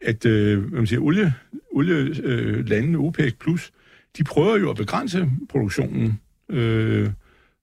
at 0.00 0.26
øh, 0.26 0.58
hvad 0.58 0.78
man 0.78 0.86
siger, 0.86 1.00
olie, 1.00 1.34
olielandene, 1.72 2.98
øh, 2.98 3.04
OPEC+, 3.04 3.34
plus, 3.40 3.72
de 4.18 4.24
prøver 4.24 4.58
jo 4.58 4.70
at 4.70 4.76
begrænse 4.76 5.30
produktionen, 5.48 6.20
øh, 6.48 7.08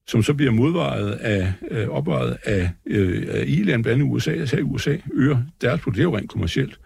som 0.08 0.22
så 0.22 0.34
bliver 0.34 0.52
modvejet 0.52 1.10
af, 1.10 1.52
øh, 1.70 1.88
opvejet 1.88 2.36
af, 2.44 2.70
øh, 2.86 3.26
af 3.30 3.44
I-land, 3.46 3.82
blandt 3.82 4.02
andet 4.02 4.12
USA, 4.12 4.32
især 4.32 4.62
USA 4.62 4.96
øger 5.14 5.42
deres 5.60 5.80
produktion, 5.80 5.94
det 5.94 6.00
er 6.00 6.04
jo 6.04 6.16
rent 6.16 6.30
kommercielt, 6.30 6.80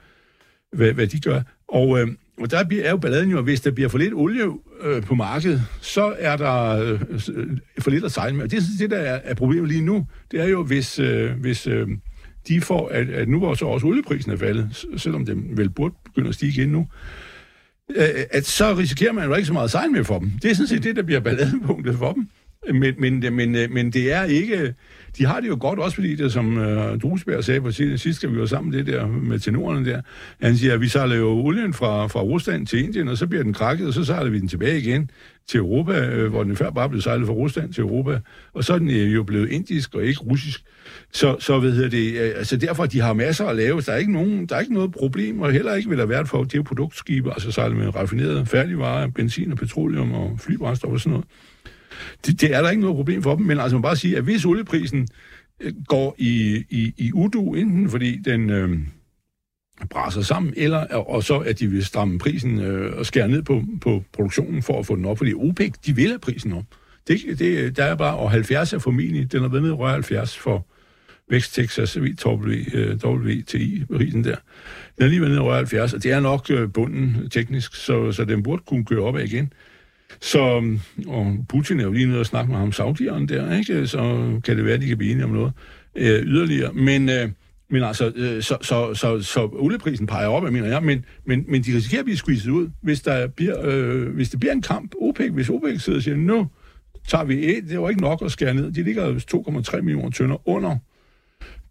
hvad, 0.72 0.92
hvad 0.92 1.06
de 1.06 1.20
gør. 1.20 1.40
Og, 1.68 2.00
øh, 2.00 2.08
og 2.40 2.50
der 2.50 2.64
er 2.84 2.90
jo 2.90 2.96
balladen 2.96 3.30
jo, 3.30 3.38
at 3.38 3.44
hvis 3.44 3.60
der 3.60 3.70
bliver 3.70 3.88
for 3.88 3.98
lidt 3.98 4.14
olie 4.14 4.44
øh, 4.82 5.02
på 5.02 5.14
markedet, 5.14 5.62
så 5.80 6.14
er 6.18 6.36
der 6.36 6.78
øh, 6.82 7.00
for 7.78 7.90
lidt 7.90 8.04
at 8.04 8.12
sejle 8.12 8.36
med. 8.36 8.44
Og 8.44 8.50
det 8.50 8.56
er 8.56 8.62
det, 8.78 8.90
der 8.90 8.98
er, 8.98 9.20
er 9.24 9.34
problemet 9.34 9.68
lige 9.68 9.84
nu. 9.84 10.06
Det 10.30 10.40
er 10.40 10.48
jo, 10.48 10.64
hvis, 10.64 10.98
øh, 10.98 11.30
hvis 11.40 11.66
øh, 11.66 11.88
de 12.48 12.60
får, 12.60 12.88
at, 12.88 13.10
at 13.10 13.28
nu 13.28 13.38
hvor 13.38 13.54
så 13.54 13.64
også 13.64 13.86
olieprisen 13.86 14.32
er 14.32 14.36
faldet, 14.36 14.84
selvom 14.96 15.26
den 15.26 15.56
vel 15.56 15.70
burde 15.70 15.94
begynde 16.04 16.28
at 16.28 16.34
stige 16.34 16.52
igen 16.52 16.68
nu, 16.68 16.86
øh, 17.96 18.04
at 18.30 18.46
så 18.46 18.74
risikerer 18.74 19.12
man 19.12 19.28
jo 19.28 19.34
ikke 19.34 19.46
så 19.46 19.52
meget 19.52 19.70
sejl 19.70 19.90
med 19.90 20.04
for 20.04 20.18
dem. 20.18 20.30
Det 20.42 20.50
er 20.50 20.54
sådan 20.54 20.68
set 20.68 20.84
det, 20.84 20.96
der 20.96 21.02
bliver 21.02 21.20
balladepunktet 21.20 21.96
for 21.98 22.12
dem. 22.12 22.28
Men, 22.70 22.94
men, 22.98 23.36
men, 23.36 23.54
øh, 23.54 23.70
men 23.70 23.90
det 23.90 24.12
er 24.12 24.24
ikke... 24.24 24.74
De 25.18 25.26
har 25.26 25.40
det 25.40 25.48
jo 25.48 25.56
godt, 25.60 25.78
også 25.78 25.94
fordi 25.94 26.14
det, 26.14 26.32
som 26.32 26.58
øh, 26.58 27.00
Drusberg 27.00 27.44
sagde 27.44 27.60
på 27.60 27.70
sidst, 27.70 28.14
skal 28.14 28.32
vi 28.32 28.38
jo 28.38 28.46
sammen 28.46 28.72
det 28.72 28.86
der 28.86 29.06
med 29.06 29.38
tenorerne 29.38 29.86
der. 29.86 30.00
Han 30.42 30.56
siger, 30.56 30.74
at 30.74 30.80
vi 30.80 30.88
sejler 30.88 31.16
jo 31.16 31.28
olien 31.28 31.74
fra, 31.74 32.06
fra 32.06 32.20
Rusland 32.20 32.66
til 32.66 32.84
Indien, 32.84 33.08
og 33.08 33.18
så 33.18 33.26
bliver 33.26 33.42
den 33.42 33.52
krakket, 33.52 33.86
og 33.86 33.94
så 33.94 34.04
sejler 34.04 34.30
vi 34.30 34.38
den 34.38 34.48
tilbage 34.48 34.78
igen 34.78 35.10
til 35.48 35.58
Europa, 35.58 36.08
øh, 36.08 36.30
hvor 36.30 36.44
den 36.44 36.56
før 36.56 36.70
bare 36.70 36.88
blev 36.88 37.00
sejlet 37.00 37.26
fra 37.26 37.34
Rusland 37.34 37.72
til 37.72 37.80
Europa. 37.80 38.20
Og 38.52 38.64
så 38.64 38.74
er 38.74 38.78
den 38.78 38.90
øh, 38.90 39.14
jo 39.14 39.22
blevet 39.22 39.50
indisk 39.50 39.94
og 39.94 40.04
ikke 40.04 40.20
russisk. 40.20 40.64
Så, 41.12 41.36
så 41.40 41.58
ved 41.58 41.82
jeg 41.82 41.90
det, 41.90 42.12
øh, 42.12 42.32
altså 42.36 42.56
derfor, 42.56 42.86
de 42.86 43.00
har 43.00 43.12
masser 43.12 43.46
at 43.46 43.56
lave. 43.56 43.80
Der 43.80 43.92
er 43.92 43.96
ikke, 43.96 44.12
nogen, 44.12 44.46
der 44.46 44.56
er 44.56 44.60
ikke 44.60 44.74
noget 44.74 44.92
problem, 44.92 45.40
og 45.40 45.52
heller 45.52 45.74
ikke 45.74 45.88
vil 45.88 45.98
der 45.98 46.06
være 46.06 46.26
for 46.26 46.44
det 46.44 46.64
produktskibe, 46.64 47.32
altså 47.32 47.52
sejle 47.52 47.74
med 47.74 47.96
raffinerede 47.96 48.46
færdigvarer, 48.46 49.08
benzin 49.08 49.52
og 49.52 49.58
petroleum 49.58 50.12
og 50.12 50.40
flybrændstof 50.40 50.92
og 50.92 51.00
sådan 51.00 51.10
noget 51.10 51.26
det, 52.26 52.40
det 52.40 52.54
er 52.54 52.62
der 52.62 52.70
ikke 52.70 52.82
noget 52.82 52.96
problem 52.96 53.22
for 53.22 53.36
dem, 53.36 53.46
men 53.46 53.60
altså 53.60 53.76
man 53.76 53.82
bare 53.82 53.96
sige, 53.96 54.16
at 54.16 54.22
hvis 54.22 54.44
olieprisen 54.44 55.08
øh, 55.60 55.72
går 55.86 56.14
i, 56.18 56.64
i, 56.70 56.94
i 56.96 57.12
udu, 57.12 57.54
enten 57.54 57.88
fordi 57.88 58.18
den 58.18 58.50
øh, 58.50 58.78
brænder 59.90 60.22
sammen, 60.22 60.54
eller 60.56 60.78
og 60.94 61.24
så 61.24 61.38
at 61.38 61.58
de 61.58 61.66
vil 61.66 61.84
stramme 61.84 62.18
prisen 62.18 62.60
øh, 62.60 62.98
og 62.98 63.06
skære 63.06 63.28
ned 63.28 63.42
på, 63.42 63.62
på 63.80 64.04
produktionen 64.12 64.62
for 64.62 64.78
at 64.78 64.86
få 64.86 64.96
den 64.96 65.04
op, 65.04 65.18
fordi 65.18 65.34
OPEC, 65.34 65.72
de 65.86 65.96
vil 65.96 66.08
have 66.08 66.18
prisen 66.18 66.52
op. 66.52 66.64
Det, 67.08 67.38
det, 67.38 67.76
der 67.76 67.84
er 67.84 67.94
bare, 67.94 68.16
og 68.16 68.30
70 68.30 68.72
er 68.72 68.78
formentlig, 68.78 69.32
den 69.32 69.42
har 69.42 69.48
været 69.48 69.62
med 69.62 69.72
at 69.72 69.90
70 69.90 70.38
for 70.38 70.66
Vækst 71.30 71.54
Texas 71.54 71.98
WTI-prisen 71.98 74.20
øh, 74.20 74.24
der. 74.24 74.36
Den 74.96 75.04
er 75.04 75.06
lige 75.06 75.20
ved 75.20 75.28
nede 75.28 75.54
70, 75.54 75.94
og 75.94 76.02
det 76.02 76.12
er 76.12 76.20
nok 76.20 76.50
øh, 76.50 76.72
bunden 76.72 77.30
teknisk, 77.30 77.74
så, 77.74 78.12
så 78.12 78.24
den 78.24 78.42
burde 78.42 78.62
kunne 78.66 78.84
køre 78.84 79.00
op 79.00 79.18
igen. 79.18 79.52
Så, 80.20 80.62
og 81.06 81.36
Putin 81.48 81.80
er 81.80 81.84
jo 81.84 81.92
lige 81.92 82.06
nede 82.06 82.20
og 82.20 82.26
snakke 82.26 82.50
med 82.50 82.58
ham 82.58 82.72
saudieren 82.72 83.28
der, 83.28 83.58
ikke? 83.58 83.86
så 83.86 84.30
kan 84.44 84.56
det 84.56 84.64
være, 84.64 84.74
at 84.74 84.80
de 84.80 84.86
kan 84.86 84.98
blive 84.98 85.12
enige 85.12 85.24
om 85.24 85.30
noget 85.30 85.52
øh, 85.96 86.22
yderligere. 86.22 86.72
Men, 86.72 87.08
øh, 87.08 87.28
men 87.70 87.82
altså, 87.82 88.12
øh, 88.16 88.42
så, 88.42 88.56
så, 88.62 88.94
så, 88.94 89.22
så 89.22 89.48
olieprisen 89.52 90.06
peger 90.06 90.26
op, 90.26 90.44
jeg 90.44 90.52
mener 90.52 90.68
jeg, 90.68 90.82
men, 90.82 91.04
men, 91.24 91.44
men 91.48 91.62
de 91.62 91.76
risikerer 91.76 92.00
at 92.00 92.04
blive 92.04 92.16
squeezet 92.16 92.50
ud, 92.50 92.70
hvis 92.82 93.00
der 93.00 93.26
bliver, 93.26 93.56
øh, 93.64 94.14
hvis 94.14 94.30
det 94.30 94.40
bliver 94.40 94.52
en 94.52 94.62
kamp. 94.62 94.94
OPEC, 95.00 95.30
hvis 95.30 95.48
OPEC 95.48 95.80
sidder 95.82 95.98
og 95.98 96.02
siger, 96.02 96.16
nu 96.16 96.48
tager 97.08 97.24
vi 97.24 97.56
et, 97.56 97.64
det 97.68 97.80
var 97.80 97.88
ikke 97.88 98.00
nok 98.00 98.22
at 98.24 98.32
skære 98.32 98.54
ned. 98.54 98.72
De 98.72 98.82
ligger 98.82 99.18
2,3 99.74 99.80
millioner 99.80 100.10
tønder 100.10 100.48
under 100.48 100.76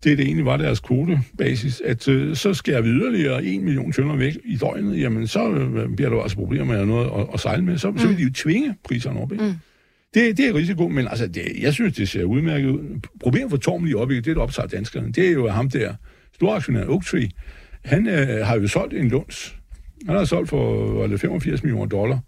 det, 0.03 0.17
det 0.17 0.25
egentlig 0.25 0.45
var 0.45 0.57
deres 0.57 0.79
kvotebasis, 0.79 1.81
at 1.85 2.07
øh, 2.07 2.35
så 2.35 2.53
skærer 2.53 2.81
vi 2.81 2.89
yderligere 2.89 3.45
1 3.45 3.61
million 3.61 3.91
tønder 3.91 4.15
væk 4.15 4.37
i 4.45 4.55
døgnet, 4.55 4.99
jamen 4.99 5.27
så 5.27 5.51
øh, 5.51 5.95
bliver 5.95 6.09
der 6.09 6.21
altså 6.21 6.37
problemer 6.37 6.65
med 6.65 6.79
at 6.79 6.87
noget 6.87 7.05
at, 7.05 7.27
at 7.33 7.39
sejle 7.39 7.63
med. 7.63 7.77
Så, 7.77 7.91
mm. 7.91 7.97
så 7.97 8.07
vil 8.07 8.17
de 8.17 8.23
jo 8.23 8.31
tvinge 8.33 8.75
priserne 8.83 9.19
op, 9.19 9.31
ikke? 9.31 9.43
Mm. 9.43 9.53
Det, 10.13 10.37
det 10.37 10.47
er 10.47 10.55
risiko, 10.55 10.87
men 10.87 11.07
altså, 11.07 11.27
det, 11.27 11.41
jeg 11.61 11.73
synes, 11.73 11.95
det 11.95 12.09
ser 12.09 12.23
udmærket 12.23 12.69
ud. 12.69 12.99
Problemet 13.19 13.49
for 13.49 13.57
Torm 13.57 13.83
lige 13.83 13.97
oppe, 13.97 14.13
det 14.15 14.19
er, 14.19 14.23
det 14.33 14.37
optager 14.37 14.67
danskerne. 14.67 15.11
Det 15.11 15.27
er 15.27 15.31
jo 15.31 15.49
ham 15.49 15.69
der, 15.69 15.93
storaktionær 16.35 16.85
Oaktree. 16.85 17.29
Han 17.85 18.07
øh, 18.07 18.45
har 18.45 18.59
jo 18.59 18.67
solgt 18.67 18.93
en 18.93 19.09
lunds. 19.09 19.55
Han 20.07 20.15
har 20.15 20.25
solgt 20.25 20.49
for 20.49 20.91
var 20.93 21.07
det 21.07 21.19
85 21.19 21.63
millioner 21.63 21.85
dollar. 21.85 22.19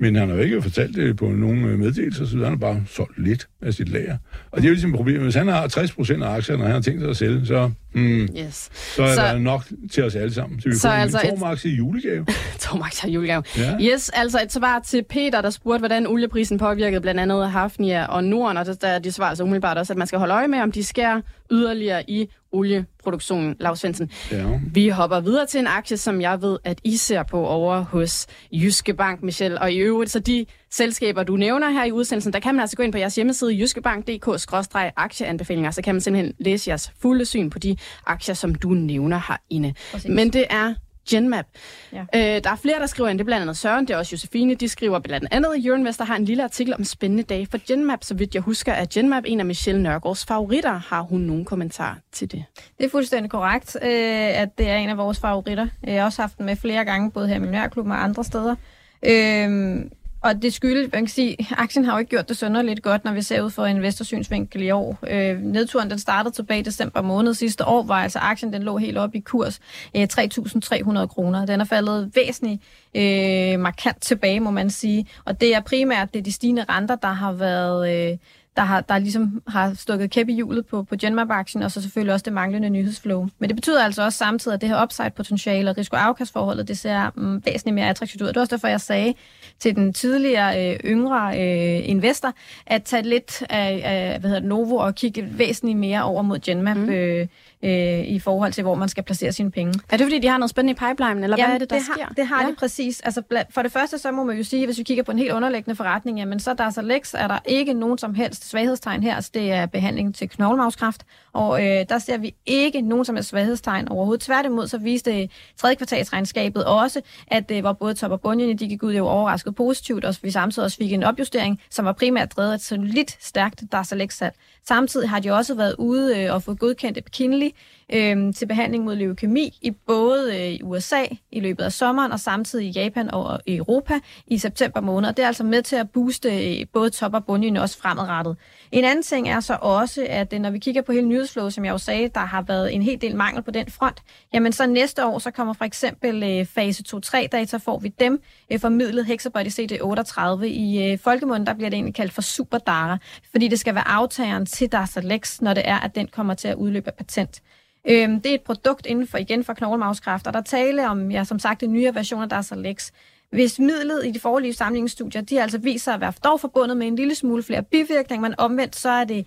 Men 0.00 0.16
han 0.16 0.28
har 0.28 0.36
jo 0.36 0.42
ikke 0.42 0.62
fortalt 0.62 0.96
det 0.96 1.16
på 1.16 1.24
nogen 1.24 1.60
meddelelser, 1.60 1.78
meddelelse, 1.78 2.26
så 2.26 2.36
han 2.36 2.44
har 2.44 2.56
bare 2.56 2.82
solgt 2.86 3.18
lidt 3.18 3.48
af 3.62 3.74
sit 3.74 3.88
lager. 3.88 4.16
Og 4.50 4.58
det 4.58 4.64
er 4.64 4.68
jo 4.68 4.72
ligesom 4.72 4.92
problemet. 4.92 5.22
Hvis 5.22 5.34
han 5.34 5.48
har 5.48 5.68
60 5.68 5.92
procent 5.92 6.22
af 6.22 6.28
aktierne, 6.28 6.62
og 6.62 6.66
han 6.66 6.74
har 6.74 6.82
tænkt 6.82 7.00
sig 7.00 7.10
at 7.10 7.16
sælge, 7.16 7.46
så, 7.46 7.70
mm, 7.92 8.28
yes. 8.38 8.70
så 8.96 9.02
er 9.02 9.14
så, 9.14 9.22
der 9.22 9.38
nok 9.38 9.64
til 9.92 10.04
os 10.04 10.14
alle 10.14 10.34
sammen. 10.34 10.60
Så 10.60 10.68
vi 10.68 10.74
så 10.74 10.80
får 10.80 10.88
altså 10.88 11.20
en 11.24 11.38
Tormax 11.38 11.64
i 11.64 11.68
julegave. 11.68 12.26
Tormax 12.58 13.04
i 13.04 13.10
julegave. 13.10 13.42
Ja. 13.58 13.76
Yes, 13.80 14.08
altså 14.08 14.40
et 14.42 14.52
svar 14.52 14.78
til 14.78 15.02
Peter, 15.02 15.40
der 15.40 15.50
spurgte, 15.50 15.78
hvordan 15.78 16.06
olieprisen 16.06 16.58
påvirkede 16.58 17.00
blandt 17.00 17.20
andet 17.20 17.50
Hafnia 17.50 18.06
og 18.06 18.24
Norden, 18.24 18.56
og 18.56 18.66
der 18.66 18.88
er 18.88 18.98
de 18.98 19.12
svar 19.12 19.28
altså 19.28 19.44
umiddelbart 19.44 19.78
også, 19.78 19.92
at 19.92 19.96
man 19.96 20.06
skal 20.06 20.18
holde 20.18 20.34
øje 20.34 20.48
med, 20.48 20.60
om 20.60 20.72
de 20.72 20.84
skærer 20.84 21.20
yderligere 21.50 22.10
i 22.10 22.28
olieproduktionen, 22.52 23.56
Lars 23.60 23.78
Svendsen. 23.78 24.10
Ja. 24.30 24.44
Vi 24.72 24.88
hopper 24.88 25.20
videre 25.20 25.46
til 25.46 25.60
en 25.60 25.66
aktie, 25.66 25.96
som 25.96 26.20
jeg 26.20 26.42
ved, 26.42 26.58
at 26.64 26.80
I 26.84 26.96
ser 26.96 27.22
på 27.22 27.46
over 27.46 27.80
hos 27.80 28.26
Jyske 28.52 28.94
Bank, 28.94 29.22
Michel. 29.22 29.58
Og 29.58 29.72
i 29.72 29.78
øvrigt, 29.78 30.10
så 30.10 30.18
de 30.18 30.46
selskaber, 30.72 31.22
du 31.22 31.36
nævner 31.36 31.70
her 31.70 31.84
i 31.84 31.92
udsendelsen, 31.92 32.32
der 32.32 32.40
kan 32.40 32.54
man 32.54 32.60
altså 32.60 32.76
gå 32.76 32.82
ind 32.82 32.92
på 32.92 32.98
jeres 32.98 33.14
hjemmeside, 33.14 33.60
jyskebank.dk-aktieanbefalinger, 33.60 35.70
så 35.70 35.82
kan 35.82 35.94
man 35.94 36.00
simpelthen 36.00 36.34
læse 36.38 36.68
jeres 36.68 36.92
fulde 37.02 37.24
syn 37.24 37.50
på 37.50 37.58
de 37.58 37.76
aktier, 38.06 38.34
som 38.34 38.54
du 38.54 38.68
nævner 38.68 39.20
herinde. 39.28 39.74
Præcis. 39.92 40.10
Men 40.10 40.32
det 40.32 40.46
er 40.50 40.74
Genmap. 41.10 41.46
Ja. 41.92 42.00
Øh, 42.00 42.44
der 42.44 42.50
er 42.50 42.56
flere, 42.56 42.78
der 42.78 42.86
skriver 42.86 43.08
ind. 43.08 43.18
Det 43.18 43.22
er 43.22 43.26
blandt 43.26 43.42
andet 43.42 43.56
Søren, 43.56 43.88
det 43.88 43.94
er 43.94 43.98
også 43.98 44.12
Josefine. 44.12 44.54
De 44.54 44.68
skriver 44.68 44.98
blandt 44.98 45.28
andet, 45.30 45.66
Euroinvestor 45.66 46.04
har 46.04 46.16
en 46.16 46.24
lille 46.24 46.44
artikel 46.44 46.74
om 46.74 46.84
spændende 46.84 47.22
dage 47.22 47.46
for 47.50 47.58
Genmap. 47.66 48.04
Så 48.04 48.14
vidt 48.14 48.34
jeg 48.34 48.42
husker, 48.42 48.72
at 48.72 48.88
Genmap 48.88 49.22
en 49.26 49.40
af 49.40 49.46
Michelle 49.46 49.82
Nørgaards 49.82 50.26
favoritter. 50.26 50.72
Har 50.72 51.02
hun 51.02 51.20
nogen 51.20 51.44
kommentar 51.44 51.98
til 52.12 52.32
det? 52.32 52.44
Det 52.78 52.86
er 52.86 52.90
fuldstændig 52.90 53.30
korrekt, 53.30 53.76
øh, 53.82 54.40
at 54.40 54.58
det 54.58 54.68
er 54.68 54.76
en 54.76 54.88
af 54.88 54.96
vores 54.96 55.20
favoritter. 55.20 55.66
Jeg 55.84 56.00
har 56.00 56.04
også 56.04 56.22
haft 56.22 56.38
den 56.38 56.46
med 56.46 56.56
flere 56.56 56.84
gange, 56.84 57.10
både 57.10 57.28
her 57.28 57.34
i 57.34 57.38
Millionærklubben 57.38 57.92
og 57.92 58.04
andre 58.04 58.24
steder. 58.24 58.54
Øh, 59.02 59.80
og 60.22 60.42
det 60.42 60.52
skyldes, 60.52 60.92
man 60.92 61.02
kan 61.02 61.08
sige, 61.08 61.36
aktien 61.50 61.84
har 61.84 61.92
jo 61.92 61.98
ikke 61.98 62.10
gjort 62.10 62.28
det 62.28 62.36
sønderligt 62.36 62.82
godt, 62.82 63.04
når 63.04 63.12
vi 63.12 63.22
ser 63.22 63.42
ud 63.42 63.50
for 63.50 63.66
investorsynsvinkel 63.66 64.62
i 64.62 64.70
år. 64.70 64.98
Øh, 65.08 65.40
nedturen 65.40 65.90
den 65.90 65.98
startede 65.98 66.34
tilbage 66.34 66.60
i 66.60 66.62
december 66.62 67.02
måned 67.02 67.34
sidste 67.34 67.66
år, 67.66 67.82
hvor 67.82 67.94
altså 67.94 68.18
aktien 68.18 68.52
den 68.52 68.62
lå 68.62 68.76
helt 68.76 68.98
op 68.98 69.14
i 69.14 69.20
kurs 69.20 69.60
øh, 69.96 70.08
3.300 70.12 71.06
kroner. 71.06 71.46
Den 71.46 71.60
er 71.60 71.64
faldet 71.64 72.12
væsentligt 72.14 72.62
øh, 72.94 73.60
markant 73.60 74.02
tilbage, 74.02 74.40
må 74.40 74.50
man 74.50 74.70
sige. 74.70 75.06
Og 75.24 75.40
det 75.40 75.54
er 75.54 75.60
primært 75.60 76.12
det 76.12 76.18
er 76.18 76.22
de 76.22 76.32
stigende 76.32 76.64
renter, 76.68 76.96
der 76.96 77.12
har 77.12 77.32
været... 77.32 78.10
Øh, 78.10 78.18
der, 78.56 78.62
har, 78.62 78.80
der 78.80 78.98
ligesom 78.98 79.42
har 79.46 79.74
stukket 79.74 80.10
kæp 80.10 80.28
i 80.28 80.32
hjulet 80.32 80.66
på, 80.66 80.82
på 80.82 80.96
Genmap-aktien, 81.00 81.62
og 81.62 81.70
så 81.70 81.82
selvfølgelig 81.82 82.14
også 82.14 82.24
det 82.24 82.32
manglende 82.32 82.70
nyhedsflow. 82.70 83.28
Men 83.38 83.48
det 83.48 83.56
betyder 83.56 83.84
altså 83.84 84.02
også 84.02 84.18
samtidig, 84.18 84.54
at 84.54 84.60
det 84.60 84.68
her 84.68 84.82
upside-potentiale 84.82 85.70
og 85.70 85.78
risiko-afkastforholdet, 85.78 86.68
det 86.68 86.78
ser 86.78 87.10
mm, 87.16 87.42
væsentligt 87.44 87.74
mere 87.74 87.88
attraktivt 87.88 88.22
ud. 88.22 88.26
Det 88.26 88.34
var 88.34 88.40
også 88.40 88.56
derfor, 88.56 88.68
jeg 88.68 88.80
sagde 88.80 89.14
til 89.58 89.76
den 89.76 89.92
tidligere 89.92 90.72
øh, 90.72 90.80
yngre 90.84 91.28
øh, 91.28 91.88
investor, 91.88 92.34
at 92.66 92.82
tage 92.82 93.02
lidt 93.02 93.42
af, 93.50 93.82
af 93.84 94.20
hvad 94.20 94.30
hedder 94.30 94.40
det, 94.40 94.48
Novo 94.48 94.76
og 94.76 94.94
kigge 94.94 95.38
væsentligt 95.38 95.78
mere 95.78 96.02
over 96.02 96.22
mod 96.22 96.38
Genmap. 96.38 96.76
Mm. 96.76 96.90
Øh, 96.90 97.26
øh, 97.62 98.04
i 98.04 98.18
forhold 98.18 98.52
til, 98.52 98.62
hvor 98.62 98.74
man 98.74 98.88
skal 98.88 99.02
placere 99.02 99.32
sine 99.32 99.50
penge. 99.50 99.80
Er 99.90 99.96
det, 99.96 100.06
fordi 100.06 100.18
de 100.18 100.28
har 100.28 100.38
noget 100.38 100.50
spændende 100.50 100.70
i 100.72 100.74
pipeline, 100.74 101.24
eller 101.24 101.36
jamen, 101.36 101.46
hvad 101.46 101.54
er 101.54 101.58
det, 101.58 101.70
der 101.70 101.76
det 101.76 101.86
har, 101.86 101.94
sker? 101.94 102.08
Det 102.08 102.26
har 102.26 102.42
ja. 102.42 102.50
de 102.50 102.54
præcis. 102.54 103.00
Altså, 103.00 103.22
for 103.50 103.62
det 103.62 103.72
første, 103.72 103.98
så 103.98 104.10
må 104.10 104.24
man 104.24 104.36
jo 104.36 104.42
sige, 104.42 104.66
hvis 104.66 104.78
vi 104.78 104.82
kigger 104.82 105.02
på 105.02 105.12
en 105.12 105.18
helt 105.18 105.32
underliggende 105.32 105.76
forretning, 105.76 106.18
jamen 106.18 106.40
så 106.40 106.54
der 106.54 106.70
så 106.70 106.82
Lex, 106.82 107.14
er 107.14 107.28
der 107.28 107.38
ikke 107.44 107.72
nogen 107.72 107.98
som 107.98 108.14
helst 108.14 108.50
svaghedstegn 108.50 109.02
her. 109.02 109.14
Altså, 109.14 109.30
det 109.34 109.52
er 109.52 109.66
behandling 109.66 110.14
til 110.14 110.28
knoglemavskræft, 110.28 111.04
og 111.32 111.66
øh, 111.66 111.84
der 111.88 111.98
ser 111.98 112.18
vi 112.18 112.34
ikke 112.46 112.80
nogen 112.80 113.04
som 113.04 113.14
helst 113.14 113.30
svaghedstegn 113.30 113.88
overhovedet. 113.88 114.24
Tværtimod, 114.24 114.66
så 114.66 114.78
viste 114.78 115.28
tredje 115.56 115.74
kvartalsregnskabet 115.76 116.64
også, 116.64 117.00
at 117.26 117.50
øh, 117.50 117.60
hvor 117.60 117.72
både 117.72 117.94
top 117.94 118.10
og 118.10 118.20
bundlinje, 118.20 118.54
de 118.54 118.68
gik 118.68 118.82
ud 118.82 118.94
jo 118.94 119.06
overrasket 119.06 119.54
positivt, 119.54 120.04
og 120.04 120.14
vi 120.22 120.30
samtidig 120.30 120.64
også 120.64 120.76
fik 120.76 120.92
en 120.92 121.02
opjustering, 121.02 121.60
som 121.70 121.84
var 121.84 121.92
primært 121.92 122.36
drevet 122.36 122.50
af 122.50 122.54
et 122.54 122.62
solidt, 122.62 123.16
stærkt 123.20 123.62
Darzalex-salg. 123.72 124.34
Samtidig 124.68 125.08
har 125.08 125.20
de 125.20 125.30
også 125.30 125.54
været 125.54 125.74
ude 125.78 126.18
øh, 126.18 126.34
og 126.34 126.42
få 126.42 126.54
godkendt 126.54 126.98
Epkinly 126.98 127.48
øh, 127.92 128.34
til 128.34 128.46
behandling 128.46 128.84
mod 128.84 128.96
leukemi 128.96 129.58
i 129.62 129.70
både 129.70 130.36
øh, 130.36 130.48
i 130.52 130.62
USA 130.62 131.04
i 131.32 131.40
løbet 131.40 131.64
af 131.64 131.72
sommeren 131.72 132.12
og 132.12 132.20
samtidig 132.20 132.66
i 132.66 132.70
Japan 132.70 133.10
og 133.10 133.40
i 133.46 133.56
Europa 133.56 133.94
i 134.26 134.38
september 134.38 134.80
måned. 134.80 135.08
Og 135.08 135.16
det 135.16 135.22
er 135.22 135.26
altså 135.26 135.44
med 135.44 135.62
til 135.62 135.76
at 135.76 135.90
booste 135.90 136.58
øh, 136.60 136.66
både 136.72 136.90
top- 136.90 137.14
og 137.14 137.24
bundlinjen 137.24 137.56
også 137.56 137.78
fremadrettet. 137.78 138.36
En 138.72 138.84
anden 138.84 139.02
ting 139.02 139.28
er 139.28 139.40
så 139.40 139.58
også, 139.60 140.06
at 140.08 140.32
øh, 140.32 140.40
når 140.40 140.50
vi 140.50 140.58
kigger 140.58 140.82
på 140.82 140.92
hele 140.92 141.06
nyhedsflow, 141.06 141.50
som 141.50 141.64
jeg 141.64 141.72
jo 141.72 141.78
sagde, 141.78 142.08
der 142.08 142.20
har 142.20 142.42
været 142.42 142.74
en 142.74 142.82
hel 142.82 143.00
del 143.00 143.16
mangel 143.16 143.42
på 143.42 143.50
den 143.50 143.70
front, 143.70 144.02
jamen 144.34 144.52
så 144.52 144.66
næste 144.66 145.06
år, 145.06 145.18
så 145.18 145.30
kommer 145.30 145.52
for 145.52 145.64
eksempel 145.64 146.22
øh, 146.22 146.46
fase 146.46 146.84
2-3 146.96 147.26
data, 147.26 147.56
får 147.56 147.78
vi 147.78 147.88
dem 147.88 148.22
øh, 148.52 148.60
formidlet 148.60 149.06
Hexabody 149.06 149.46
CD38 149.46 150.44
i 150.44 150.92
øh, 150.92 150.98
folkemunden, 150.98 151.46
der 151.46 151.54
bliver 151.54 151.70
det 151.70 151.76
egentlig 151.76 151.94
kaldt 151.94 152.12
for 152.12 152.22
SuperDara, 152.22 152.98
fordi 153.30 153.48
det 153.48 153.60
skal 153.60 153.74
være 153.74 153.88
aftageren 153.88 154.46
til 154.46 154.72
Darzalex, 154.72 155.40
når 155.40 155.54
det 155.54 155.62
er, 155.68 155.78
at 155.78 155.94
den 155.94 156.06
kommer 156.06 156.34
til 156.34 156.48
at 156.48 156.54
udløbe 156.54 156.90
af 156.90 156.94
patent. 156.94 157.42
Øhm, 157.88 158.20
det 158.20 158.30
er 158.30 158.34
et 158.34 158.40
produkt 158.40 158.86
inden 158.86 159.06
for, 159.06 159.18
igen 159.18 159.44
for 159.44 159.52
knoglemavskræft, 159.52 160.26
og 160.26 160.32
der 160.32 160.40
tale 160.40 160.88
om, 160.88 161.10
ja, 161.10 161.24
som 161.24 161.38
sagt, 161.38 161.62
en 161.62 161.72
nyere 161.72 161.94
version 161.94 162.22
af 162.22 162.28
Darzalex. 162.28 162.90
Hvis 163.30 163.58
midlet 163.58 164.06
i 164.06 164.10
de 164.10 164.20
forlige 164.20 164.52
samlingsstudier, 164.52 165.22
de 165.22 165.42
altså 165.42 165.58
viser 165.58 165.92
at 165.94 166.00
være 166.00 166.12
dog 166.24 166.40
forbundet 166.40 166.76
med 166.76 166.86
en 166.86 166.96
lille 166.96 167.14
smule 167.14 167.42
flere 167.42 167.62
bivirkninger, 167.62 168.28
men 168.28 168.34
omvendt 168.38 168.76
så 168.76 168.90
er 168.90 169.04
det 169.04 169.26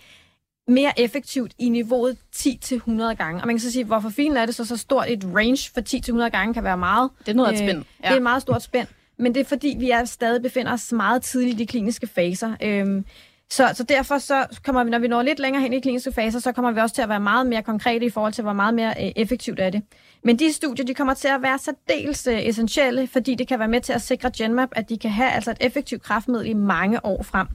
mere 0.68 1.00
effektivt 1.00 1.52
i 1.60 1.70
niveauet 1.70 2.18
10-100 2.36 3.13
gange. 3.13 3.42
Og 3.42 3.48
man 3.48 3.56
kan 3.56 3.60
så 3.60 3.72
sige, 3.72 3.86
hvorfor 3.86 4.10
fint 4.10 4.38
er 4.38 4.46
det 4.46 4.56
så 4.56 4.66
så 4.66 4.78
stort 4.78 5.06
et 5.10 5.26
range 5.36 5.72
for 5.74 5.82
10-100 6.26 6.30
gange 6.30 6.54
kan 6.54 6.63
være 6.63 6.78
meget. 6.78 7.10
Det 7.20 7.28
er 7.30 7.34
noget 7.34 7.50
af 7.50 7.54
et 7.54 7.60
spænd. 7.60 7.78
Ja. 8.04 8.08
Det 8.08 8.13
er 8.13 8.18
et 8.18 8.24
meget 8.24 8.42
stort 8.42 8.63
spænd. 8.63 8.88
Men 9.18 9.34
det 9.34 9.39
er 9.42 9.46
fordi, 9.46 9.76
vi 9.80 9.89
er 9.89 10.06
stadig 10.06 10.42
befinder 10.42 10.74
os 10.74 10.92
meget 10.92 11.22
tidligt 11.22 11.54
i 11.54 11.58
de 11.58 11.68
kliniske 11.68 12.08
faser. 12.08 12.56
Øhm, 12.62 13.06
så, 13.54 13.72
så 13.74 13.84
derfor 13.84 14.18
så 14.18 14.46
kommer 14.63 14.84
vi, 14.84 14.89
når 14.89 15.00
vi 15.00 15.08
når 15.08 15.22
lidt 15.22 15.39
længere 15.39 15.63
hen 15.63 15.74
i 15.74 15.80
kliniske 15.80 16.12
faser, 16.12 16.39
så 16.39 16.52
kommer 16.52 16.72
vi 16.72 16.80
også 16.80 16.96
til 16.96 17.02
at 17.02 17.10
være 17.10 17.20
meget 17.20 17.48
mere 17.48 17.63
konkrete 17.63 18.06
i 18.06 18.10
forhold 18.10 18.34
til, 18.34 18.42
hvor 18.42 18.54
meget 18.54 18.74
mere 18.74 18.94
øh, 19.00 19.12
effektivt 19.16 19.60
er 19.60 19.70
det. 19.70 19.84
Men 20.24 20.39
de 20.39 20.54
studier, 20.54 20.86
de 20.86 20.94
kommer 20.94 21.13
til 21.13 21.28
at 21.28 21.42
være 21.42 21.60
særdeles 21.60 22.28
øh, 22.28 22.46
essentielle, 22.46 23.08
fordi 23.08 23.36
det 23.36 23.48
kan 23.48 23.60
være 23.60 23.68
med 23.68 23.82
til 23.82 23.94
at 23.94 24.02
sikre 24.02 24.32
Genmap, 24.38 24.70
at 24.72 24.89
de 24.89 24.98
kan 24.98 25.12
have 25.12 25.32
altså 25.32 25.52
et 25.52 25.58
effektivt 25.62 26.04
kraftmiddel 26.04 26.50
i 26.50 26.54
mange 26.54 27.06
år 27.06 27.24
frem. 27.24 27.48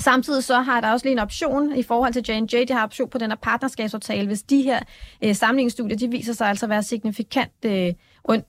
Samtidig 0.00 0.44
så 0.44 0.60
har 0.60 0.80
der 0.80 0.92
også 0.92 1.06
lige 1.06 1.12
en 1.12 1.18
option 1.18 1.76
i 1.76 1.82
forhold 1.82 2.12
til 2.12 2.24
J&J, 2.28 2.68
de 2.68 2.74
har 2.74 2.84
option 2.84 3.08
på 3.10 3.18
den 3.18 3.30
her 3.30 3.36
partnerskabsaftale, 3.36 4.26
hvis 4.26 4.42
de 4.42 4.62
her 4.62 4.80
øh, 5.24 5.34
samlingsstudier, 5.34 5.96
de 5.96 6.08
viser 6.08 6.32
sig 6.32 6.48
altså 6.48 6.66
at 6.66 6.70
være 6.70 6.82
signifikant, 6.82 7.52
øh, 7.64 7.92
und, 8.24 8.42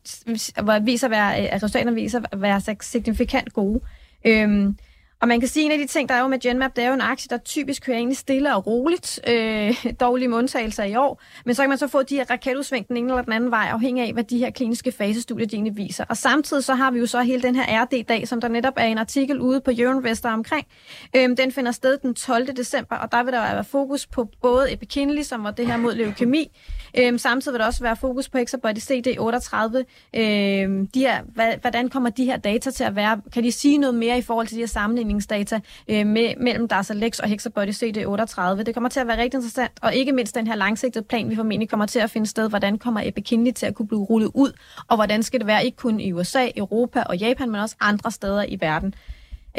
viser 0.86 1.08
at 1.08 1.12
være, 1.12 1.44
øh, 1.44 1.50
resultaterne 1.54 1.96
viser 1.96 2.22
at 2.32 2.42
være 2.42 2.62
signifikant 2.82 3.54
gode. 3.54 3.82
Øhm, 4.26 4.78
og 5.22 5.28
man 5.28 5.40
kan 5.40 5.50
sige, 5.50 5.66
at 5.66 5.66
en 5.66 5.72
af 5.82 5.88
de 5.88 5.94
ting, 5.94 6.10
der 6.10 6.16
er 6.16 6.22
jo 6.22 6.28
med 6.28 6.40
Genmap, 6.40 6.76
det 6.76 6.84
er 6.84 6.88
jo 6.88 6.94
en 6.94 7.02
aktie, 7.02 7.30
der 7.30 7.38
typisk 7.38 7.84
kører 7.86 7.98
egentlig 7.98 8.18
stille 8.18 8.56
og 8.56 8.68
roligt, 8.68 9.20
øh, 9.28 9.86
dårlige 10.00 10.32
undtagelser 10.32 10.84
i 10.84 10.96
år. 10.96 11.22
Men 11.46 11.56
så 11.56 11.62
kan 11.64 11.70
man 11.70 11.78
så 11.78 11.88
få 11.88 12.04
de 12.04 12.16
her 12.16 12.26
raketudsving 12.30 12.88
den 12.88 12.98
ene 12.98 13.10
eller 13.10 13.22
den 13.22 13.34
anden 13.34 13.52
vej, 13.52 13.68
afhængig 13.72 14.08
af, 14.08 14.14
hvad 14.14 14.24
de 14.24 14.38
her 14.38 14.50
kliniske 14.50 14.92
fasestudier 14.92 15.48
de 15.48 15.56
egentlig 15.56 15.78
viser. 15.78 16.06
Og 16.10 16.18
samtidig 16.18 16.64
så 16.64 16.76
har 16.76 16.92
vi 16.92 17.00
jo 17.00 17.06
så 17.06 17.22
hele 17.22 17.42
den 17.42 17.56
her 17.56 17.84
RD-dag, 17.84 18.28
som 18.28 18.42
der 18.42 18.48
netop 18.48 18.74
er 18.78 18.86
en 18.86 18.98
artikel 18.98 19.40
ude 19.40 19.62
på 19.62 19.72
Euroinvestor 19.78 20.30
omkring. 20.30 20.68
Øh, 21.16 21.38
den 21.38 21.52
finder 21.52 21.72
sted 21.72 21.98
den 21.98 22.14
12. 22.14 22.48
december, 22.48 22.96
og 22.96 23.12
der 23.12 23.24
vil 23.24 23.34
der 23.34 23.42
være 23.42 23.64
fokus 23.64 24.08
på 24.08 24.30
både 24.42 24.74
Epikinli, 24.74 25.24
som 25.24 25.44
var 25.44 25.52
det 25.52 25.68
her 25.68 25.78
mod 25.78 25.96
leukemi, 25.96 26.52
Øhm, 26.98 27.18
samtidig 27.18 27.54
vil 27.54 27.60
der 27.60 27.66
også 27.66 27.84
være 27.84 27.96
fokus 27.96 28.30
på 28.30 28.38
Hexabody 28.38 28.78
CD38. 28.78 29.84
Øhm, 30.20 30.88
de 30.88 31.00
her, 31.00 31.22
hvordan 31.62 31.90
kommer 31.90 32.10
de 32.10 32.26
her 32.26 32.38
data 32.38 32.72
til 32.72 32.84
at 32.84 32.96
være? 32.96 33.22
Kan 33.34 33.44
de 33.44 33.52
sige 33.52 33.78
noget 33.78 33.96
mere 33.96 34.18
i 34.18 34.22
forhold 34.22 34.48
til 34.48 34.56
de 34.56 34.62
her 34.62 34.68
sammenligninger 34.68 35.15
sammenligningsdata 35.22 35.60
øh, 35.88 36.08
med, 36.08 36.34
mellem 36.38 36.68
Darzalex 36.68 37.20
og 37.20 37.30
Hexabody 37.30 37.70
CD38. 37.70 38.64
Det 38.64 38.74
kommer 38.74 38.90
til 38.90 39.00
at 39.00 39.08
være 39.08 39.18
rigtig 39.18 39.38
interessant, 39.38 39.72
og 39.82 39.94
ikke 39.94 40.12
mindst 40.12 40.36
den 40.36 40.48
her 40.48 40.56
langsigtede 40.56 41.06
plan, 41.06 41.30
vi 41.30 41.36
formentlig 41.36 41.70
kommer 41.70 41.86
til 41.86 42.00
at 42.00 42.10
finde 42.10 42.28
sted. 42.28 42.50
Hvordan 42.50 42.78
kommer 42.78 43.02
Epkinly 43.06 43.52
til 43.52 43.66
at 43.66 43.76
kunne 43.76 43.88
blive 43.88 44.04
rullet 44.04 44.32
ud, 44.34 44.52
og 44.88 44.96
hvordan 44.96 45.24
skal 45.24 45.40
det 45.40 45.48
være 45.48 45.66
ikke 45.66 45.78
kun 45.78 46.00
i 46.00 46.12
USA, 46.12 46.48
Europa 46.58 47.04
og 47.04 47.18
Japan, 47.18 47.52
men 47.52 47.62
også 47.62 47.76
andre 47.80 48.12
steder 48.12 48.44
i 48.48 48.58
verden. 48.62 48.94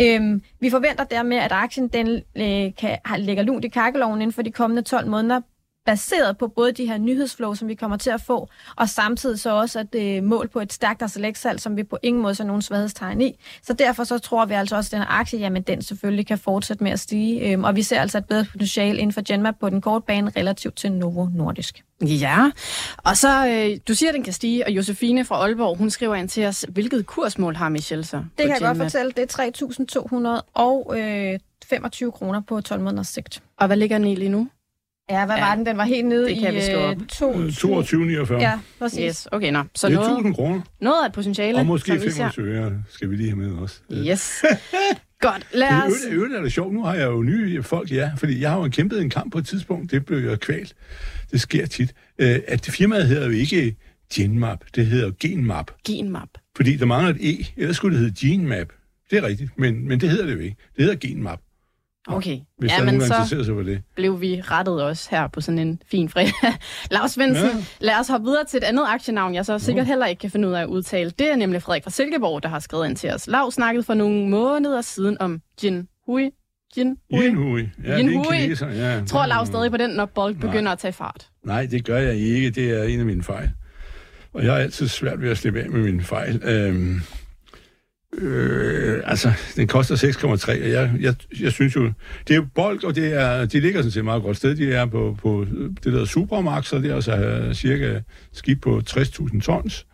Øhm, 0.01 0.43
vi 0.61 0.71
forventer 0.71 1.05
dermed, 1.05 1.37
at 1.37 1.53
aktien 1.53 1.89
den, 1.89 2.23
øh, 2.37 2.75
kan, 2.75 2.99
lægger 3.19 3.43
lunt 3.43 3.65
i 3.65 3.69
kakkeloven 3.69 4.21
inden 4.23 4.33
for 4.33 4.43
de 4.43 4.51
kommende 4.51 4.83
12 4.83 5.07
måneder, 5.07 5.41
baseret 5.87 6.39
på 6.39 6.49
både 6.49 6.73
de 6.73 6.87
her 6.87 6.99
nyhedsflow, 6.99 7.55
som 7.55 7.69
vi 7.69 7.75
kommer 7.75 7.97
til 7.97 8.11
at 8.11 8.21
få, 8.21 8.49
og 8.77 8.89
samtidig 8.89 9.41
så 9.41 9.51
også 9.51 9.79
at 9.79 9.93
det 9.93 10.25
mål 10.25 10.49
på 10.49 10.61
et 10.61 10.73
stærkt 10.73 11.03
Arcelec-salg, 11.03 11.61
som 11.61 11.77
vi 11.77 11.83
på 11.83 11.99
ingen 12.03 12.23
måde 12.23 12.35
så 12.35 12.45
nogen 12.45 12.63
svaghedstegn 12.63 13.21
i. 13.21 13.39
Så 13.63 13.73
derfor 13.73 14.05
så 14.05 14.19
tror 14.19 14.45
vi 14.45 14.55
altså 14.55 14.77
også, 14.77 14.89
at 14.89 14.93
den 14.93 14.99
her 14.99 15.19
aktie, 15.21 15.39
jamen 15.39 15.63
den 15.63 15.83
selvfølgelig 15.83 16.27
kan 16.27 16.39
fortsætte 16.39 16.85
med 16.85 16.93
at 16.93 17.01
stige, 17.01 17.53
øhm, 17.53 17.65
og 17.65 17.77
vi 17.77 17.83
ser 17.83 18.01
altså 18.01 18.19
et 18.19 18.25
bedre 18.25 18.45
potentiale 18.53 18.99
inden 18.99 19.13
for 19.13 19.23
Genmap 19.27 19.55
på 19.61 19.71
den 19.71 19.81
korte 19.81 20.05
bane 20.07 20.33
relativt 20.37 20.77
til 20.77 20.93
Novo 20.93 21.27
Nordisk. 21.35 21.85
Ja, 22.03 22.51
og 22.97 23.17
så, 23.17 23.47
øh, 23.49 23.79
du 23.89 23.95
siger, 23.95 24.11
at 24.11 24.15
den 24.15 24.23
kan 24.23 24.33
stige, 24.33 24.67
og 24.67 24.71
Josefine 24.73 25.25
fra 25.25 25.37
Aalborg, 25.37 25.77
hun 25.77 25.91
skriver 25.91 26.15
ind 26.15 26.29
til 26.29 26.47
os, 26.47 26.67
hvilket 26.69 27.07
kursmål 27.07 27.57
har 27.57 27.69
Michelle 27.69 28.05
så? 28.05 28.17
Det 28.17 28.47
kan 28.47 28.49
jeg 28.49 28.61
godt 28.61 28.79
fortælle, 28.79 29.13
det 29.17 29.39
er 29.39 30.39
3.200 30.39 30.51
og 30.55 30.95
øh, 30.99 31.39
25 31.67 32.13
kroner 32.13 32.41
på 32.41 32.61
12 32.61 32.81
måneders 32.81 33.09
sigt. 33.09 33.43
Og 33.57 33.67
hvad 33.67 33.77
ligger 33.77 33.99
den 33.99 34.07
i 34.07 34.15
lige 34.15 34.29
nu? 34.29 34.49
Ja, 35.11 35.27
hvad 35.27 35.37
ja. 35.37 35.45
var 35.45 35.55
den? 35.55 35.67
Den 35.67 35.77
var 35.77 35.85
helt 35.85 36.07
nede 36.07 36.29
det 36.29 36.39
kan 36.41 36.55
i 36.55 36.59
uh, 36.59 36.93
22,49. 38.27 38.35
Ja, 38.35 38.59
præcis. 38.79 39.01
Yes, 39.01 39.29
okay, 39.33 39.53
nå. 39.53 39.63
Så 39.75 39.89
det 39.89 39.97
er 39.97 40.01
1000 40.01 40.35
kroner. 40.35 40.61
Noget 40.81 41.03
af 41.03 41.07
et 41.07 41.13
potentiale. 41.13 41.59
Og 41.59 41.67
måske 41.67 42.01
25 42.01 42.47
øre 42.47 42.83
skal 42.89 43.11
vi 43.11 43.17
lige 43.17 43.29
have 43.29 43.39
med 43.39 43.53
også. 43.53 43.81
Yes. 43.93 44.45
Godt, 45.21 45.47
lad 45.53 45.69
os... 45.69 45.93
Det 45.93 46.13
øvrigt 46.13 46.35
er 46.35 46.43
det 46.43 46.53
sjovt. 46.53 46.75
Nu 46.75 46.85
har 46.85 46.95
jeg 46.95 47.07
jo 47.07 47.23
nye 47.23 47.63
folk, 47.63 47.91
ja. 47.91 48.11
Fordi 48.17 48.41
jeg 48.41 48.51
har 48.51 48.59
jo 48.59 48.69
kæmpet 48.69 49.03
en 49.03 49.11
kamp 49.11 49.33
på 49.33 49.39
et 49.39 49.47
tidspunkt. 49.47 49.91
Det 49.91 50.07
blev 50.07 50.19
jo 50.19 50.37
kvalt. 50.37 50.75
Det 51.31 51.41
sker 51.41 51.67
tit. 51.67 51.95
Øh, 52.19 52.41
at 52.49 52.67
det 52.67 52.75
firmaet 52.75 53.07
hedder 53.07 53.27
jo 53.27 53.33
ikke 53.33 53.77
Genmap. 54.15 54.65
Det 54.75 54.87
hedder 54.87 55.11
Genmap. 55.21 55.71
Genmap. 55.87 56.29
Fordi 56.57 56.77
der 56.77 56.87
mangler 56.87 57.15
et 57.15 57.41
E. 57.41 57.47
Ellers 57.57 57.77
skulle 57.77 57.99
det 57.99 58.05
hedde 58.05 58.29
Genmap. 58.29 58.69
Det 59.11 59.19
er 59.19 59.23
rigtigt, 59.23 59.59
men, 59.59 59.89
men 59.89 60.01
det 60.01 60.11
hedder 60.11 60.27
det 60.27 60.35
jo 60.35 60.39
ikke. 60.39 60.57
Det 60.77 60.85
hedder 60.85 61.09
Genmap. 61.09 61.41
Okay. 62.09 62.39
Hvis 62.59 62.73
ja, 62.73 62.77
der 62.77 62.85
men 62.85 63.01
så 63.01 63.25
sig 63.29 63.47
for 63.47 63.63
det. 63.63 63.83
blev 63.97 64.21
vi 64.21 64.41
rettet 64.45 64.83
også 64.83 65.09
her 65.11 65.29
på 65.29 65.41
sådan 65.41 65.59
en 65.59 65.83
fin 65.91 66.09
fredag. 66.09 66.33
Lars 66.91 67.11
Svendsen, 67.11 67.47
ja. 67.47 67.65
lad 67.81 67.95
os 68.01 68.09
hoppe 68.09 68.25
videre 68.25 68.45
til 68.45 68.57
et 68.57 68.65
andet 68.65 68.85
aktienavn, 68.89 69.35
jeg 69.35 69.47
så 69.47 69.59
sikkert 69.59 69.87
heller 69.87 70.07
ikke 70.07 70.21
kan 70.21 70.31
finde 70.31 70.49
ud 70.49 70.53
af 70.53 70.61
at 70.63 70.67
udtale. 70.67 71.11
Det 71.11 71.33
er 71.33 71.37
nemlig 71.37 71.63
Frederik 71.63 71.83
fra 71.85 71.91
Silkeborg, 71.91 72.43
der 72.43 72.49
har 72.49 72.59
skrevet 72.59 72.87
ind 72.89 72.97
til 72.97 73.11
os. 73.11 73.27
Lav 73.27 73.51
snakkede 73.51 73.85
for 73.85 73.95
nogle 73.95 74.29
måneder 74.29 74.81
siden 74.81 75.17
om 75.21 75.41
Jin 75.65 75.89
Hui. 76.07 76.31
Jin 76.77 76.97
Hui. 77.11 77.25
Jin 77.25 77.35
Hui. 77.35 77.69
Ja, 77.85 77.97
Jin 77.97 78.17
Hui. 78.17 78.37
Kineser, 78.37 78.69
ja. 78.69 79.03
Tror 79.07 79.27
Lav 79.27 79.47
stadig 79.47 79.71
på 79.71 79.77
den, 79.77 79.91
når 79.91 80.07
bold 80.07 80.35
begynder 80.35 80.63
Nej. 80.63 80.73
at 80.73 80.79
tage 80.79 80.93
fart? 80.93 81.29
Nej, 81.45 81.67
det 81.67 81.85
gør 81.85 81.99
jeg 81.99 82.15
ikke. 82.15 82.51
Det 82.51 82.71
er 82.71 82.83
en 82.83 83.01
af 83.01 83.07
mine 83.07 83.23
fejl. 83.23 83.51
Og 84.33 84.45
jeg 84.45 84.55
er 84.55 84.59
altid 84.59 84.89
svært 84.89 85.23
ved 85.23 85.31
at 85.31 85.39
slippe 85.39 85.61
af 85.61 85.71
med 85.71 85.83
mine 85.83 86.03
fejl. 86.03 86.43
Øhm, 86.45 87.01
Øh, 88.19 89.01
altså, 89.05 89.33
den 89.57 89.67
koster 89.67 89.97
6,3, 89.97 90.51
og 90.51 90.71
jeg, 90.71 90.93
jeg, 91.01 91.15
jeg 91.41 91.53
synes 91.53 91.77
jo, 91.77 91.93
det 92.29 92.37
er 92.37 92.47
bold, 92.55 92.85
og 92.85 92.95
det 92.95 93.15
er, 93.15 93.47
de 93.47 93.61
ligger 93.61 93.81
sådan 93.81 93.91
set 93.91 94.05
meget 94.05 94.23
godt 94.23 94.37
sted. 94.37 94.57
De 94.57 94.73
er 94.73 94.87
på, 94.87 95.17
på 95.23 95.47
det 95.85 95.93
der 95.93 96.05
Supermax, 96.05 96.73
og 96.73 96.83
det 96.83 96.91
er 96.91 96.95
altså 96.95 97.17
øh, 97.17 97.55
cirka 97.55 98.01
skib 98.33 98.63
på 98.63 98.83
60.000 98.91 99.41
tons. 99.41 99.87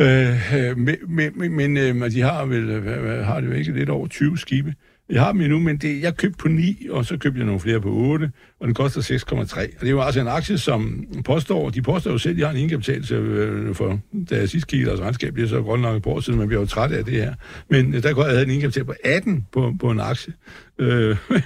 Øh, 0.00 0.54
øh, 0.54 0.78
men 0.78 0.96
men, 1.08 1.56
men 1.56 1.76
øh, 1.76 2.10
de 2.10 2.20
har 2.20 2.44
vel, 2.44 2.82
har 3.24 3.40
det 3.40 3.48
jo 3.48 3.52
ikke 3.52 3.72
lidt 3.72 3.90
over 3.90 4.06
20 4.06 4.38
skibe. 4.38 4.74
Jeg 5.08 5.22
har 5.22 5.32
dem 5.32 5.40
endnu, 5.40 5.58
men 5.58 5.76
det, 5.76 6.02
jeg 6.02 6.16
købte 6.16 6.38
på 6.38 6.48
9, 6.48 6.86
og 6.90 7.04
så 7.04 7.16
købte 7.18 7.38
jeg 7.38 7.46
nogle 7.46 7.60
flere 7.60 7.80
på 7.80 7.88
8, 7.88 8.30
og 8.60 8.66
den 8.66 8.74
koster 8.74 9.00
6,3. 9.00 9.34
Og 9.40 9.80
det 9.80 9.86
er 9.86 9.90
jo 9.90 10.00
altså 10.00 10.20
en 10.20 10.28
aktie, 10.28 10.58
som 10.58 11.06
påstår, 11.24 11.70
de 11.70 11.82
påstår 11.82 12.10
jo 12.10 12.18
selv, 12.18 12.32
at 12.32 12.36
de 12.36 12.42
har 12.42 12.50
en 12.50 12.56
indkapital 12.56 13.12
øh, 13.12 13.74
for, 13.74 14.00
da 14.30 14.36
jeg 14.36 14.48
sidst 14.48 14.66
kiggede 14.66 14.90
deres 14.90 15.00
regnskab, 15.00 15.36
det 15.36 15.44
er 15.44 15.48
så 15.48 15.62
godt 15.62 15.80
nok 15.80 16.02
på 16.02 16.10
år 16.10 16.20
siden, 16.20 16.38
man 16.38 16.48
bliver 16.48 16.60
jo 16.60 16.66
træt 16.66 16.92
af 16.92 17.04
det 17.04 17.14
her. 17.14 17.34
Men 17.70 17.94
øh, 17.94 18.02
der 18.02 18.12
kunne 18.12 18.24
jeg 18.24 18.34
have 18.34 18.44
en 18.44 18.50
indkapital 18.50 18.84
på 18.84 18.94
18 19.04 19.46
på, 19.52 19.74
på 19.80 19.90
en 19.90 20.00
aktie. 20.00 20.32
Øh, 20.78 21.16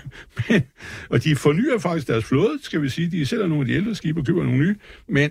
men, 0.49 0.63
og 1.11 1.25
de 1.25 1.37
fornyer 1.37 1.79
faktisk 1.79 2.09
deres 2.09 2.25
flåde, 2.25 2.59
skal 2.63 2.83
vi 2.83 2.89
sige. 2.89 3.11
De 3.11 3.27
sælger 3.27 3.47
nogle 3.47 3.63
af 3.63 3.67
de 3.67 3.73
ældre 3.73 3.95
skibe 3.95 4.21
og 4.21 4.27
køber 4.27 4.45
nogle 4.45 4.59
nye, 4.59 4.75
men 5.09 5.31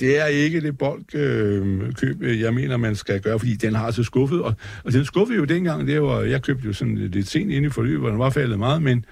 det 0.00 0.20
er 0.20 0.26
ikke 0.26 0.60
det 0.60 0.78
boldkøb, 0.78 2.22
øh, 2.22 2.40
jeg 2.40 2.54
mener, 2.54 2.76
man 2.76 2.96
skal 2.96 3.20
gøre, 3.20 3.38
fordi 3.38 3.54
den 3.54 3.74
har 3.74 3.90
så 3.90 4.02
skuffet. 4.02 4.42
Og, 4.42 4.54
og 4.84 4.92
den 4.92 5.04
skuffede 5.04 5.38
jo 5.38 5.44
dengang, 5.44 5.86
det 5.86 6.02
var, 6.02 6.20
jeg 6.20 6.42
købte 6.42 6.66
jo 6.66 6.72
sådan 6.72 6.96
lidt 6.96 7.28
sent 7.28 7.50
ind 7.52 7.66
i 7.66 7.68
forløbet, 7.68 8.00
hvor 8.00 8.08
den 8.08 8.18
var 8.18 8.30
faldet 8.30 8.58
meget, 8.58 8.82
men 8.82 9.04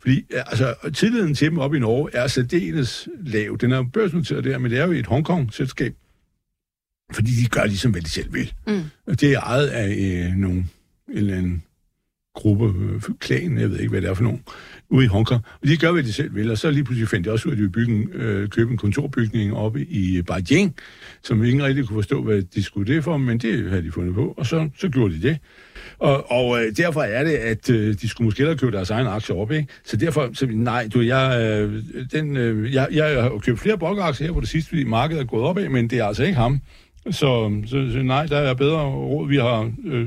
fordi 0.00 0.24
altså, 0.32 0.74
tilliden 0.94 1.34
til 1.34 1.50
dem 1.50 1.58
op 1.58 1.74
i 1.74 1.78
Norge 1.78 2.10
er 2.12 2.26
særdeles 2.26 3.08
lav. 3.20 3.56
Den 3.60 3.72
er 3.72 3.84
børsnoteret 3.92 4.44
der, 4.44 4.58
men 4.58 4.70
det 4.70 4.78
er 4.78 4.86
jo 4.86 4.92
et 4.92 5.06
Hongkong-selskab, 5.06 5.94
fordi 7.12 7.30
de 7.30 7.48
gør 7.48 7.64
ligesom, 7.64 7.90
hvad 7.90 8.02
de 8.02 8.10
selv 8.10 8.34
vil. 8.34 8.52
Mm. 8.66 8.82
Og 9.06 9.20
det 9.20 9.32
er 9.32 9.40
ejet 9.40 9.66
af 9.66 9.88
øh, 9.90 10.36
nogle, 10.36 10.56
en 10.56 11.16
eller 11.16 11.36
anden 11.36 11.62
gruppe, 12.34 12.64
øh, 12.66 13.02
klan, 13.18 13.58
jeg 13.58 13.70
ved 13.70 13.78
ikke, 13.78 13.90
hvad 13.90 14.00
det 14.00 14.10
er 14.10 14.14
for 14.14 14.22
nogen, 14.22 14.42
ude 14.90 15.04
i 15.04 15.08
Hongkong. 15.08 15.40
Og 15.62 15.68
de 15.68 15.76
gør, 15.76 15.92
hvad 15.92 16.02
de 16.02 16.12
selv 16.12 16.34
vil, 16.34 16.50
og 16.50 16.58
så 16.58 16.70
lige 16.70 16.84
pludselig 16.84 17.08
fandt 17.08 17.26
de 17.26 17.32
også 17.32 17.48
ud 17.48 17.52
af, 17.52 17.54
at 17.54 17.58
de 17.58 17.62
ville 17.62 17.72
bygge 17.72 17.94
en, 17.94 18.08
øh, 18.12 18.48
købe 18.48 18.70
en 18.70 18.76
kontorbygning 18.76 19.56
oppe 19.56 19.80
i 19.80 20.22
Beijing, 20.22 20.74
som 21.22 21.44
ingen 21.44 21.64
rigtig 21.64 21.86
kunne 21.86 21.96
forstå, 21.96 22.22
hvad 22.22 22.42
de 22.42 22.62
skulle 22.62 22.94
det 22.94 23.04
for, 23.04 23.16
men 23.16 23.38
det 23.38 23.70
havde 23.70 23.82
de 23.82 23.92
fundet 23.92 24.14
på, 24.14 24.34
og 24.36 24.46
så, 24.46 24.68
så 24.78 24.88
gjorde 24.88 25.14
de 25.14 25.22
det. 25.22 25.38
Og, 25.98 26.30
og 26.30 26.58
øh, 26.58 26.76
derfor 26.76 27.00
er 27.00 27.24
det, 27.24 27.32
at 27.32 27.70
øh, 27.70 27.94
de 27.94 28.08
skulle 28.08 28.26
måske 28.26 28.38
hellere 28.38 28.58
købe 28.58 28.72
deres 28.72 28.90
egen 28.90 29.06
aktier 29.06 29.36
op, 29.36 29.52
ikke? 29.52 29.68
Så 29.84 29.96
derfor, 29.96 30.30
så, 30.34 30.46
nej, 30.46 30.88
du, 30.94 31.00
jeg, 31.00 31.40
øh, 31.42 31.82
den, 32.12 32.36
øh, 32.36 32.74
jeg, 32.74 32.88
jeg 32.92 33.22
har 33.22 33.38
købt 33.38 33.60
flere 33.60 33.78
blokaktier 33.78 34.26
her 34.26 34.34
på 34.34 34.40
det 34.40 34.48
sidste, 34.48 34.68
fordi 34.68 34.84
markedet 34.84 35.20
er 35.20 35.26
gået 35.26 35.44
op 35.44 35.58
af, 35.58 35.70
men 35.70 35.90
det 35.90 35.98
er 35.98 36.04
altså 36.04 36.22
ikke 36.22 36.36
ham. 36.36 36.60
Så, 37.10 37.62
så, 37.66 37.90
så 37.92 38.02
nej, 38.02 38.26
der 38.26 38.36
er 38.36 38.54
bedre 38.54 38.82
råd. 38.84 39.28
Vi 39.28 39.36
har 39.36 39.72
øh, 39.84 40.06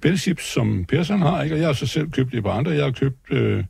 Bellships, 0.00 0.52
som 0.52 0.84
Persson 0.84 1.18
har, 1.18 1.42
ikke? 1.42 1.54
og 1.54 1.58
jeg 1.58 1.68
har 1.68 1.72
så 1.72 1.86
selv 1.86 2.10
købt 2.10 2.32
det 2.32 2.42
på 2.42 2.48
andre. 2.48 2.70
Jeg 2.70 2.84
har 2.84 2.90
købt, 2.90 3.16
øh, 3.30 3.64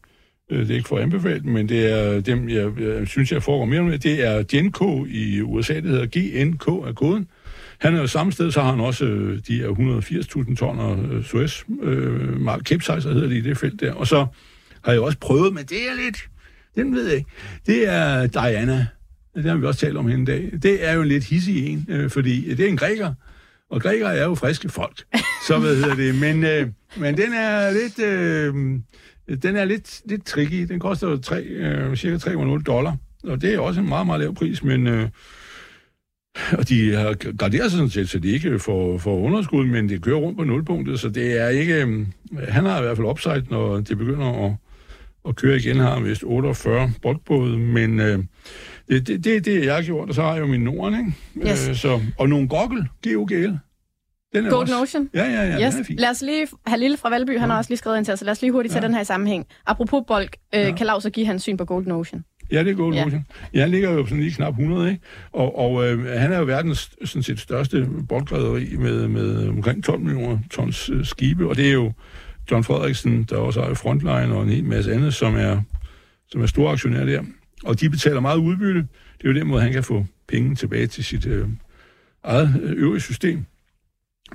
øh, 0.51 0.61
det 0.61 0.71
er 0.71 0.75
ikke 0.75 0.89
for 0.89 0.99
at 0.99 1.45
men 1.45 1.69
det 1.69 1.93
er 1.93 2.21
dem, 2.21 2.49
jeg, 2.49 2.81
jeg 2.81 3.09
synes, 3.09 3.33
jeg 3.33 3.43
foregår 3.43 3.65
mere 3.65 3.83
med. 3.83 3.99
Det 3.99 4.27
er 4.27 4.43
GNK 4.43 5.09
i 5.11 5.41
USA, 5.41 5.75
det 5.75 5.85
hedder 5.85 6.07
GNK 6.07 6.87
af 6.89 6.95
koden. 6.95 7.29
Han 7.79 7.95
er 7.95 8.01
jo 8.01 8.07
samme 8.07 8.33
sted, 8.33 8.51
så 8.51 8.61
har 8.63 8.71
han 8.71 8.81
også 8.81 9.05
øh, 9.05 9.41
de 9.49 9.57
her 9.57 9.69
180.000 9.69 10.57
tonner 10.57 11.13
øh, 11.13 11.25
Suez, 11.25 11.65
øh, 11.83 12.47
Capesize 12.65 13.09
hedder 13.09 13.29
det 13.29 13.37
i 13.37 13.41
det 13.41 13.59
felt 13.59 13.81
der. 13.81 13.93
Og 13.93 14.07
så 14.07 14.27
har 14.85 14.93
jeg 14.93 15.01
også 15.01 15.19
prøvet, 15.19 15.55
men 15.55 15.65
det 15.65 15.79
er 15.89 16.05
lidt, 16.05 16.29
den 16.75 16.95
ved 16.95 17.07
jeg 17.07 17.17
ikke. 17.17 17.31
Det 17.67 17.89
er 17.89 18.27
Diana. 18.27 18.87
Det 19.35 19.45
har 19.45 19.57
vi 19.57 19.67
også 19.67 19.81
talt 19.81 19.97
om 19.97 20.09
hende 20.09 20.23
i 20.23 20.25
dag. 20.25 20.51
Det 20.63 20.89
er 20.89 20.93
jo 20.93 21.03
lidt 21.03 21.25
hissig 21.25 21.67
en, 21.67 21.87
øh, 21.89 22.11
fordi 22.11 22.51
øh, 22.51 22.57
det 22.57 22.65
er 22.65 22.69
en 22.69 22.77
græker, 22.77 23.15
og 23.73 23.81
grækere 23.81 24.17
er 24.17 24.25
jo 24.25 24.35
friske 24.35 24.69
folk. 24.69 25.05
Så 25.47 25.59
hvad 25.59 25.77
hedder 25.77 25.95
det? 25.95 26.15
Men, 26.15 26.45
øh, 26.45 26.67
men 26.97 27.17
den 27.17 27.33
er 27.33 27.71
lidt... 27.71 27.99
Øh, 27.99 28.55
den 29.43 29.57
er 29.57 29.65
lidt, 29.65 30.03
lidt 30.05 30.27
tricky. 30.27 30.67
Den 30.69 30.81
koster 30.81 31.09
jo 31.09 31.17
3, 31.17 31.43
øh, 31.43 31.97
cirka 31.97 32.17
3,0 32.17 32.63
dollar. 32.63 32.97
Og 33.25 33.43
det 33.43 33.55
er 33.55 33.59
også 33.59 33.81
en 33.81 33.89
meget, 33.89 34.07
meget 34.07 34.21
lav 34.21 34.35
pris, 34.35 34.65
men... 34.65 34.87
Øh, 34.87 35.09
og 36.53 36.69
de 36.69 36.95
har 36.95 37.15
garderet 37.33 37.71
sig 37.71 37.79
sådan 37.79 37.91
set, 37.91 38.09
så 38.09 38.19
de 38.19 38.29
ikke 38.29 38.59
får, 38.59 38.99
får 38.99 39.19
underskud, 39.19 39.67
men 39.67 39.89
det 39.89 40.03
kører 40.03 40.17
rundt 40.17 40.39
på 40.39 40.45
nulpunktet, 40.45 41.01
så 41.01 41.09
det 41.09 41.41
er 41.41 41.49
ikke... 41.49 41.75
Øh, 41.75 42.07
han 42.49 42.65
har 42.65 42.79
i 42.79 42.83
hvert 42.83 42.97
fald 42.97 43.09
upside, 43.09 43.45
når 43.51 43.81
det 43.81 43.99
begynder 43.99 44.47
at, 44.47 44.55
at 45.29 45.37
køre 45.37 45.57
igen, 45.57 45.77
har 45.77 46.01
vist 46.01 46.25
48 46.25 46.93
boldbåde, 47.03 47.59
men 47.59 48.01
øh, 48.01 48.19
det, 48.89 49.07
det, 49.07 49.25
det, 49.25 49.45
det 49.45 49.65
jeg 49.65 49.75
har 49.75 49.83
gjort, 49.83 50.09
og 50.09 50.15
så 50.15 50.23
har 50.23 50.33
jeg 50.33 50.41
jo 50.41 50.47
min 50.47 50.61
Norden, 50.61 50.99
ikke? 50.99 51.51
Yes. 51.51 51.69
Øh, 51.69 51.77
så, 51.77 52.01
og 52.19 52.29
nogle 52.29 52.49
gokkel, 52.49 52.89
GOGL. 53.05 53.59
Den 54.35 54.47
er 54.47 54.51
Golden 54.51 54.75
også, 54.75 54.83
Ocean. 54.83 55.11
Ja, 55.15 55.25
ja, 55.25 55.47
ja, 55.47 55.67
yes. 55.67 55.75
den 55.75 55.83
er 55.83 55.87
fin. 55.87 55.97
Lad 55.97 56.11
os 56.11 56.23
lige 56.23 56.47
have 56.67 56.81
Lille 56.81 56.97
fra 56.97 57.11
Valby, 57.11 57.31
han 57.31 57.41
ja. 57.41 57.47
har 57.47 57.59
også 57.59 57.71
lige 57.71 57.79
skrevet 57.79 57.97
ind 57.97 58.05
til 58.05 58.13
os, 58.13 58.19
så 58.19 58.25
lad 58.25 58.33
os 58.33 58.43
lige 58.43 58.53
hurtigt 58.53 58.73
tage 58.73 58.83
ja. 58.83 58.87
den 58.87 58.95
her 58.95 59.03
i 59.03 59.05
sammenhæng. 59.05 59.47
Apropos 59.67 60.03
Bolk, 60.07 60.37
øh, 60.55 60.61
ja. 60.61 60.75
kan 60.75 60.87
Lars 60.87 61.07
give 61.13 61.27
hans 61.27 61.43
syn 61.43 61.57
på 61.57 61.65
Golden 61.65 61.93
Ocean? 61.93 62.25
Ja, 62.53 62.65
det 62.65 62.71
er 62.71 62.75
Golden 62.75 62.99
ja. 62.99 63.07
Ocean. 63.07 63.27
Jeg 63.53 63.69
ligger 63.69 63.91
jo 63.91 64.07
sådan 64.07 64.23
lige 64.23 64.33
knap 64.35 64.53
100, 64.53 64.91
ikke? 64.91 65.03
Og, 65.33 65.59
og 65.59 65.87
øh, 65.87 66.21
han 66.21 66.33
er 66.33 66.39
jo 66.39 66.45
verdens 66.45 66.91
sådan 67.05 67.23
set 67.23 67.41
største 67.41 67.89
boldgræderi 68.09 68.77
med, 68.77 69.09
med 69.09 69.49
omkring 69.49 69.85
12 69.85 70.01
millioner 70.01 70.39
tons 70.51 70.91
øh, 70.91 71.05
skibe, 71.05 71.49
og 71.49 71.57
det 71.57 71.69
er 71.69 71.73
jo 71.73 71.93
John 72.51 72.65
Frederiksen, 72.65 73.25
der 73.25 73.37
også 73.37 73.63
har 73.63 73.75
Frontline 73.75 74.35
og 74.35 74.43
en 74.43 74.49
hel 74.49 74.65
masse 74.65 74.93
andet, 74.93 75.15
som 75.15 75.37
er, 75.37 75.61
som 76.29 76.43
er 76.43 76.47
store 76.47 76.73
aktionær 76.73 77.05
der. 77.05 77.23
Og 77.65 77.81
de 77.81 77.91
betaler 77.91 78.21
meget 78.21 78.39
udbytte. 78.39 78.81
Det 79.19 79.29
er 79.29 79.29
jo 79.29 79.35
den 79.35 79.47
måde, 79.47 79.63
han 79.63 79.73
kan 79.73 79.85
få 79.85 80.07
penge 80.29 80.55
tilbage 80.55 80.87
til 80.87 81.05
sit 81.05 81.27
øh, 81.27 81.49
eget 82.25 82.61
øh, 82.63 82.73
øvrige 82.77 83.01
system 83.01 83.45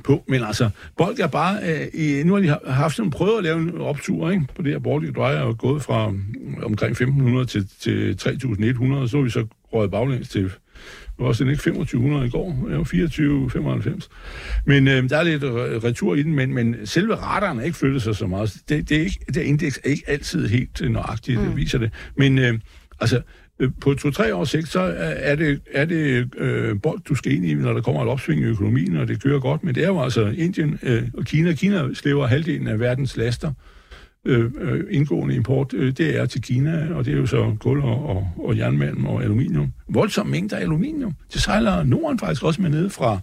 på. 0.03 0.23
Men 0.27 0.43
altså, 0.43 0.69
Bold 0.97 1.19
er 1.19 1.27
bare... 1.27 1.59
Øh, 1.93 2.25
nu 2.25 2.33
har 2.33 2.41
de 2.41 2.57
haft 2.71 2.95
sådan 2.95 3.11
prøvet 3.11 3.37
at 3.37 3.43
lave 3.43 3.59
en 3.59 3.77
optur 3.77 4.29
ikke? 4.29 4.45
på 4.55 4.61
det 4.61 4.71
her 4.71 4.79
Baltic 4.79 5.13
Dry, 5.15 5.33
og 5.33 5.57
gået 5.57 5.81
fra 5.83 6.09
mm, 6.09 6.63
omkring 6.63 7.01
1.500 7.01 7.45
til, 7.45 7.69
til 7.79 8.17
3.100, 8.21 9.07
så 9.07 9.17
er 9.17 9.21
vi 9.21 9.29
så 9.29 9.45
røget 9.73 9.91
baglæns 9.91 10.29
til 10.29 10.51
det 11.17 11.23
var 11.23 11.27
også 11.27 11.43
ikke 11.43 11.55
2500 11.55 12.25
i 12.25 12.29
går, 12.29 12.65
det 12.69 12.77
var 12.77 12.83
24, 12.83 13.49
95. 13.49 14.09
Men 14.65 14.87
øh, 14.87 15.09
der 15.09 15.17
er 15.17 15.23
lidt 15.23 15.43
retur 15.83 16.15
i 16.15 16.23
den, 16.23 16.35
men, 16.35 16.53
men 16.53 16.75
selve 16.85 17.15
radaren 17.15 17.59
er 17.59 17.63
ikke 17.63 17.77
flyttet 17.77 18.01
sig 18.01 18.15
så 18.15 18.27
meget. 18.27 18.57
Det, 18.69 18.89
det, 18.89 18.97
er 18.97 19.01
ikke, 19.01 19.19
det 19.27 19.41
indeks 19.41 19.79
er 19.83 19.89
ikke 19.89 20.03
altid 20.07 20.47
helt 20.47 20.91
nøjagtigt, 20.91 21.39
mm. 21.39 21.45
det 21.45 21.55
viser 21.55 21.77
det. 21.77 21.91
Men 22.17 22.39
øh, 22.39 22.59
altså, 22.99 23.21
øh, 23.59 23.71
på 23.81 23.93
to-tre 23.93 24.35
års 24.35 24.49
sigt, 24.49 24.67
så 24.67 24.95
er 24.99 25.35
det, 25.35 25.61
er 25.71 25.85
det 25.85 26.35
øh, 26.37 26.81
bold, 26.81 26.99
du 27.09 27.15
skal 27.15 27.31
ind 27.31 27.45
i, 27.45 27.53
når 27.53 27.73
der 27.73 27.81
kommer 27.81 28.03
et 28.03 28.09
opsving 28.09 28.41
i 28.41 28.43
økonomien, 28.43 28.97
og 28.97 29.07
det 29.07 29.23
kører 29.23 29.39
godt. 29.39 29.63
Men 29.63 29.75
det 29.75 29.83
er 29.83 29.87
jo 29.87 30.01
altså 30.01 30.25
Indien 30.25 30.79
øh, 30.83 31.03
og 31.13 31.25
Kina. 31.25 31.53
Kina 31.53 31.93
slæver 31.93 32.27
halvdelen 32.27 32.67
af 32.67 32.79
verdens 32.79 33.17
laster 33.17 33.51
øh, 34.25 34.51
øh, 34.59 34.83
indgående 34.89 35.35
import. 35.35 35.73
Øh, 35.73 35.93
det 35.97 36.19
er 36.19 36.25
til 36.25 36.41
Kina, 36.41 36.87
og 36.93 37.05
det 37.05 37.13
er 37.13 37.17
jo 37.17 37.25
så 37.25 37.55
kul 37.59 37.81
og, 37.81 38.05
og, 38.05 38.27
og 38.37 38.57
jernmalm 38.57 39.05
og 39.05 39.23
aluminium. 39.23 39.73
Voldsomme 39.89 40.31
mængder 40.31 40.57
af 40.57 40.61
aluminium. 40.61 41.13
Det 41.33 41.41
sejler 41.41 41.83
Norden 41.83 42.19
faktisk 42.19 42.43
også 42.43 42.61
med 42.61 42.69
ned 42.69 42.89
fra 42.89 43.19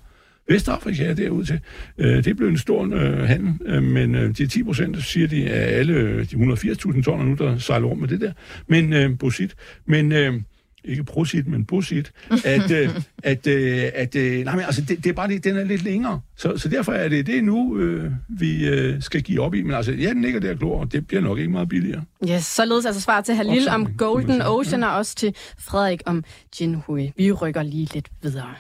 Vestafrika 0.49 1.15
derud 1.15 1.45
til. 1.45 1.61
Øh, 1.99 2.25
det 2.25 2.37
blev 2.37 2.49
en 2.49 2.59
stor 2.59 2.95
øh, 2.95 3.19
handel, 3.19 3.53
øh, 3.67 3.83
men 3.83 4.15
øh, 4.15 4.37
de 4.37 4.47
10 4.47 4.63
procent, 4.63 5.05
siger 5.05 5.29
de, 5.29 5.51
af 5.51 5.79
alle 5.79 5.95
øh, 5.95 6.31
de 6.31 6.37
180.000 6.37 7.03
tonner 7.03 7.25
nu, 7.25 7.35
der 7.35 7.59
sejler 7.59 7.87
rundt 7.87 8.01
med 8.01 8.09
det 8.09 8.21
der. 8.21 8.33
Men, 8.69 8.93
øh, 8.93 9.19
bosit, 9.19 9.55
men... 9.87 10.13
Øh, 10.13 10.41
ikke 10.85 11.05
prosit, 11.05 11.47
men 11.47 11.65
bosit, 11.65 12.13
at, 12.45 12.71
øh, 12.71 12.91
at, 13.23 13.47
øh, 13.47 13.83
at 13.95 14.17
øh, 14.17 14.45
nej, 14.45 14.55
men 14.55 14.65
altså, 14.65 14.81
det, 14.81 15.05
det 15.05 15.07
er 15.07 15.13
bare 15.13 15.29
det, 15.29 15.45
den 15.45 15.57
er 15.57 15.65
lidt 15.65 15.85
længere. 15.85 16.21
Så, 16.37 16.57
så 16.57 16.69
derfor 16.69 16.93
er 16.93 17.09
det 17.09 17.27
det 17.27 17.45
nu, 17.45 17.79
øh, 17.79 18.11
vi 18.29 18.69
øh, 18.69 19.03
skal 19.03 19.23
give 19.23 19.41
op 19.41 19.55
i. 19.55 19.63
Men 19.63 19.75
altså, 19.75 19.93
ja, 19.93 20.09
den 20.09 20.23
ligger 20.23 20.41
der 20.41 20.55
klor, 20.55 20.81
og 20.81 20.93
det 20.93 21.07
bliver 21.07 21.21
nok 21.21 21.39
ikke 21.39 21.51
meget 21.51 21.69
billigere. 21.69 22.03
Yes, 22.31 22.45
således 22.45 22.87
altså 22.87 23.01
svar 23.01 23.21
til 23.21 23.35
Halil 23.35 23.69
om 23.69 23.87
Golden 23.97 24.43
Ocean, 24.43 24.83
og 24.83 24.95
også 24.95 25.15
til 25.17 25.35
Frederik 25.59 26.03
om 26.07 26.25
Jinhui. 26.61 27.13
Vi 27.17 27.33
rykker 27.33 27.63
lige 27.63 27.89
lidt 27.95 28.09
videre. 28.23 28.55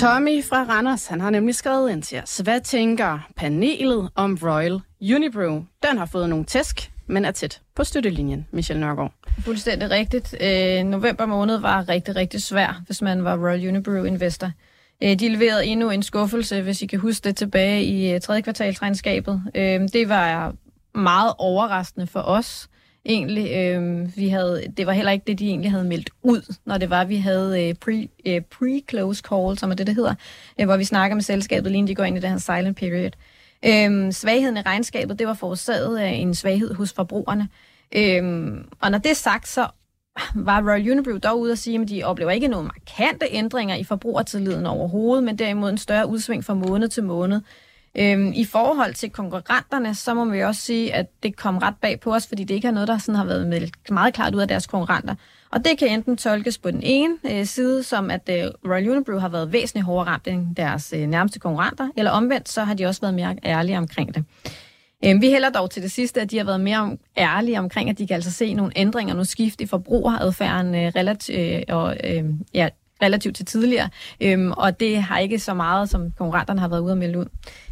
Tommy 0.00 0.44
fra 0.44 0.64
Randers, 0.68 1.06
han 1.06 1.20
har 1.20 1.30
nemlig 1.30 1.54
skrevet 1.54 1.90
ind 1.90 2.02
til 2.02 2.22
os. 2.22 2.38
Hvad 2.38 2.60
tænker 2.60 3.28
panelet 3.36 4.10
om 4.14 4.38
Royal 4.42 4.80
Unibrew? 5.14 5.62
Den 5.82 5.98
har 5.98 6.06
fået 6.06 6.28
nogle 6.28 6.44
tæsk, 6.44 6.92
men 7.06 7.24
er 7.24 7.30
tæt 7.30 7.60
på 7.74 7.84
støttelinjen, 7.84 8.46
Michel 8.50 8.80
Nørgaard. 8.80 9.12
Fuldstændig 9.44 9.90
rigtigt. 9.90 10.34
Øh, 10.40 10.84
november 10.84 11.26
måned 11.26 11.56
var 11.56 11.88
rigtig, 11.88 12.16
rigtig 12.16 12.42
svær, 12.42 12.82
hvis 12.86 13.02
man 13.02 13.24
var 13.24 13.36
Royal 13.36 13.68
Unibrew 13.68 14.04
investor. 14.04 14.50
Øh, 15.02 15.18
de 15.18 15.28
leverede 15.28 15.66
endnu 15.66 15.90
en 15.90 16.02
skuffelse, 16.02 16.62
hvis 16.62 16.82
I 16.82 16.86
kan 16.86 16.98
huske 16.98 17.24
det 17.24 17.36
tilbage 17.36 17.84
i 17.84 18.12
øh, 18.14 18.20
tredje 18.20 18.40
kvartalsregnskabet. 18.42 19.42
Øh, 19.54 19.80
det 19.92 20.08
var 20.08 20.54
meget 20.94 21.34
overraskende 21.38 22.06
for 22.06 22.20
os 22.20 22.68
egentlig. 23.04 23.50
Øh, 23.56 24.16
vi 24.16 24.28
havde, 24.28 24.64
det 24.76 24.86
var 24.86 24.92
heller 24.92 25.12
ikke 25.12 25.24
det, 25.26 25.38
de 25.38 25.48
egentlig 25.48 25.70
havde 25.70 25.84
meldt 25.84 26.10
ud, 26.22 26.54
når 26.64 26.78
det 26.78 26.90
var, 26.90 27.04
vi 27.04 27.16
havde 27.16 27.68
øh, 27.68 27.74
pre, 27.74 28.08
øh, 28.26 28.42
pre-close 28.54 29.20
call, 29.20 29.58
som 29.58 29.70
er 29.70 29.74
det, 29.74 29.86
det 29.86 29.94
hedder, 29.94 30.14
øh, 30.60 30.66
hvor 30.66 30.76
vi 30.76 30.84
snakker 30.84 31.14
med 31.14 31.22
selskabet, 31.22 31.72
lige 31.72 31.78
inden 31.78 31.88
de 31.88 31.94
går 31.94 32.04
ind 32.04 32.16
i 32.16 32.20
det 32.20 32.30
her 32.30 32.38
silent 32.38 32.76
period. 32.76 33.10
Øh, 33.64 34.12
svagheden 34.12 34.56
i 34.56 34.60
regnskabet, 34.60 35.18
det 35.18 35.26
var 35.26 35.34
forårsaget 35.34 35.98
af 35.98 36.10
en 36.10 36.34
svaghed 36.34 36.74
hos 36.74 36.92
forbrugerne. 36.92 37.48
Øh, 37.94 38.52
og 38.80 38.90
når 38.90 38.98
det 38.98 39.10
er 39.10 39.14
sagt, 39.14 39.48
så 39.48 39.66
var 40.34 40.70
Royal 40.70 40.90
Unibrew 40.90 41.18
dog 41.18 41.40
ude 41.40 41.52
at 41.52 41.58
sige, 41.58 41.80
at 41.80 41.88
de 41.88 42.02
oplever 42.02 42.30
ikke 42.30 42.48
nogen 42.48 42.66
markante 42.66 43.26
ændringer 43.30 43.76
i 43.76 43.84
forbrugertilliden 43.84 44.66
overhovedet, 44.66 45.24
men 45.24 45.38
derimod 45.38 45.70
en 45.70 45.78
større 45.78 46.06
udsving 46.08 46.44
fra 46.44 46.54
måned 46.54 46.88
til 46.88 47.04
måned. 47.04 47.40
Øhm, 47.94 48.32
I 48.34 48.44
forhold 48.44 48.94
til 48.94 49.10
konkurrenterne, 49.10 49.94
så 49.94 50.14
må 50.14 50.24
vi 50.24 50.42
også 50.42 50.60
sige, 50.60 50.94
at 50.94 51.06
det 51.22 51.36
kom 51.36 51.58
ret 51.58 51.74
bag 51.82 52.00
på 52.00 52.14
os, 52.14 52.26
fordi 52.26 52.44
det 52.44 52.54
ikke 52.54 52.68
er 52.68 52.72
noget, 52.72 52.88
der 52.88 52.98
sådan 52.98 53.14
har 53.14 53.24
været 53.24 53.46
meldt 53.46 53.90
meget 53.90 54.14
klart 54.14 54.34
ud 54.34 54.40
af 54.40 54.48
deres 54.48 54.66
konkurrenter. 54.66 55.14
Og 55.52 55.64
det 55.64 55.78
kan 55.78 55.88
enten 55.88 56.16
tolkes 56.16 56.58
på 56.58 56.70
den 56.70 56.80
ene 56.82 57.14
øh, 57.30 57.46
side, 57.46 57.82
som 57.82 58.10
at 58.10 58.28
øh, 58.28 58.44
Royal 58.64 58.90
Unibrew 58.90 59.18
har 59.18 59.28
været 59.28 59.52
væsentligt 59.52 59.84
hårdere 59.84 60.06
ramt 60.06 60.26
end 60.28 60.56
deres 60.56 60.94
øh, 60.96 61.06
nærmeste 61.06 61.38
konkurrenter, 61.38 61.88
eller 61.96 62.10
omvendt, 62.10 62.48
så 62.48 62.64
har 62.64 62.74
de 62.74 62.86
også 62.86 63.00
været 63.00 63.14
mere 63.14 63.36
ærlige 63.44 63.78
omkring 63.78 64.14
det. 64.14 64.24
Øhm, 65.04 65.20
vi 65.22 65.30
hælder 65.30 65.50
dog 65.50 65.70
til 65.70 65.82
det 65.82 65.90
sidste, 65.90 66.20
at 66.20 66.30
de 66.30 66.38
har 66.38 66.44
været 66.44 66.60
mere 66.60 66.96
ærlige 67.16 67.58
omkring, 67.58 67.90
at 67.90 67.98
de 67.98 68.06
kan 68.06 68.14
altså 68.14 68.30
se 68.30 68.54
nogle 68.54 68.72
ændringer, 68.76 69.14
nogle 69.14 69.26
skift 69.26 69.60
i 69.60 69.66
forbrugeradfærden 69.66 70.74
øh, 70.74 70.92
relativt, 70.96 71.38
øh, 71.38 71.62
og, 71.68 71.96
øh, 72.04 72.24
ja, 72.54 72.68
relativt 73.02 73.36
til 73.36 73.46
tidligere, 73.46 73.88
øhm, 74.20 74.52
og 74.52 74.80
det 74.80 75.02
har 75.02 75.18
ikke 75.18 75.38
så 75.38 75.54
meget, 75.54 75.90
som 75.90 76.10
konkurrenterne 76.18 76.60
har 76.60 76.68
været 76.68 76.80
ude 76.80 76.92
og 76.92 76.98
melde 76.98 77.18
ud. 77.18 77.26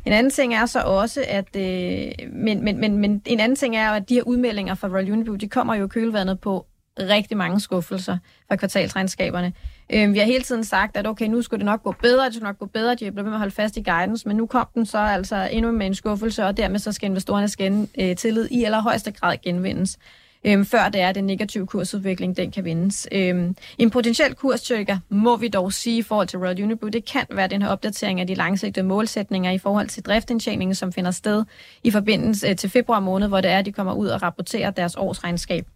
En 0.04 0.12
anden 0.12 0.32
ting 0.32 0.54
er 0.54 0.66
så 0.66 0.80
også, 0.80 1.24
at 1.28 1.56
øh, 1.56 2.12
men, 2.32 2.64
men, 2.64 2.80
men, 2.80 2.98
men 2.98 3.22
en 3.26 3.40
anden 3.40 3.56
ting 3.56 3.76
er 3.76 3.90
at 3.90 4.08
de 4.08 4.14
her 4.14 4.22
udmeldinger 4.22 4.74
fra 4.74 4.88
Royal 4.88 5.12
Unibrew, 5.12 5.36
de 5.36 5.48
kommer 5.48 5.74
jo 5.74 5.86
kølvandet 5.86 6.40
på 6.40 6.66
rigtig 7.00 7.36
mange 7.36 7.60
skuffelser 7.60 8.18
fra 8.48 8.56
kvartalsregnskaberne. 8.56 9.52
Øh, 9.90 10.12
vi 10.12 10.18
har 10.18 10.26
hele 10.26 10.44
tiden 10.44 10.64
sagt, 10.64 10.96
at 10.96 11.06
okay, 11.06 11.26
nu 11.26 11.42
skulle 11.42 11.58
det 11.58 11.66
nok 11.66 11.82
gå 11.82 11.94
bedre, 12.02 12.24
det 12.24 12.34
skulle 12.34 12.46
nok 12.46 12.58
gå 12.58 12.66
bedre, 12.66 12.94
de 12.94 13.10
bliver 13.10 13.22
med 13.22 13.32
at 13.32 13.38
holde 13.38 13.54
fast 13.54 13.76
i 13.76 13.82
guidance, 13.82 14.28
men 14.28 14.36
nu 14.36 14.46
kom 14.46 14.66
den 14.74 14.86
så 14.86 14.98
altså 14.98 15.48
endnu 15.52 15.72
med 15.72 15.86
en 15.86 15.94
skuffelse, 15.94 16.44
og 16.44 16.56
dermed 16.56 16.78
så 16.78 16.92
skal 16.92 17.08
investorerne 17.10 17.48
skænde 17.48 17.88
øh, 17.98 18.16
tillid 18.16 18.48
i 18.50 18.64
allerhøjeste 18.64 19.10
grad 19.10 19.36
genvindes 19.42 19.98
øhm, 20.44 20.64
før 20.64 20.88
det 20.88 21.00
er 21.00 21.12
den 21.12 21.24
negative 21.24 21.66
kursudvikling, 21.66 22.36
den 22.36 22.50
kan 22.50 22.64
vendes. 22.64 23.08
Øhm, 23.12 23.56
en 23.78 23.90
potentiel 23.90 24.34
kurstyrker, 24.34 24.98
må 25.08 25.36
vi 25.36 25.48
dog 25.48 25.72
sige 25.72 25.98
i 25.98 26.02
forhold 26.02 26.28
til 26.28 26.38
Royal 26.38 26.62
Unibrew, 26.62 26.88
det 26.88 27.04
kan 27.04 27.26
være 27.30 27.48
den 27.48 27.62
her 27.62 27.68
opdatering 27.68 28.20
af 28.20 28.26
de 28.26 28.34
langsigtede 28.34 28.86
målsætninger 28.86 29.50
i 29.50 29.58
forhold 29.58 29.88
til 29.88 30.02
driftindtjeningen, 30.02 30.74
som 30.74 30.92
finder 30.92 31.10
sted 31.10 31.44
i 31.84 31.90
forbindelse 31.90 32.48
øh, 32.48 32.56
til 32.56 32.70
februar 32.70 33.00
måned, 33.00 33.28
hvor 33.28 33.40
det 33.40 33.50
er, 33.50 33.58
at 33.58 33.66
de 33.66 33.72
kommer 33.72 33.92
ud 33.92 34.08
og 34.08 34.22
rapporterer 34.22 34.70
deres 34.70 34.96
årsregnskab. 34.96 35.66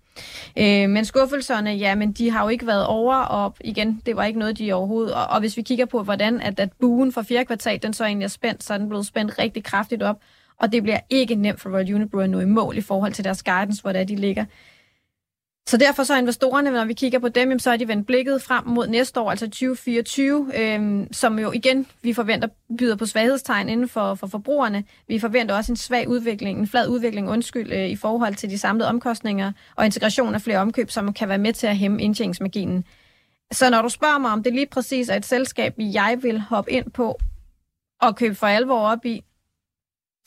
Øh, 0.58 0.90
men 0.90 1.04
skuffelserne, 1.04 1.70
ja, 1.70 1.94
men 1.94 2.12
de 2.12 2.30
har 2.30 2.42
jo 2.42 2.48
ikke 2.48 2.66
været 2.66 2.86
over, 2.86 3.16
og 3.16 3.54
igen, 3.60 4.02
det 4.06 4.16
var 4.16 4.24
ikke 4.24 4.38
noget, 4.38 4.58
de 4.58 4.72
overhovedet... 4.72 5.14
Og, 5.14 5.26
og 5.26 5.40
hvis 5.40 5.56
vi 5.56 5.62
kigger 5.62 5.86
på, 5.86 6.02
hvordan 6.02 6.40
at, 6.40 6.60
at 6.60 6.72
buen 6.80 7.12
for 7.12 7.22
fjerde 7.22 7.44
kvartal, 7.44 7.82
den 7.82 7.92
så 7.92 8.04
egentlig 8.04 8.24
er 8.24 8.28
spændt, 8.28 8.64
så 8.64 8.74
er 8.74 8.78
den 8.78 8.88
blevet 8.88 9.06
spændt 9.06 9.38
rigtig 9.38 9.64
kraftigt 9.64 10.02
op, 10.02 10.16
og 10.56 10.72
det 10.72 10.82
bliver 10.82 11.00
ikke 11.10 11.34
nemt 11.34 11.60
for 11.60 11.70
Royal 11.70 11.94
Unibrew 11.94 12.20
at 12.20 12.30
nå 12.30 12.40
i 12.40 12.44
mål 12.44 12.76
i 12.76 12.80
forhold 12.80 13.12
til 13.12 13.24
deres 13.24 13.42
guidance, 13.42 13.82
hvor 13.82 13.92
det 13.92 14.08
de 14.08 14.16
ligger. 14.16 14.44
Så 15.68 15.76
derfor 15.76 16.02
så 16.02 16.14
er 16.14 16.18
investorerne, 16.18 16.70
når 16.70 16.84
vi 16.84 16.92
kigger 16.92 17.18
på 17.18 17.28
dem, 17.28 17.58
så 17.58 17.70
er 17.70 17.76
de 17.76 17.88
vendt 17.88 18.06
blikket 18.06 18.42
frem 18.42 18.66
mod 18.66 18.86
næste 18.86 19.20
år, 19.20 19.30
altså 19.30 19.46
2024, 19.46 20.50
øhm, 20.54 21.12
som 21.12 21.38
jo 21.38 21.52
igen, 21.52 21.86
vi 22.02 22.12
forventer, 22.12 22.48
byder 22.78 22.96
på 22.96 23.06
svaghedstegn 23.06 23.68
inden 23.68 23.88
for, 23.88 24.14
for 24.14 24.26
forbrugerne. 24.26 24.84
Vi 25.08 25.18
forventer 25.18 25.54
også 25.54 25.72
en 25.72 25.76
svag 25.76 26.08
udvikling, 26.08 26.58
en 26.58 26.66
flad 26.66 26.88
udvikling, 26.88 27.28
undskyld, 27.28 27.72
øh, 27.72 27.88
i 27.88 27.96
forhold 27.96 28.34
til 28.34 28.50
de 28.50 28.58
samlede 28.58 28.88
omkostninger 28.88 29.52
og 29.76 29.84
integration 29.84 30.34
af 30.34 30.42
flere 30.42 30.58
omkøb, 30.58 30.90
som 30.90 31.12
kan 31.12 31.28
være 31.28 31.38
med 31.38 31.52
til 31.52 31.66
at 31.66 31.76
hæmme 31.76 32.02
indtjeningsmaginen. 32.02 32.84
Så 33.52 33.70
når 33.70 33.82
du 33.82 33.88
spørger 33.88 34.18
mig, 34.18 34.30
om 34.30 34.42
det 34.42 34.54
lige 34.54 34.66
præcis 34.66 35.08
er 35.08 35.16
et 35.16 35.26
selskab, 35.26 35.74
jeg 35.78 36.18
vil 36.22 36.40
hoppe 36.40 36.70
ind 36.70 36.90
på 36.90 37.18
og 38.00 38.16
købe 38.16 38.34
for 38.34 38.46
alvor 38.46 38.78
op 38.78 39.04
i, 39.04 39.24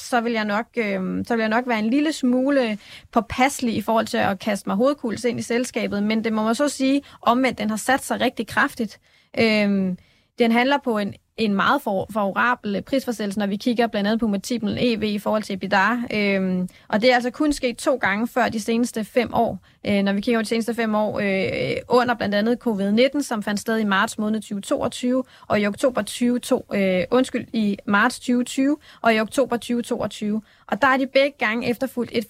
så 0.01 0.21
vil 0.21 0.31
jeg 0.31 0.45
nok, 0.45 0.65
øh, 0.77 1.25
så 1.25 1.35
vil 1.35 1.39
jeg 1.39 1.49
nok 1.49 1.67
være 1.67 1.79
en 1.79 1.89
lille 1.89 2.13
smule 2.13 2.77
påpasselig 3.11 3.75
i 3.75 3.81
forhold 3.81 4.05
til 4.07 4.17
at 4.17 4.39
kaste 4.39 4.69
mig 4.69 4.75
hovedkuls 4.75 5.23
ind 5.23 5.39
i 5.39 5.43
selskabet, 5.43 6.03
men 6.03 6.23
det 6.23 6.33
må 6.33 6.43
man 6.43 6.55
så 6.55 6.69
sige, 6.69 7.01
omvendt, 7.21 7.59
den 7.59 7.69
har 7.69 7.77
sat 7.77 8.03
sig 8.03 8.21
rigtig 8.21 8.47
kraftigt. 8.47 8.99
Øh, 9.39 9.95
den 10.39 10.51
handler 10.51 10.77
på 10.83 10.97
en 10.97 11.13
en 11.37 11.53
meget 11.53 11.81
for, 11.81 12.07
favorabel 12.13 12.75
øh, 12.75 12.81
prisforsættelse, 12.81 13.39
når 13.39 13.47
vi 13.47 13.55
kigger 13.55 13.87
blandt 13.87 14.07
andet 14.07 14.19
på 14.19 14.27
multiplen 14.27 14.77
EV 14.79 15.03
i 15.03 15.19
forhold 15.19 15.43
til 15.43 15.53
EBITDA. 15.53 15.97
Øhm, 16.13 16.69
og 16.87 17.01
det 17.01 17.11
er 17.11 17.15
altså 17.15 17.31
kun 17.31 17.53
sket 17.53 17.77
to 17.77 17.95
gange 17.95 18.27
før 18.27 18.49
de 18.49 18.59
seneste 18.59 19.03
fem 19.03 19.33
år. 19.33 19.59
Øh, 19.87 20.03
når 20.03 20.13
vi 20.13 20.21
kigger 20.21 20.39
på 20.39 20.43
de 20.43 20.47
seneste 20.47 20.73
fem 20.73 20.95
år, 20.95 21.19
øh, 21.19 21.75
under 21.89 22.15
blandt 22.15 22.35
andet 22.35 22.57
covid-19, 22.67 23.21
som 23.21 23.43
fandt 23.43 23.59
sted 23.59 23.77
i 23.77 23.83
marts 23.83 24.17
måned 24.17 24.41
2022, 24.41 25.23
og 25.47 25.59
i 25.59 25.67
oktober 25.67 26.01
2022, 26.01 26.99
øh, 26.99 27.03
undskyld, 27.11 27.47
i 27.53 27.77
marts 27.85 28.19
2020, 28.19 28.77
og 29.01 29.15
i 29.15 29.19
oktober 29.19 29.57
2022. 29.57 30.41
Og 30.67 30.81
der 30.81 30.87
er 30.87 30.97
de 30.97 31.07
begge 31.07 31.37
gange 31.39 31.69
efterfulgt 31.69 32.11
et 32.13 32.27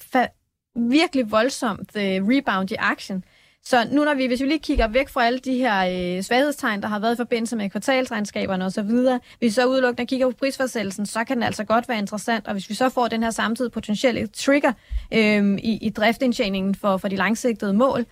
virkelig 0.76 1.32
voldsomt 1.32 1.95
øh, 1.95 2.03
rebound 2.03 2.72
i 2.72 2.76
aktien. 2.80 3.24
Så 3.68 3.88
nu 3.91 4.03
når 4.03 4.13
vi, 4.13 4.26
hvis 4.26 4.41
vi 4.41 4.45
lige 4.45 4.59
kigger 4.59 4.88
væk 4.88 5.09
fra 5.09 5.26
alle 5.26 5.39
de 5.39 5.57
her 5.57 5.86
øh, 6.18 6.24
svaghedstegn, 6.24 6.82
der 6.82 6.88
har 6.88 6.99
været 6.99 7.13
i 7.13 7.18
forbindelse 7.18 7.55
med 7.55 7.70
kvartalsregnskaberne 7.70 8.66
osv., 8.66 8.82
hvis 8.82 9.22
vi 9.41 9.49
så 9.49 9.66
udelukkende 9.68 10.07
kigger 10.07 10.30
på 10.30 10.38
prisforsættelsen, 10.39 11.05
så 11.05 11.24
kan 11.24 11.38
den 11.38 11.43
altså 11.43 11.63
godt 11.63 11.89
være 11.89 11.97
interessant. 11.97 12.47
Og 12.47 12.53
hvis 12.53 12.70
vi 12.70 12.74
så 12.74 12.89
får 12.89 13.07
den 13.07 13.24
her 13.24 13.32
samtidig 13.32 13.72
potentielle 13.72 14.28
trigger 14.28 14.74
øh, 15.13 15.57
i, 15.57 15.78
i 15.82 15.89
driftindtjeningen 15.89 16.76
for, 16.76 16.97
for 16.97 17.07
de 17.07 17.16
langsigtede 17.16 17.74
mål, 17.74 18.05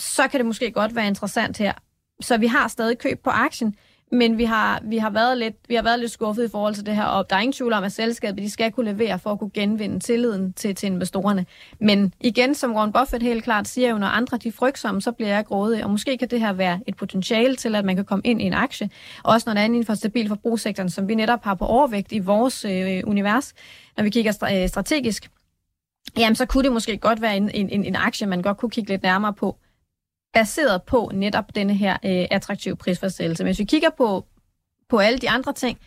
så 0.00 0.28
kan 0.28 0.40
det 0.40 0.46
måske 0.46 0.70
godt 0.70 0.94
være 0.94 1.06
interessant 1.06 1.58
her. 1.58 1.72
Så 2.20 2.36
vi 2.36 2.46
har 2.46 2.68
stadig 2.68 2.98
køb 2.98 3.22
på 3.24 3.30
aktien, 3.30 3.76
men 4.12 4.38
vi 4.38 4.44
har, 4.44 4.80
vi, 4.84 4.98
har 4.98 5.10
været 5.10 5.38
lidt, 5.38 5.56
vi 5.68 5.74
har 5.74 5.82
været 5.82 5.98
lidt 6.00 6.10
skuffet 6.10 6.44
i 6.44 6.48
forhold 6.48 6.74
til 6.74 6.86
det 6.86 6.96
her, 6.96 7.04
og 7.04 7.30
der 7.30 7.36
er 7.36 7.40
ingen 7.40 7.52
tvivl 7.52 7.72
om, 7.72 7.84
at 7.84 7.92
selskabet 7.92 8.42
de 8.42 8.50
skal 8.50 8.72
kunne 8.72 8.92
levere 8.92 9.18
for 9.18 9.32
at 9.32 9.38
kunne 9.38 9.50
genvinde 9.54 10.00
tilliden 10.00 10.52
til, 10.52 10.74
til 10.74 10.86
investorerne. 10.86 11.46
Men 11.80 12.14
igen, 12.20 12.54
som 12.54 12.74
Warren 12.74 12.92
Buffett 12.92 13.22
helt 13.22 13.44
klart 13.44 13.68
siger 13.68 13.90
jo, 13.90 13.98
når 13.98 14.06
andre 14.06 14.36
de 14.36 14.52
frygtsomme, 14.52 15.02
så 15.02 15.12
bliver 15.12 15.28
jeg 15.28 15.44
grådig, 15.44 15.84
og 15.84 15.90
måske 15.90 16.18
kan 16.18 16.28
det 16.28 16.40
her 16.40 16.52
være 16.52 16.80
et 16.86 16.96
potentiale 16.96 17.56
til, 17.56 17.74
at 17.74 17.84
man 17.84 17.96
kan 17.96 18.04
komme 18.04 18.22
ind 18.24 18.42
i 18.42 18.44
en 18.44 18.54
aktie, 18.54 18.90
også 19.22 19.44
når 19.48 19.54
det 19.54 19.60
er 19.60 19.64
inden 19.64 19.84
for 19.84 19.94
stabil 19.94 20.28
forbrugssektoren, 20.28 20.90
som 20.90 21.08
vi 21.08 21.14
netop 21.14 21.44
har 21.44 21.54
på 21.54 21.64
overvægt 21.64 22.12
i 22.12 22.18
vores 22.18 22.64
øh, 22.64 23.02
univers, 23.04 23.54
når 23.96 24.04
vi 24.04 24.10
kigger 24.10 24.32
stra- 24.32 24.54
øh, 24.54 24.68
strategisk, 24.68 25.30
jamen 26.18 26.36
så 26.36 26.46
kunne 26.46 26.64
det 26.64 26.72
måske 26.72 26.98
godt 26.98 27.22
være 27.22 27.36
en, 27.36 27.50
en, 27.54 27.84
en 27.84 27.96
aktie, 27.96 28.26
man 28.26 28.42
godt 28.42 28.56
kunne 28.56 28.70
kigge 28.70 28.90
lidt 28.90 29.02
nærmere 29.02 29.32
på 29.32 29.56
baseret 30.34 30.82
på 30.82 31.10
netop 31.14 31.54
denne 31.54 31.74
her 31.74 31.92
øh, 32.04 32.26
attraktive 32.30 32.76
prisforsættelse. 32.76 33.44
Men 33.44 33.48
hvis 33.48 33.58
vi 33.58 33.64
kigger 33.64 33.90
på, 33.90 34.26
på 34.88 34.98
alle 34.98 35.18
de 35.18 35.30
andre 35.30 35.52
ting, 35.52 35.78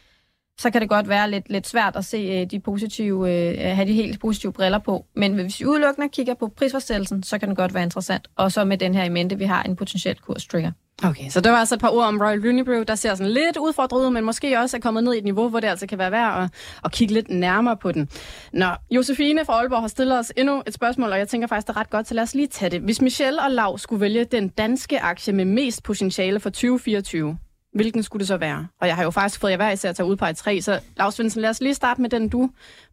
så 0.60 0.72
kan 0.72 0.82
det 0.82 0.90
godt 0.90 1.10
være 1.10 1.32
lidt, 1.32 1.50
lidt 1.50 1.68
svært 1.68 1.96
at 1.96 2.06
se 2.06 2.18
øh, 2.18 2.52
de 2.52 2.60
positive, 2.60 3.32
øh, 3.32 3.76
have 3.76 3.88
de 3.88 3.94
helt 3.94 4.20
positive 4.20 4.54
briller 4.54 4.80
på. 4.80 5.06
Men 5.16 5.34
hvis 5.34 5.60
vi 5.60 5.66
udelukkende 5.66 6.10
kigger 6.10 6.34
på 6.34 6.48
prisforsættelsen, 6.48 7.24
så 7.24 7.40
kan 7.40 7.50
det 7.50 7.58
godt 7.58 7.74
være 7.74 7.84
interessant. 7.84 8.28
Og 8.36 8.52
så 8.52 8.66
med 8.66 8.78
den 8.78 8.96
her 8.96 9.04
i 9.04 9.10
mente, 9.10 9.38
vi 9.38 9.46
har 9.46 9.64
en 9.64 9.76
potentiel 9.76 10.20
kurstrigger. 10.20 10.72
Okay, 11.04 11.30
så 11.30 11.42
der 11.42 11.52
var 11.52 11.58
altså 11.58 11.76
et 11.76 11.82
par 11.82 11.90
ord 11.90 12.06
om 12.06 12.22
Royal 12.22 12.48
Unibrew, 12.48 12.84
der 12.84 12.96
ser 12.96 13.16
sådan 13.16 13.34
lidt 13.34 13.58
udfordret 13.58 14.06
ud, 14.06 14.10
men 14.12 14.24
måske 14.24 14.60
også 14.60 14.78
er 14.78 14.82
kommet 14.82 15.04
ned 15.04 15.14
i 15.14 15.18
et 15.18 15.24
niveau, 15.24 15.50
hvor 15.50 15.60
det 15.60 15.68
altså 15.68 15.88
kan 15.88 15.98
være 15.98 16.12
værd 16.12 16.44
at, 16.44 16.50
at 16.86 16.92
kigge 16.92 17.14
lidt 17.14 17.30
nærmere 17.30 17.78
på 17.78 17.92
den. 17.92 18.10
Nå, 18.54 18.66
Josefine 18.92 19.46
fra 19.46 19.54
Aalborg 19.54 19.82
har 19.82 19.88
stillet 19.88 20.20
os 20.20 20.34
endnu 20.38 20.64
et 20.68 20.74
spørgsmål, 20.74 21.12
og 21.12 21.18
jeg 21.18 21.28
tænker 21.28 21.48
faktisk, 21.48 21.68
det 21.68 21.76
er 21.76 21.80
ret 21.80 21.90
godt, 21.90 22.08
så 22.08 22.14
lad 22.14 22.24
os 22.24 22.36
lige 22.36 22.48
tage 22.48 22.70
det. 22.70 22.82
Hvis 22.82 23.02
Michelle 23.02 23.42
og 23.42 23.52
Lav 23.52 23.78
skulle 23.78 24.02
vælge 24.02 24.24
den 24.24 24.48
danske 24.48 25.00
aktie 25.00 25.34
med 25.34 25.46
mest 25.46 25.84
potentiale 25.84 26.40
for 26.40 26.50
2024, 26.50 27.38
hvilken 27.74 28.04
skulle 28.04 28.20
det 28.20 28.28
så 28.28 28.38
være? 28.38 28.68
Og 28.82 28.88
jeg 28.88 28.96
har 28.96 29.04
jo 29.04 29.10
faktisk 29.10 29.42
fået 29.42 29.52
jer 29.52 29.58
hver 29.58 29.72
især 29.72 29.90
at 29.90 29.96
tage 29.96 30.34
tre, 30.34 30.62
så 30.62 30.80
Lars 30.98 31.14
Svendsen, 31.14 31.42
lad 31.42 31.50
os 31.50 31.62
lige 31.62 31.74
starte 31.74 32.02
med 32.02 32.10
den, 32.10 32.30
du 32.30 32.50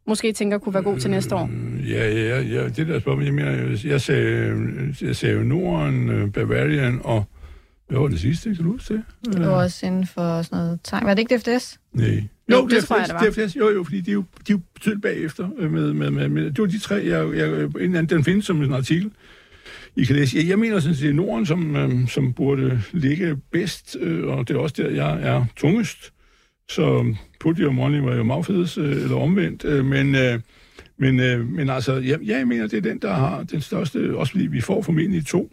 måske 0.06 0.32
tænker 0.32 0.58
kunne 0.58 0.74
være 0.74 0.82
god 0.82 0.98
til 0.98 1.10
næste 1.10 1.34
år. 1.34 1.44
Mm, 1.44 1.78
ja, 1.78 2.10
ja, 2.10 2.40
ja 2.40 2.68
det 2.68 2.88
der 2.88 3.00
spørgsmål, 3.00 3.24
jeg 3.24 3.34
mener, 3.34 3.78
jeg 3.84 4.00
sagde, 4.00 4.94
jeg 5.02 5.16
sagde 5.16 5.34
øh, 5.34 5.42
Norden, 5.42 6.08
øh, 6.08 6.32
Bavarian 6.32 7.00
og 7.04 7.24
hvad 7.94 8.02
var 8.02 8.08
det 8.08 8.20
sidste, 8.20 8.54
kan 8.54 8.64
du 8.64 8.72
huske 8.72 8.94
det? 8.94 9.02
Det 9.24 9.40
var 9.40 9.62
også 9.62 9.86
inden 9.86 10.06
for 10.06 10.42
sådan 10.42 10.58
noget 10.58 10.80
tegn. 10.84 11.06
Var 11.06 11.14
det 11.14 11.20
ikke 11.20 11.36
DFDS? 11.36 11.80
Nej. 11.92 12.24
Jo, 12.50 12.56
jo 12.56 12.66
det, 12.68 12.84
tror 12.84 12.96
jeg, 12.96 13.06
det 13.06 13.14
var. 13.14 13.44
DFDS, 13.44 13.56
jo, 13.56 13.70
jo, 13.70 13.84
fordi 13.84 14.00
de 14.00 14.10
er 14.10 14.14
jo, 14.14 14.24
de 14.46 14.52
er 14.52 14.56
jo 14.56 14.60
betydeligt 14.74 15.02
bagefter. 15.02 15.48
Med, 15.48 15.92
med, 15.92 16.10
med, 16.10 16.28
med, 16.28 16.44
det 16.44 16.58
var 16.58 16.66
de 16.66 16.78
tre, 16.78 16.94
jeg, 16.94 17.36
jeg, 17.36 17.62
en 17.64 17.96
anden, 17.96 18.06
den 18.06 18.24
findes 18.24 18.44
som 18.44 18.62
en 18.62 18.72
artikel. 18.72 19.10
I 19.96 20.04
kan 20.04 20.16
læse. 20.16 20.36
Jeg, 20.38 20.48
jeg 20.48 20.58
mener 20.58 20.80
sådan, 20.80 20.96
det 20.96 21.08
er 21.08 21.12
Norden, 21.12 21.46
som, 21.46 21.76
øh, 21.76 22.08
som 22.08 22.32
burde 22.32 22.82
ligge 22.92 23.36
bedst, 23.52 23.96
øh, 24.00 24.26
og 24.26 24.48
det 24.48 24.56
er 24.56 24.58
også 24.58 24.74
der, 24.78 24.90
jeg 24.90 25.20
er 25.22 25.44
tungest. 25.56 26.12
Så 26.68 27.14
Put 27.40 27.58
Your 27.58 27.72
Money 27.72 27.98
var 27.98 28.14
jo 28.14 28.24
magfedes, 28.24 28.78
øh, 28.78 28.90
eller 28.90 29.16
omvendt. 29.16 29.64
Øh, 29.64 29.84
men, 29.84 30.14
øh, 30.14 30.40
men, 30.98 31.20
øh, 31.20 31.48
men 31.48 31.70
altså, 31.70 31.94
jeg, 31.94 32.18
jeg 32.22 32.48
mener, 32.48 32.66
det 32.66 32.76
er 32.76 32.80
den, 32.80 32.98
der 32.98 33.12
har 33.12 33.42
den 33.42 33.60
største, 33.60 34.16
også 34.16 34.30
fordi 34.30 34.46
vi 34.46 34.60
får 34.60 34.82
formentlig 34.82 35.26
to 35.26 35.52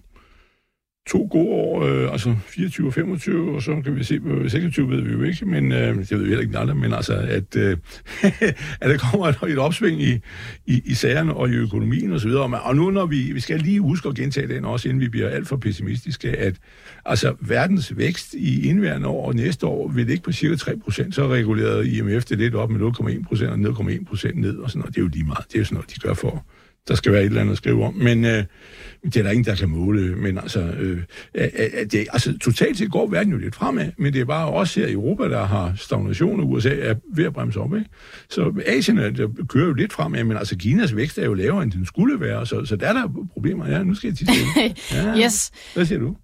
to 1.09 1.27
gode 1.31 1.49
år, 1.49 1.83
øh, 1.83 2.11
altså 2.11 2.35
24 2.45 2.87
og 2.87 2.93
25, 2.93 3.55
og 3.55 3.61
så 3.61 3.81
kan 3.83 3.95
vi 3.95 4.03
se 4.03 4.19
på 4.19 4.49
26, 4.49 4.89
ved 4.89 5.01
vi 5.01 5.11
jo 5.11 5.23
ikke, 5.23 5.45
men 5.45 5.71
øh, 5.71 5.95
det 5.97 6.11
ved 6.11 6.19
vi 6.19 6.27
heller 6.27 6.41
ikke 6.41 6.57
andre, 6.57 6.75
men 6.75 6.93
altså, 6.93 7.13
at, 7.13 7.55
øh, 7.55 7.77
at 8.81 8.89
der 8.89 8.97
kommer 8.97 9.27
et, 9.27 9.37
et 9.47 9.57
opsving 9.57 10.01
i, 10.01 10.19
i, 10.65 10.81
i 10.85 10.93
sagerne 10.93 11.33
og 11.33 11.49
i 11.49 11.53
økonomien 11.53 12.11
osv., 12.11 12.29
og, 12.29 12.51
og 12.63 12.75
nu 12.75 12.91
når 12.91 13.05
vi, 13.05 13.31
vi 13.31 13.39
skal 13.39 13.59
lige 13.59 13.79
huske 13.79 14.09
at 14.09 14.15
gentage 14.15 14.47
den 14.47 14.65
også, 14.65 14.89
inden 14.89 15.01
vi 15.01 15.09
bliver 15.09 15.29
alt 15.29 15.47
for 15.47 15.57
pessimistiske, 15.57 16.29
at 16.29 16.55
altså 17.05 17.35
verdens 17.39 17.97
vækst 17.97 18.33
i 18.33 18.69
indværende 18.69 19.07
år 19.07 19.27
og 19.27 19.35
næste 19.35 19.65
år 19.67 19.87
vil 19.87 20.09
ikke 20.09 20.23
på 20.23 20.31
cirka 20.31 20.55
3%, 20.55 21.11
så 21.11 21.27
reguleret 21.27 21.87
IMF 21.87 22.25
det 22.25 22.37
lidt 22.37 22.55
op 22.55 22.69
med 22.69 22.79
0,1% 22.79 23.47
og 23.47 23.55
0,1% 23.55 24.39
ned, 24.39 24.57
og 24.57 24.69
sådan 24.69 24.79
noget. 24.79 24.95
Det 24.95 25.01
er 25.01 25.03
jo 25.03 25.09
lige 25.13 25.25
meget. 25.25 25.45
Det 25.47 25.55
er 25.55 25.59
jo 25.59 25.65
sådan 25.65 25.75
noget, 25.75 25.95
de 25.95 25.99
gør 25.99 26.13
for, 26.13 26.45
der 26.87 26.95
skal 26.95 27.11
være 27.11 27.21
et 27.21 27.25
eller 27.25 27.41
andet 27.41 27.51
at 27.51 27.57
skrive 27.57 27.85
om. 27.85 27.93
Men 27.93 28.25
øh, 28.25 28.43
det 29.03 29.17
er 29.17 29.23
der 29.23 29.31
ingen, 29.31 29.45
der 29.45 29.55
kan 29.55 29.69
måle. 29.69 30.15
Men 30.15 30.37
altså, 30.37 30.59
øh, 30.59 31.03
det, 31.91 32.07
altså 32.13 32.37
totalt 32.37 32.77
set 32.77 32.91
går 32.91 33.07
verden 33.07 33.33
jo 33.33 33.39
lidt 33.39 33.55
fremad, 33.55 33.91
men 33.97 34.13
det 34.13 34.21
er 34.21 34.25
bare 34.25 34.47
også 34.47 34.79
her 34.79 34.87
i 34.87 34.91
Europa, 34.91 35.23
der 35.23 35.45
har 35.45 35.73
stagnation, 35.75 36.39
og 36.39 36.49
USA 36.49 36.69
er 36.69 36.95
ved 37.15 37.25
at 37.25 37.33
bremse 37.33 37.59
op. 37.59 37.75
Ikke? 37.75 37.89
Så 38.29 38.61
Asien 38.65 38.97
der 38.97 39.45
kører 39.49 39.67
jo 39.67 39.73
lidt 39.73 39.93
fremad, 39.93 40.23
men 40.23 40.37
altså 40.37 40.57
Kinas 40.57 40.95
vækst 40.95 41.17
er 41.17 41.25
jo 41.25 41.33
lavere, 41.33 41.63
end 41.63 41.71
den 41.71 41.85
skulle 41.85 42.19
være, 42.19 42.45
så, 42.45 42.65
så 42.65 42.75
der 42.75 42.87
er 42.87 42.93
der 42.93 43.25
problemer. 43.33 43.67
Ja, 43.67 43.83
nu 43.83 43.95
skal 43.95 44.07
jeg 44.07 44.17
til 44.17 44.27
ja. 44.91 45.25
Yes. 45.25 45.51
Hvad 45.73 45.85
siger 45.85 45.99
du? 45.99 46.15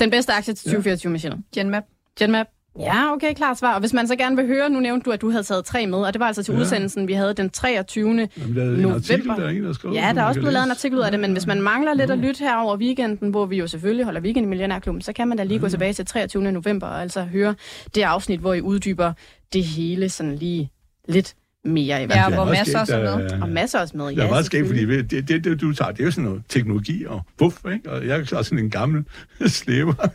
Den 0.00 0.10
bedste 0.10 0.32
aktie 0.32 0.54
til 0.54 0.64
2024, 0.64 1.10
ja. 1.10 1.12
Michelle. 1.12 1.38
Genmap. 1.54 1.82
Genmap. 2.18 2.46
Ja, 2.80 3.12
okay, 3.12 3.34
klart 3.34 3.58
svar. 3.58 3.74
Og 3.74 3.80
hvis 3.80 3.92
man 3.92 4.08
så 4.08 4.16
gerne 4.16 4.36
vil 4.36 4.46
høre, 4.46 4.70
nu 4.70 4.80
nævnte 4.80 5.04
du, 5.04 5.10
at 5.10 5.20
du 5.20 5.30
havde 5.30 5.42
taget 5.42 5.64
tre 5.64 5.86
med, 5.86 5.98
og 5.98 6.12
det 6.12 6.20
var 6.20 6.26
altså 6.26 6.42
til 6.42 6.54
ja. 6.54 6.60
udsendelsen, 6.60 7.08
vi 7.08 7.12
havde 7.12 7.34
den 7.34 7.50
23. 7.50 8.08
Jamen, 8.08 8.54
november. 8.54 8.94
Artikel, 8.94 9.28
der 9.28 9.44
er 9.44 9.48
en, 9.48 9.64
der 9.64 9.72
skrev, 9.72 9.92
ja, 9.92 10.12
der 10.14 10.22
er 10.22 10.26
også 10.26 10.40
blevet 10.40 10.52
lavet 10.52 10.64
en 10.64 10.70
artikel 10.70 10.98
ud 10.98 11.02
af 11.02 11.10
det, 11.10 11.20
men 11.20 11.32
hvis 11.32 11.46
man 11.46 11.62
mangler 11.62 11.94
lidt 11.94 12.10
at 12.10 12.18
lytte 12.18 12.38
her 12.38 12.56
over 12.56 12.76
weekenden, 12.76 13.30
hvor 13.30 13.46
vi 13.46 13.56
jo 13.56 13.66
selvfølgelig 13.66 14.04
holder 14.04 14.20
weekend 14.20 14.46
i 14.46 14.48
Millionærklubben, 14.48 15.02
så 15.02 15.12
kan 15.12 15.28
man 15.28 15.38
da 15.38 15.44
lige 15.44 15.56
ja. 15.56 15.60
gå 15.60 15.68
tilbage 15.68 15.92
til 15.92 16.06
23. 16.06 16.52
november 16.52 16.86
og 16.86 17.02
altså 17.02 17.22
høre 17.22 17.54
det 17.94 18.02
afsnit, 18.02 18.40
hvor 18.40 18.54
I 18.54 18.60
uddyber 18.60 19.12
det 19.52 19.64
hele 19.64 20.08
sådan 20.08 20.36
lige 20.36 20.70
lidt 21.08 21.34
mere 21.66 22.02
i 22.02 22.06
hvert 22.06 22.18
fald. 22.18 22.34
Ja, 22.34 22.44
hvor 22.44 22.52
masser 22.52 22.80
også 22.80 22.96
med. 22.96 23.42
Og 23.42 23.48
masser 23.48 23.80
også 23.80 23.96
med, 23.96 24.08
ja. 24.08 24.14
Det 24.14 24.24
er 24.24 24.30
meget 24.30 24.46
skægt, 24.46 24.66
fordi 24.66 24.86
det, 25.02 25.28
det, 25.28 25.44
det, 25.44 25.60
du 25.60 25.72
tager, 25.72 25.90
det 25.90 26.00
er 26.00 26.04
jo 26.04 26.10
sådan 26.10 26.24
noget 26.24 26.42
teknologi 26.48 27.04
og 27.06 27.22
buff, 27.38 27.56
ikke? 27.72 27.90
Og 27.90 28.06
jeg 28.06 28.18
er 28.18 28.42
sådan 28.42 28.58
en 28.58 28.70
gammel 28.70 29.04
slæber. 29.46 29.94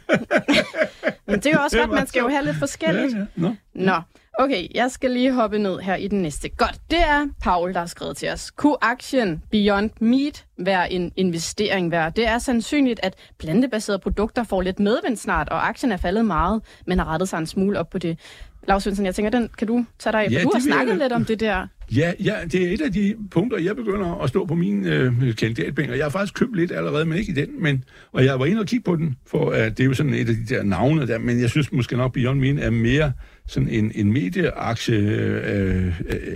Men 1.27 1.39
det 1.39 1.45
er 1.45 1.51
jo 1.51 1.59
også 1.63 1.77
godt, 1.77 1.91
man 1.91 2.07
skal 2.07 2.19
jo 2.19 2.29
have 2.29 2.45
lidt 2.45 2.57
forskelligt. 2.57 3.13
Ja, 3.13 3.19
ja. 3.19 3.25
Nå. 3.35 3.55
Nå. 3.73 4.01
Okay, 4.33 4.67
jeg 4.75 4.91
skal 4.91 5.11
lige 5.11 5.33
hoppe 5.33 5.59
ned 5.59 5.79
her 5.79 5.95
i 5.95 6.07
den 6.07 6.21
næste. 6.21 6.49
Godt, 6.49 6.75
det 6.91 6.99
er 6.99 7.27
Paul, 7.41 7.73
der 7.73 7.79
har 7.79 7.85
skrevet 7.85 8.17
til 8.17 8.29
os. 8.29 8.51
Kunne 8.51 8.77
aktien 8.81 9.43
Beyond 9.51 9.89
Meat 9.99 10.45
være 10.57 10.91
en 10.93 11.11
investering 11.15 11.91
værd? 11.91 12.13
Det 12.13 12.27
er 12.27 12.37
sandsynligt, 12.37 12.99
at 13.03 13.15
plantebaserede 13.39 13.99
produkter 13.99 14.43
får 14.43 14.61
lidt 14.61 14.79
medvind 14.79 15.17
snart, 15.17 15.49
og 15.49 15.67
aktien 15.67 15.91
er 15.91 15.97
faldet 15.97 16.25
meget, 16.25 16.61
men 16.87 16.99
har 16.99 17.05
rettet 17.05 17.29
sig 17.29 17.37
en 17.37 17.45
smule 17.45 17.79
op 17.79 17.89
på 17.89 17.97
det. 17.97 18.19
Lars 18.67 18.83
Svensson, 18.83 19.05
jeg 19.05 19.15
tænker, 19.15 19.29
den 19.29 19.49
kan 19.57 19.67
du 19.67 19.85
tage 19.99 20.11
dig 20.11 20.25
af, 20.25 20.31
ja, 20.31 20.41
du 20.43 20.51
har 20.53 20.59
snakket 20.59 20.97
lidt 20.97 21.13
om 21.13 21.25
det 21.25 21.39
der. 21.39 21.67
Ja, 21.95 22.13
ja, 22.23 22.35
det 22.51 22.69
er 22.69 22.73
et 22.73 22.81
af 22.81 22.93
de 22.93 23.15
punkter, 23.31 23.57
jeg 23.57 23.75
begynder 23.75 24.23
at 24.23 24.29
stå 24.29 24.45
på 24.45 24.55
min 24.55 24.85
øh, 24.85 25.35
kandidatbænk, 25.35 25.89
og 25.89 25.97
jeg 25.97 26.05
har 26.05 26.09
faktisk 26.09 26.33
købt 26.33 26.55
lidt 26.55 26.71
allerede, 26.71 27.05
men 27.05 27.17
ikke 27.17 27.31
i 27.31 27.35
den, 27.35 27.63
men, 27.63 27.83
og 28.11 28.25
jeg 28.25 28.39
var 28.39 28.45
inde 28.45 28.59
og 28.59 28.67
kigge 28.67 28.83
på 28.83 28.95
den, 28.95 29.15
for 29.27 29.51
at 29.51 29.77
det 29.77 29.83
er 29.83 29.87
jo 29.87 29.93
sådan 29.93 30.13
et 30.13 30.29
af 30.29 30.35
de 30.35 30.45
der 30.55 30.63
navne 30.63 31.07
der, 31.07 31.17
men 31.17 31.41
jeg 31.41 31.49
synes 31.49 31.71
måske 31.71 31.97
nok, 31.97 32.13
Beyond 32.13 32.39
Meat 32.39 32.59
er 32.59 32.69
mere 32.69 33.13
sådan 33.47 33.69
en, 33.69 33.91
en 33.95 34.13
medieaktie, 34.13 34.97
øh, 34.97 35.85
øh, 35.85 35.87
øh, 35.87 36.35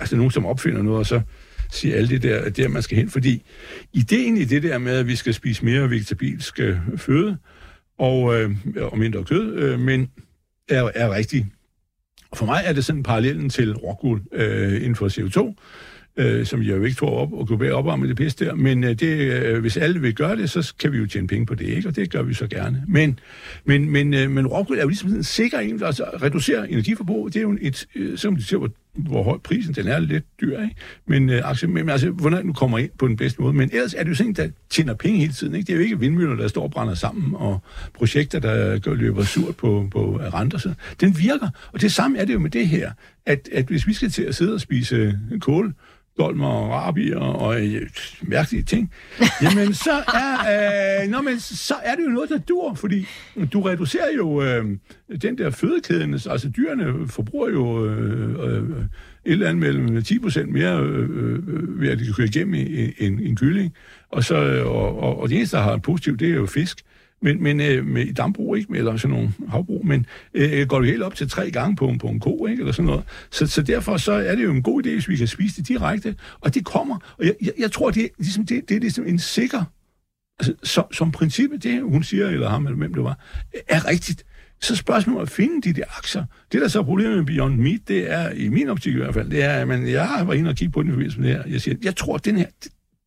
altså 0.00 0.16
nogen, 0.16 0.30
som 0.30 0.46
opfinder 0.46 0.82
noget, 0.82 0.98
og 0.98 1.06
så 1.06 1.20
siger 1.70 1.96
alle 1.96 2.08
det 2.08 2.22
der, 2.22 2.50
der 2.50 2.68
man 2.68 2.82
skal 2.82 2.96
hen, 2.96 3.10
fordi 3.10 3.42
ideen 3.92 4.36
i 4.36 4.44
det 4.44 4.62
der 4.62 4.78
med, 4.78 4.92
at 4.92 5.08
vi 5.08 5.16
skal 5.16 5.34
spise 5.34 5.64
mere 5.64 5.90
vegetabilsk 5.90 6.60
øh, 6.60 6.76
føde, 6.96 7.36
og, 7.98 8.40
øh, 8.40 8.50
og 8.80 8.98
mindre 8.98 9.24
kød, 9.24 9.54
øh, 9.54 9.80
men 9.80 10.10
er, 10.68 10.90
er 10.94 11.10
rigtig 11.10 11.46
for 12.36 12.46
mig 12.46 12.62
er 12.64 12.72
det 12.72 12.84
sådan 12.84 13.02
parallellen 13.02 13.48
til 13.48 13.76
rockwool 13.76 14.22
øh, 14.32 14.76
inden 14.76 14.96
for 14.96 15.08
CO2, 15.08 15.54
øh, 16.16 16.46
som 16.46 16.62
jeg 16.62 16.76
jo 16.76 16.84
ikke 16.84 16.96
tror 16.96 17.10
op 17.10 17.32
og 17.32 17.48
gå 17.48 17.70
op 17.70 17.86
om 17.86 18.00
det 18.00 18.16
pisse 18.16 18.44
der. 18.44 18.54
Men 18.54 18.84
øh, 18.84 18.90
det, 18.90 19.42
øh, 19.42 19.60
hvis 19.60 19.76
alle 19.76 20.00
vil 20.00 20.14
gøre 20.14 20.36
det, 20.36 20.50
så 20.50 20.74
kan 20.78 20.92
vi 20.92 20.98
jo 20.98 21.06
tjene 21.06 21.26
penge 21.26 21.46
på 21.46 21.54
det, 21.54 21.66
ikke? 21.66 21.88
Og 21.88 21.96
det 21.96 22.10
gør 22.10 22.22
vi 22.22 22.34
så 22.34 22.46
gerne. 22.46 22.84
Men, 22.88 23.18
men, 23.64 23.90
men, 23.90 24.14
øh, 24.14 24.30
men 24.30 24.46
rockwool 24.46 24.78
er 24.78 24.82
jo 24.82 24.88
ligesom 24.88 25.08
sådan 25.08 25.20
en 25.20 25.24
sikker 25.24 25.58
en, 25.58 25.82
altså 25.82 26.04
reducere 26.22 26.70
energiforbrug. 26.70 27.26
Det 27.32 27.36
er 27.36 27.42
jo 27.42 27.58
et, 27.60 27.86
øh, 27.94 28.18
som 28.18 28.36
de 28.36 28.42
siger, 28.42 28.58
hvor 28.58 28.70
hvor 28.94 29.22
høj 29.22 29.38
prisen, 29.38 29.74
den 29.74 29.86
er 29.88 29.98
lidt 29.98 30.24
dyr, 30.40 30.62
ikke? 30.62 30.74
Men, 31.06 31.30
øh, 31.30 31.48
altså, 31.48 31.66
men 31.66 31.88
altså, 31.88 32.10
hvordan 32.10 32.46
du 32.46 32.52
kommer 32.52 32.78
ind 32.78 32.90
på 32.98 33.08
den 33.08 33.16
bedste 33.16 33.42
måde. 33.42 33.52
Men 33.52 33.70
ellers 33.72 33.94
er 33.94 34.02
det 34.02 34.10
jo 34.10 34.14
sådan, 34.14 34.32
der 34.32 34.48
tjener 34.70 34.94
penge 34.94 35.18
hele 35.18 35.32
tiden, 35.32 35.54
ikke? 35.54 35.66
Det 35.66 35.72
er 35.72 35.76
jo 35.76 35.82
ikke 35.82 36.00
vindmøller, 36.00 36.36
der 36.36 36.48
står 36.48 36.62
og 36.62 36.70
brænder 36.70 36.94
sammen, 36.94 37.34
og 37.34 37.60
projekter, 37.94 38.38
der 38.38 38.78
gør, 38.78 38.94
løber 38.94 39.24
surt 39.24 39.56
på, 39.56 39.88
på 39.90 40.20
renter. 40.34 40.58
Så 40.58 40.74
den 41.00 41.18
virker, 41.18 41.48
og 41.72 41.80
det 41.80 41.92
samme 41.92 42.18
er 42.18 42.24
det 42.24 42.34
jo 42.34 42.38
med 42.38 42.50
det 42.50 42.68
her, 42.68 42.92
at, 43.26 43.48
at 43.52 43.64
hvis 43.64 43.86
vi 43.86 43.92
skal 43.92 44.10
til 44.10 44.22
at 44.22 44.34
sidde 44.34 44.54
og 44.54 44.60
spise 44.60 45.18
kål, 45.40 45.74
dolmer 46.18 46.48
og 46.48 46.70
rabier 46.70 47.18
og 47.18 47.66
øh, 47.66 47.90
mærkelige 48.22 48.62
ting, 48.62 48.92
jamen 49.42 49.74
så 49.74 49.92
er, 49.92 51.02
øh, 51.02 51.10
nå, 51.10 51.22
men, 51.22 51.40
så 51.40 51.74
er 51.84 51.94
det 51.94 52.04
jo 52.04 52.08
noget, 52.08 52.30
der 52.30 52.38
dur, 52.38 52.74
fordi 52.74 53.06
du 53.52 53.60
reducerer 53.60 54.14
jo 54.16 54.42
øh, 54.42 54.64
den 55.22 55.38
der 55.38 55.50
fødekæden, 55.50 56.14
altså 56.14 56.52
dyrene 56.56 57.08
forbruger 57.08 57.50
jo 57.50 57.86
øh, 57.86 58.30
øh, 58.30 58.84
et 59.24 59.32
eller 59.32 59.48
andet 59.48 59.60
mellem 59.60 59.96
10% 59.96 60.44
mere 60.44 60.80
øh, 60.82 61.08
øh, 61.16 61.80
ved 61.80 61.88
at 61.88 61.98
de 61.98 62.04
kan 62.04 62.14
køre 62.14 62.26
igennem 62.26 62.54
en, 62.54 62.92
en, 62.98 63.20
en 63.20 63.36
kylling, 63.36 63.74
og, 64.10 64.24
så, 64.24 64.34
øh, 64.34 64.66
og, 64.66 64.98
og, 64.98 65.20
og 65.20 65.28
det 65.28 65.36
eneste, 65.36 65.56
der 65.56 65.62
har 65.62 65.76
positivt, 65.76 66.20
det 66.20 66.30
er 66.30 66.34
jo 66.34 66.46
fisk. 66.46 66.78
Men, 67.24 67.42
men 67.42 67.60
øh, 67.60 67.86
med 67.86 68.14
dambrug, 68.14 68.56
ikke? 68.56 68.76
Eller 68.76 68.96
sådan 68.96 69.16
nogle 69.16 69.32
havbrug, 69.48 69.86
men 69.86 70.06
øh, 70.34 70.60
øh 70.60 70.66
går 70.66 70.80
det 70.80 70.90
helt 70.90 71.02
op 71.02 71.14
til 71.14 71.28
tre 71.28 71.50
gange 71.50 71.76
på, 71.76 71.94
på 72.00 72.06
en 72.06 72.20
ko, 72.20 72.46
ikke? 72.46 72.60
Eller 72.60 72.72
sådan 72.72 72.86
noget. 72.86 73.04
Så, 73.30 73.46
så 73.46 73.62
derfor 73.62 73.96
så 73.96 74.12
er 74.12 74.34
det 74.34 74.44
jo 74.44 74.50
en 74.50 74.62
god 74.62 74.86
idé, 74.86 74.90
hvis 74.90 75.08
vi 75.08 75.16
kan 75.16 75.26
spise 75.26 75.56
det 75.56 75.68
direkte. 75.68 76.16
Og 76.40 76.54
det 76.54 76.64
kommer. 76.64 77.14
Og 77.18 77.24
jeg, 77.24 77.34
jeg, 77.42 77.52
jeg 77.58 77.72
tror, 77.72 77.90
det 77.90 78.04
er, 78.04 78.08
ligesom, 78.18 78.46
det, 78.46 78.68
det 78.68 78.76
er 78.76 78.80
ligesom 78.80 79.06
en 79.06 79.18
sikker... 79.18 79.64
Altså, 80.38 80.54
som, 80.62 80.84
som 80.92 81.12
princippet, 81.12 81.62
det 81.62 81.82
hun 81.82 82.02
siger, 82.02 82.28
eller 82.28 82.48
ham, 82.48 82.66
eller 82.66 82.78
hvem 82.78 82.94
det 82.94 83.04
var, 83.04 83.18
er 83.68 83.88
rigtigt. 83.88 84.24
Så 84.60 84.76
spørgsmålet 84.76 85.22
at 85.22 85.30
finde 85.30 85.68
de 85.68 85.80
der 85.80 85.84
aktier. 85.98 86.24
Det, 86.52 86.60
der 86.60 86.68
så 86.68 86.78
er 86.78 86.82
problemet 86.82 87.16
med 87.16 87.26
Beyond 87.26 87.56
Meat, 87.56 87.80
det 87.88 88.10
er, 88.12 88.30
i 88.30 88.48
min 88.48 88.68
optik 88.68 88.94
i 88.94 88.96
hvert 88.96 89.14
fald, 89.14 89.30
det 89.30 89.44
er, 89.44 89.50
at 89.50 89.68
man, 89.68 89.88
jeg 89.88 90.22
var 90.26 90.32
inde 90.32 90.50
og 90.50 90.56
kigge 90.56 90.72
på 90.72 90.82
den 90.82 90.88
i 90.88 90.92
forbindelse 90.92 91.20
med 91.20 91.28
det 91.28 91.36
her. 91.36 91.44
Jeg 91.46 91.60
siger, 91.60 91.76
jeg 91.82 91.96
tror, 91.96 92.14
at 92.14 92.24
den 92.24 92.36
her, 92.36 92.46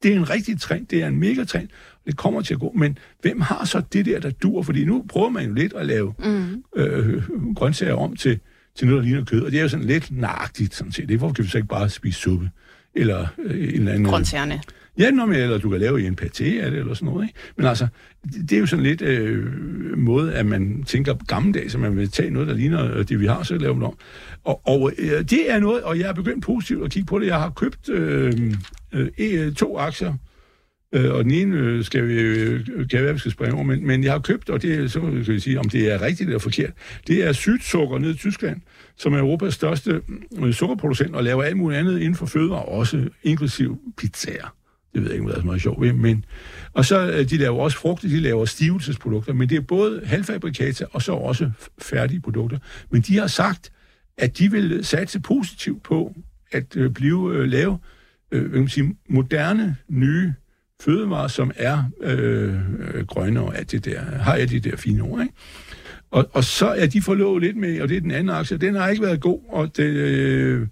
det 0.04 0.12
er 0.12 0.16
en 0.16 0.30
rigtig 0.30 0.62
trend, 0.62 0.88
det 0.88 1.04
er 1.04 1.08
en 1.08 1.20
mega 1.20 1.44
trend, 1.44 1.68
det 2.08 2.18
kommer 2.18 2.42
til 2.42 2.54
at 2.54 2.60
gå. 2.60 2.72
Men 2.76 2.98
hvem 3.22 3.42
har 3.42 3.66
så 3.66 3.82
det 3.94 4.06
der, 4.06 4.20
der 4.20 4.30
dur? 4.30 4.62
Fordi 4.62 4.86
nu 4.86 5.06
prøver 5.10 5.30
man 5.30 5.46
jo 5.46 5.54
lidt 5.54 5.74
at 5.74 5.86
lave 5.86 6.14
mm. 6.20 6.64
øh, 6.76 7.24
grøntsager 7.56 7.94
om 7.94 8.16
til, 8.16 8.40
til 8.76 8.88
noget, 8.88 9.04
der 9.04 9.10
ligner 9.10 9.26
kød, 9.26 9.42
og 9.42 9.52
det 9.52 9.58
er 9.58 9.64
jo 9.64 9.70
sådan 9.70 9.86
lidt 9.86 10.12
nagtigt, 10.12 10.76
sådan 10.76 10.92
set. 10.92 11.08
Det 11.08 11.14
er, 11.14 11.18
hvorfor 11.18 11.34
kan 11.34 11.44
vi 11.44 11.50
så 11.50 11.58
ikke 11.58 11.68
bare 11.68 11.90
spise 11.90 12.20
suppe? 12.20 12.50
Eller 12.96 13.28
øh, 13.44 13.58
en 13.58 13.74
eller 13.74 13.92
anden... 13.92 14.06
Grøntsagerne. 14.06 14.62
Ja, 14.98 15.12
når 15.12 15.26
man, 15.26 15.40
eller 15.40 15.58
du 15.58 15.70
kan 15.70 15.80
lave 15.80 16.08
en 16.08 16.18
paté 16.22 16.44
af 16.44 16.72
det, 16.72 16.80
eller 16.80 16.94
sådan 16.94 17.06
noget. 17.06 17.24
Ikke? 17.28 17.40
Men 17.58 17.66
altså, 17.66 17.88
det, 18.24 18.50
det 18.50 18.56
er 18.56 18.60
jo 18.60 18.66
sådan 18.66 18.84
lidt 18.84 19.02
øh, 19.02 19.46
måde, 19.98 20.34
at 20.34 20.46
man 20.46 20.84
tænker 20.84 21.14
gammeldags, 21.28 21.76
at 21.76 21.82
man 21.82 21.98
vil 21.98 22.12
tage 22.12 22.30
noget, 22.30 22.48
der 22.48 22.54
ligner 22.54 23.04
det, 23.04 23.20
vi 23.20 23.26
har, 23.26 23.44
så 23.44 23.58
lave 23.58 23.76
det 23.76 23.84
om. 23.84 23.98
Og, 24.44 24.62
og 24.68 24.92
øh, 24.98 25.22
det 25.22 25.52
er 25.52 25.60
noget, 25.60 25.84
og 25.84 26.00
jeg 26.00 26.10
er 26.10 26.14
begyndt 26.14 26.46
positivt 26.46 26.86
at 26.86 26.92
kigge 26.92 27.06
på 27.06 27.20
det. 27.20 27.28
Jeg 27.28 27.40
har 27.40 27.50
købt 27.50 27.90
øh, 27.90 28.54
øh, 29.20 29.54
to 29.54 29.78
aktier, 29.78 30.14
øh, 30.94 31.14
og 31.14 31.24
den 31.24 31.32
ene 31.32 31.58
øh, 31.58 31.84
skal 31.84 32.08
vi, 32.08 32.14
øh, 32.14 32.66
kan 32.90 33.04
være, 33.04 33.14
vi 33.14 33.20
skal 33.20 33.32
springe 33.32 33.56
over, 33.56 33.64
men, 33.64 33.88
men 33.88 34.04
jeg 34.04 34.12
har 34.12 34.20
købt, 34.20 34.50
og 34.50 34.62
det 34.62 34.74
er, 34.74 34.88
så 34.88 35.00
kan 35.00 35.28
vi 35.28 35.40
sige, 35.40 35.60
om 35.60 35.70
det 35.70 35.92
er 35.94 36.02
rigtigt 36.02 36.28
eller 36.28 36.40
forkert, 36.40 36.74
det 37.08 37.24
er 37.24 37.32
sydsukker 37.32 37.98
nede 37.98 38.12
i 38.12 38.16
Tyskland, 38.16 38.62
som 38.96 39.14
er 39.14 39.20
Europas 39.20 39.54
største 39.54 40.02
øh, 40.40 40.54
sukkerproducent, 40.54 41.16
og 41.16 41.24
laver 41.24 41.44
alt 41.44 41.58
muligt 41.58 41.80
andet 41.80 42.00
inden 42.00 42.16
for 42.16 42.26
fødevarer, 42.26 42.62
også 42.62 43.10
inklusiv 43.24 43.80
pizzaer. 43.98 44.54
Det 44.94 45.02
ved 45.02 45.12
jeg 45.12 45.14
ikke, 45.14 45.24
om 45.24 45.30
det 45.30 45.38
er 45.38 45.42
så 45.42 45.46
meget 45.46 45.62
sjovt 45.62 45.82
ved, 45.82 45.94
men... 45.94 46.26
Og 46.74 46.86
så, 46.86 47.26
de 47.30 47.38
laver 47.38 47.60
også 47.60 47.78
frugter, 47.78 48.08
de 48.08 48.20
laver 48.20 48.46
stivelsesprodukter, 48.46 49.34
men 49.34 49.50
det 49.50 49.58
er 49.58 49.62
både 49.62 50.02
halvfabrikata 50.06 50.86
og 50.92 51.02
så 51.02 51.12
også 51.12 51.52
færdige 51.82 52.20
produkter. 52.20 52.58
Men 52.92 53.02
de 53.02 53.18
har 53.18 53.28
sagt, 53.28 53.72
at 54.18 54.38
de 54.38 54.52
vil 54.52 54.86
satse 54.86 55.20
positivt 55.20 55.84
på 55.84 56.16
at 56.52 56.78
blive 56.94 57.48
lave 57.48 57.80
øh, 58.32 58.42
hvad 58.42 58.52
kan 58.52 58.60
man 58.60 58.70
sige, 58.70 58.96
moderne, 59.10 59.76
nye 59.90 60.34
fødevarer, 60.82 61.28
som 61.28 61.52
er 61.56 61.84
øh, 62.02 62.56
grønne 63.08 63.42
og 63.42 63.58
alt 63.58 63.72
det 63.72 63.86
der, 63.86 64.02
har 64.02 64.36
jeg 64.36 64.50
de 64.50 64.60
der 64.60 64.76
fine 64.76 65.04
ord, 65.04 65.22
ikke? 65.22 65.34
Og, 66.12 66.30
og 66.34 66.44
så 66.44 66.68
er 66.68 66.88
de 66.88 67.02
forlovet 67.02 67.44
lidt 67.44 67.58
med, 67.58 67.82
og 67.82 67.90
det 67.90 67.98
er 67.98 68.02
den 68.02 68.12
anden 68.12 68.36
aktie, 68.36 68.58
den 68.58 68.76
har 68.76 68.88
ikke 68.88 69.04
været 69.04 69.22
god, 69.22 69.40
og 69.50 69.78
det, 69.78 69.84
øh, 69.84 70.68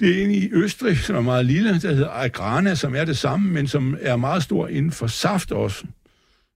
det 0.00 0.18
er 0.18 0.24
en 0.24 0.30
i 0.30 0.48
Østrig, 0.52 0.98
som 0.98 1.16
er 1.16 1.20
meget 1.20 1.46
lille, 1.46 1.80
der 1.80 1.94
hedder 1.94 2.10
Agrana, 2.10 2.74
som 2.74 2.94
er 2.94 3.04
det 3.04 3.16
samme, 3.16 3.52
men 3.52 3.66
som 3.66 3.96
er 4.00 4.16
meget 4.16 4.42
stor 4.42 4.68
inden 4.68 4.92
for 4.92 5.06
saft 5.06 5.52
også. 5.52 5.84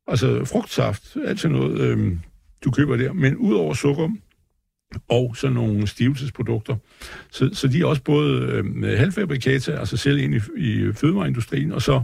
Altså 0.07 0.45
frugtsaft, 0.45 1.17
alt 1.27 1.41
sådan 1.41 1.57
noget, 1.57 1.81
øh, 1.81 2.17
du 2.65 2.71
køber 2.71 2.97
der. 2.97 3.13
Men 3.13 3.37
udover 3.37 3.75
sukker 3.75 4.11
og 5.09 5.37
sådan 5.37 5.55
nogle 5.55 5.87
stivelsesprodukter. 5.87 6.77
Så, 7.31 7.51
så 7.53 7.69
de 7.69 7.81
er 7.81 7.85
også 7.85 8.03
både 8.03 8.43
øh, 8.43 8.99
halvfabrikata, 8.99 9.73
altså 9.73 9.97
selv 9.97 10.19
ind 10.19 10.35
i, 10.35 10.41
i 10.57 10.93
fødevareindustrien, 10.93 11.73
og 11.73 11.83
så 11.83 11.95
øh, 11.95 12.03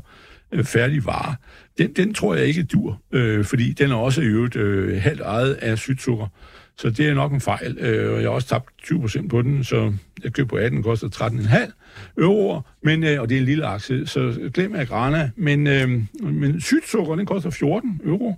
Øh, 0.55 0.65
færdig 0.65 1.07
vare, 1.07 1.35
Den, 1.79 1.93
den 1.93 2.15
tror 2.15 2.35
jeg 2.35 2.47
ikke 2.47 2.63
dur, 2.63 3.01
øh, 3.13 3.45
fordi 3.45 3.73
den 3.73 3.91
er 3.91 3.97
også 3.97 4.21
i 4.21 4.25
øvrigt 4.25 4.57
øh, 4.57 5.03
halvt 5.03 5.21
ejet 5.21 5.55
af 5.55 5.79
sydsukker. 5.79 6.27
Så 6.77 6.91
det 6.91 7.09
er 7.09 7.15
nok 7.15 7.33
en 7.33 7.41
fejl, 7.41 7.79
øh, 7.81 8.13
og 8.13 8.23
jeg 8.23 8.29
har 8.29 8.35
også 8.35 8.49
tabt 8.49 8.69
20% 8.83 9.29
på 9.29 9.43
den, 9.43 9.65
så 9.65 9.93
jeg 10.25 10.33
købte 10.33 10.51
på 10.51 10.57
18, 10.57 10.83
koster 10.83 11.09
13,5 11.09 11.73
euro, 12.19 12.61
men, 12.83 13.05
øh, 13.05 13.21
og 13.21 13.29
det 13.29 13.35
er 13.35 13.39
en 13.39 13.47
lille 13.47 13.67
aktie, 13.67 14.07
så 14.07 14.51
glem 14.55 14.75
Agrana. 14.75 15.31
Men, 15.37 15.67
øh, 15.67 15.89
men 16.23 16.61
sydsukker, 16.61 17.15
den 17.15 17.27
koster 17.27 17.51
14 17.51 18.01
euro. 18.05 18.37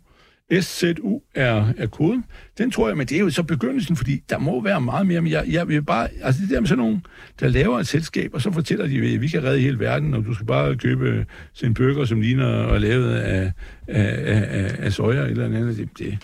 SZU 0.61 1.20
er, 1.34 1.72
er 1.76 1.86
koden. 1.86 2.24
Den 2.59 2.70
tror 2.70 2.88
jeg, 2.88 2.97
men 2.97 3.07
det 3.07 3.16
er 3.16 3.20
jo 3.20 3.30
så 3.30 3.42
begyndelsen, 3.42 3.97
fordi 3.97 4.22
der 4.30 4.38
må 4.38 4.62
være 4.62 4.80
meget 4.80 5.07
mere. 5.07 5.20
Men 5.20 5.32
jeg, 5.32 5.44
jeg 5.49 5.68
vil 5.68 5.82
bare, 5.82 6.09
altså 6.22 6.42
det 6.42 6.51
der 6.51 6.61
med 6.61 6.68
sådan 6.68 6.84
nogen, 6.84 7.07
der 7.40 7.49
laver 7.49 7.78
et 7.78 7.86
selskab, 7.86 8.30
og 8.34 8.42
så 8.42 8.53
fortæller 8.53 8.86
de, 8.86 9.14
at 9.14 9.20
vi 9.20 9.28
kan 9.28 9.44
redde 9.44 9.61
hele 9.61 9.78
verden, 9.78 10.14
og 10.14 10.24
du 10.24 10.34
skal 10.34 10.47
bare 10.47 10.76
købe 10.76 11.26
sin 11.55 11.74
burger, 11.74 12.05
som 12.05 12.20
ligner 12.20 12.47
og 12.47 12.80
lavet 12.80 13.14
af, 13.14 13.53
af, 13.88 14.14
af, 14.26 14.76
af 14.78 14.92
soja 14.92 15.24
eller 15.24 15.44
andet. 15.44 15.76
Det, 15.76 15.88
det, 15.99 16.18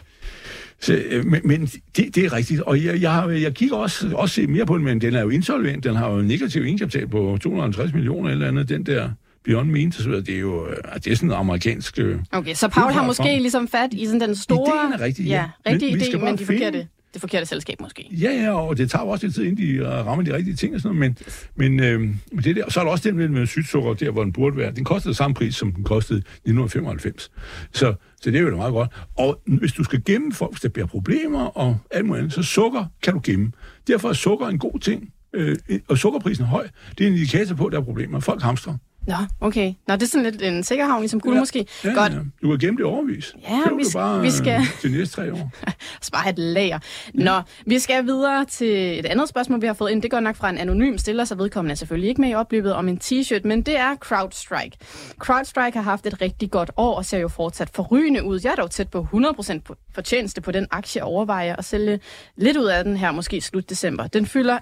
så, 0.81 1.03
øh, 1.11 1.27
men 1.27 1.41
men 1.45 1.67
det, 1.67 2.15
det 2.15 2.25
er 2.25 2.33
rigtigt, 2.33 2.61
og 2.61 2.85
jeg, 2.85 3.03
jeg, 3.03 3.43
jeg 3.43 3.55
kigger 3.55 3.77
også, 3.77 4.11
også 4.15 4.45
mere 4.49 4.67
på 4.67 4.77
den, 4.77 4.85
men 4.85 5.01
den 5.01 5.15
er 5.15 5.21
jo 5.21 5.29
insolvent, 5.29 5.85
den 5.85 5.97
har 5.97 6.11
jo 6.11 6.19
en 6.19 6.27
negativ 6.27 6.65
indkapital 6.65 7.09
på 7.09 7.39
250 7.41 7.95
millioner 7.95 8.31
eller 8.31 8.49
andet, 8.49 8.69
den 8.69 8.87
der 8.87 9.11
Beyond 9.45 9.71
Meat, 9.71 9.95
så 9.95 10.11
det 10.11 10.29
er 10.29 10.39
jo 10.39 10.67
øh, 10.69 10.77
det 10.95 11.07
er 11.07 11.15
sådan 11.15 11.29
en 11.29 11.35
amerikansk... 11.35 11.99
Øh, 11.99 12.19
okay, 12.33 12.55
så 12.55 12.69
Paul 12.69 12.93
har 12.93 13.07
måske 13.07 13.39
ligesom 13.39 13.69
fat 13.69 13.89
i 13.93 14.07
sådan 14.07 14.21
den 14.21 14.37
store... 14.37 14.77
Ideen 14.77 14.93
er 14.93 15.01
rigtig, 15.05 15.27
ja. 15.27 15.49
ja 15.67 15.73
rigtig 15.73 15.93
men, 15.93 16.03
idé, 16.03 16.25
men 16.25 16.39
de 16.39 16.47
forkerte 16.47 16.87
det 17.13 17.21
forkerte 17.21 17.47
selskab 17.47 17.81
måske. 17.81 18.09
Ja, 18.11 18.31
ja, 18.31 18.53
og 18.53 18.77
det 18.77 18.91
tager 18.91 19.05
også 19.05 19.27
lidt 19.27 19.35
tid, 19.35 19.45
inden 19.45 19.79
de 19.79 19.89
rammer 19.89 20.25
de 20.25 20.35
rigtige 20.37 20.57
ting 20.57 20.75
og 20.75 20.81
sådan 20.81 20.97
noget, 20.97 21.17
men, 21.57 21.79
men 21.79 21.81
øh, 21.81 22.45
det 22.45 22.57
der, 22.57 22.71
så 22.71 22.81
er 22.81 22.85
der 22.85 22.91
også 22.91 23.11
den 23.11 23.33
med, 23.33 23.47
sydsukker, 23.47 23.95
der 23.95 24.11
hvor 24.11 24.23
den 24.23 24.33
burde 24.33 24.57
være. 24.57 24.73
Den 24.73 24.85
kostede 24.85 25.15
samme 25.15 25.35
pris, 25.35 25.55
som 25.55 25.73
den 25.73 25.85
kostede 25.85 26.19
i 26.19 26.51
1995. 26.51 27.31
Så, 27.73 27.95
så 28.23 28.31
det 28.31 28.37
er 28.37 28.41
jo 28.41 28.51
da 28.51 28.57
meget 28.57 28.73
godt. 28.73 28.91
Og 29.19 29.41
hvis 29.47 29.73
du 29.73 29.85
skal 29.85 30.05
gemme 30.05 30.33
folk, 30.33 30.53
hvis 30.53 30.61
der 30.61 30.69
bliver 30.69 30.87
problemer 30.87 31.45
og 31.45 31.79
alt 31.91 32.07
muligt 32.07 32.21
andet, 32.21 32.35
så 32.35 32.43
sukker 32.43 32.85
kan 33.03 33.13
du 33.13 33.21
gemme. 33.25 33.53
Derfor 33.87 34.09
er 34.09 34.13
sukker 34.13 34.47
en 34.47 34.59
god 34.59 34.79
ting, 34.79 35.13
øh, 35.35 35.57
og 35.89 35.99
sukkerprisen 35.99 36.45
er 36.45 36.49
høj. 36.49 36.69
Det 36.99 37.05
er 37.05 37.09
en 37.09 37.15
indikator 37.15 37.55
på, 37.55 37.67
at 37.67 37.73
der 37.73 37.81
er 37.81 37.85
problemer. 37.85 38.21
Folk 38.21 38.43
hamstrer. 38.43 38.77
Nå, 39.07 39.15
okay. 39.41 39.75
Nå, 39.89 39.95
det 39.95 40.03
er 40.03 40.07
sådan 40.07 40.31
lidt 40.31 40.43
en 40.43 40.65
sikkerhavn, 40.65 41.01
ligesom 41.01 41.21
guld 41.21 41.35
ja. 41.35 41.41
måske. 41.41 41.67
Ja, 41.85 41.91
Godt. 41.91 42.13
Ja. 42.13 42.19
Du 42.43 42.51
har 42.51 42.57
gemt 42.57 42.79
det 42.79 42.87
overvis. 42.87 43.35
Ja, 43.49 43.61
Køb 43.69 43.79
vi, 43.79 43.85
bare 43.95 44.21
vi 44.23 44.31
skal... 44.31 44.61
øh, 44.61 44.81
til 44.81 44.93
næste 44.93 45.17
tre 45.17 45.33
år. 45.33 45.51
Spare 46.03 46.31
et 46.31 46.39
lager. 46.39 46.79
Nå, 47.15 47.41
vi 47.67 47.79
skal 47.79 48.05
videre 48.05 48.45
til 48.45 48.99
et 48.99 49.07
andet 49.07 49.29
spørgsmål, 49.29 49.61
vi 49.63 49.67
har 49.67 49.75
fået 49.75 49.91
ind. 49.91 50.03
Det 50.03 50.11
går 50.11 50.21
nok 50.21 50.37
fra 50.37 50.51
en 50.51 50.59
anonym 50.59 50.97
stiller, 50.97 51.25
så 51.25 51.35
vedkommende 51.35 51.73
er 51.73 51.77
selvfølgelig 51.77 52.09
ikke 52.09 52.21
med 52.21 52.31
i 52.31 52.35
opløbet 52.35 52.73
om 52.75 52.89
en 52.89 53.01
t-shirt, 53.05 53.41
men 53.45 53.63
det 53.63 53.79
er 53.79 53.97
CrowdStrike. 53.97 54.77
CrowdStrike 55.19 55.77
har 55.79 55.83
haft 55.83 56.07
et 56.07 56.21
rigtig 56.21 56.51
godt 56.51 56.71
år 56.77 56.95
og 56.95 57.05
ser 57.05 57.19
jo 57.19 57.29
fortsat 57.29 57.71
forrygende 57.75 58.25
ud. 58.25 58.41
Jeg 58.45 58.51
er 58.51 58.57
dog 58.57 58.71
tæt 58.71 58.89
på 58.89 59.07
100% 59.15 59.61
fortjeneste 59.95 60.41
på 60.41 60.53
den 60.53 60.67
aktie 60.71 61.05
overvejer 61.05 61.57
at 61.57 61.65
sælge 61.65 62.01
lidt 62.37 62.57
ud 62.57 62.65
af 62.65 62.85
den 62.85 62.97
her, 62.97 63.13
måske 63.13 63.41
slut 63.41 63.71
december. 63.71 64.07
Den 64.07 64.27
fylder 64.27 64.59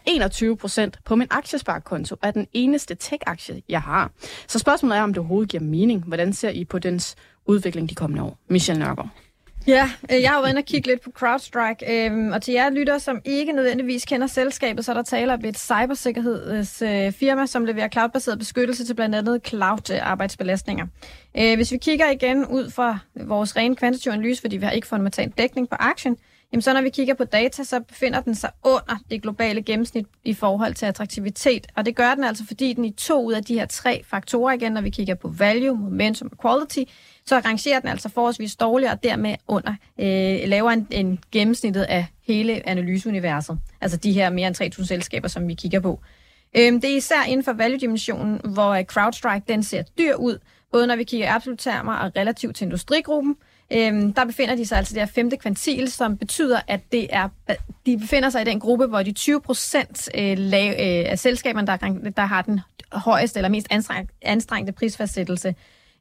21% 0.96 1.00
på 1.04 1.16
min 1.16 1.26
aktiesparkonto, 1.30 2.16
er 2.22 2.30
den 2.30 2.46
eneste 2.52 2.94
tech-aktie, 2.94 3.62
jeg 3.68 3.82
har. 3.82 4.10
Så 4.46 4.58
spørgsmålet 4.58 4.98
er, 4.98 5.02
om 5.02 5.12
det 5.12 5.18
overhovedet 5.18 5.50
giver 5.50 5.62
mening. 5.62 6.04
Hvordan 6.06 6.32
ser 6.32 6.50
I 6.50 6.64
på 6.64 6.78
dens 6.78 7.16
udvikling 7.46 7.90
de 7.90 7.94
kommende 7.94 8.22
år? 8.22 8.38
Michel 8.48 8.78
Nørgaard. 8.78 9.08
Ja, 9.66 9.90
øh, 10.12 10.22
jeg 10.22 10.30
har 10.30 10.40
været 10.40 10.50
inde 10.50 10.58
og 10.58 10.64
kigge 10.64 10.88
lidt 10.88 11.00
på 11.00 11.10
CrowdStrike, 11.10 12.06
øhm, 12.06 12.32
og 12.32 12.42
til 12.42 12.54
jer 12.54 12.70
lytter, 12.70 12.98
som 12.98 13.20
ikke 13.24 13.52
nødvendigvis 13.52 14.04
kender 14.04 14.26
selskabet, 14.26 14.84
så 14.84 14.92
er 14.92 14.94
der 14.94 15.02
tale 15.02 15.34
om 15.34 15.44
et 15.44 15.58
cybersikkerhedsfirma, 15.58 17.46
som 17.46 17.64
leverer 17.64 17.88
cloudbaseret 17.88 18.38
beskyttelse 18.38 18.86
til 18.86 18.94
blandt 18.94 19.14
andet 19.14 19.40
cloud-arbejdsbelastninger. 19.46 20.86
Øh, 21.36 21.56
hvis 21.56 21.72
vi 21.72 21.76
kigger 21.76 22.10
igen 22.10 22.46
ud 22.46 22.70
fra 22.70 22.98
vores 23.14 23.56
rene 23.56 23.76
kvantitative 23.76 24.14
analyse, 24.14 24.40
fordi 24.40 24.56
vi 24.56 24.64
har 24.64 24.72
ikke 24.72 24.86
fundamental 24.86 25.32
dækning 25.38 25.68
på 25.68 25.76
aktien, 25.78 26.16
jamen 26.52 26.62
så 26.62 26.72
når 26.72 26.82
vi 26.82 26.90
kigger 26.90 27.14
på 27.14 27.24
data, 27.24 27.64
så 27.64 27.80
befinder 27.80 28.20
den 28.20 28.34
sig 28.34 28.50
under 28.62 28.96
det 29.10 29.22
globale 29.22 29.62
gennemsnit 29.62 30.06
i 30.24 30.34
forhold 30.34 30.74
til 30.74 30.86
attraktivitet. 30.86 31.66
Og 31.76 31.86
det 31.86 31.96
gør 31.96 32.14
den 32.14 32.24
altså, 32.24 32.46
fordi 32.46 32.72
den 32.72 32.84
i 32.84 32.90
to 32.90 33.24
ud 33.24 33.32
af 33.32 33.44
de 33.44 33.54
her 33.54 33.66
tre 33.66 34.02
faktorer 34.06 34.52
igen, 34.52 34.72
når 34.72 34.80
vi 34.80 34.90
kigger 34.90 35.14
på 35.14 35.28
value, 35.28 35.78
momentum 35.78 36.28
og 36.32 36.38
quality, 36.42 36.92
så 37.26 37.38
rangerer 37.38 37.80
den 37.80 37.88
altså 37.88 38.08
forholdsvis 38.08 38.56
dårligere 38.56 38.92
og 38.92 39.02
dermed 39.02 39.34
under 39.48 39.74
øh, 40.00 40.48
lavere 40.48 40.72
end, 40.74 40.86
end 40.90 41.18
gennemsnittet 41.32 41.82
af 41.82 42.06
hele 42.26 42.68
analyseuniverset. 42.68 43.58
Altså 43.80 43.96
de 43.96 44.12
her 44.12 44.30
mere 44.30 44.48
end 44.48 44.74
3.000 44.78 44.86
selskaber, 44.86 45.28
som 45.28 45.48
vi 45.48 45.54
kigger 45.54 45.80
på. 45.80 46.00
Øhm, 46.56 46.80
det 46.80 46.92
er 46.92 46.96
især 46.96 47.22
inden 47.28 47.44
for 47.44 47.52
value-dimensionen, 47.52 48.40
hvor 48.44 48.70
øh, 48.70 48.84
CrowdStrike 48.84 49.44
den 49.48 49.62
ser 49.62 49.82
dyr 49.82 50.14
ud, 50.14 50.38
både 50.72 50.86
når 50.86 50.96
vi 50.96 51.04
kigger 51.04 51.26
i 51.26 51.30
absolut 51.30 51.58
termer 51.58 51.94
og 51.94 52.12
relativt 52.16 52.56
til 52.56 52.64
industrigruppen, 52.64 53.36
Øhm, 53.72 54.12
der 54.12 54.24
befinder 54.24 54.54
de 54.54 54.66
sig 54.66 54.78
altså 54.78 54.94
der 54.94 55.06
femte 55.06 55.36
kvantil, 55.36 55.92
som 55.92 56.16
betyder, 56.16 56.60
at 56.68 56.80
det 56.92 57.06
er, 57.10 57.28
de 57.86 57.98
befinder 57.98 58.30
sig 58.30 58.42
i 58.42 58.44
den 58.44 58.60
gruppe, 58.60 58.86
hvor 58.86 59.02
de 59.02 59.12
20 59.12 59.40
procent 59.40 60.08
øh, 60.14 60.38
øh, 60.38 61.10
af 61.10 61.18
selskaberne, 61.18 61.66
der, 61.66 61.76
der 62.16 62.22
har 62.22 62.42
den 62.42 62.60
højeste 62.92 63.38
eller 63.38 63.48
mest 63.48 63.66
anstrengte, 63.70 64.14
anstrengte 64.22 64.72
prisfastsættelse. 64.72 65.54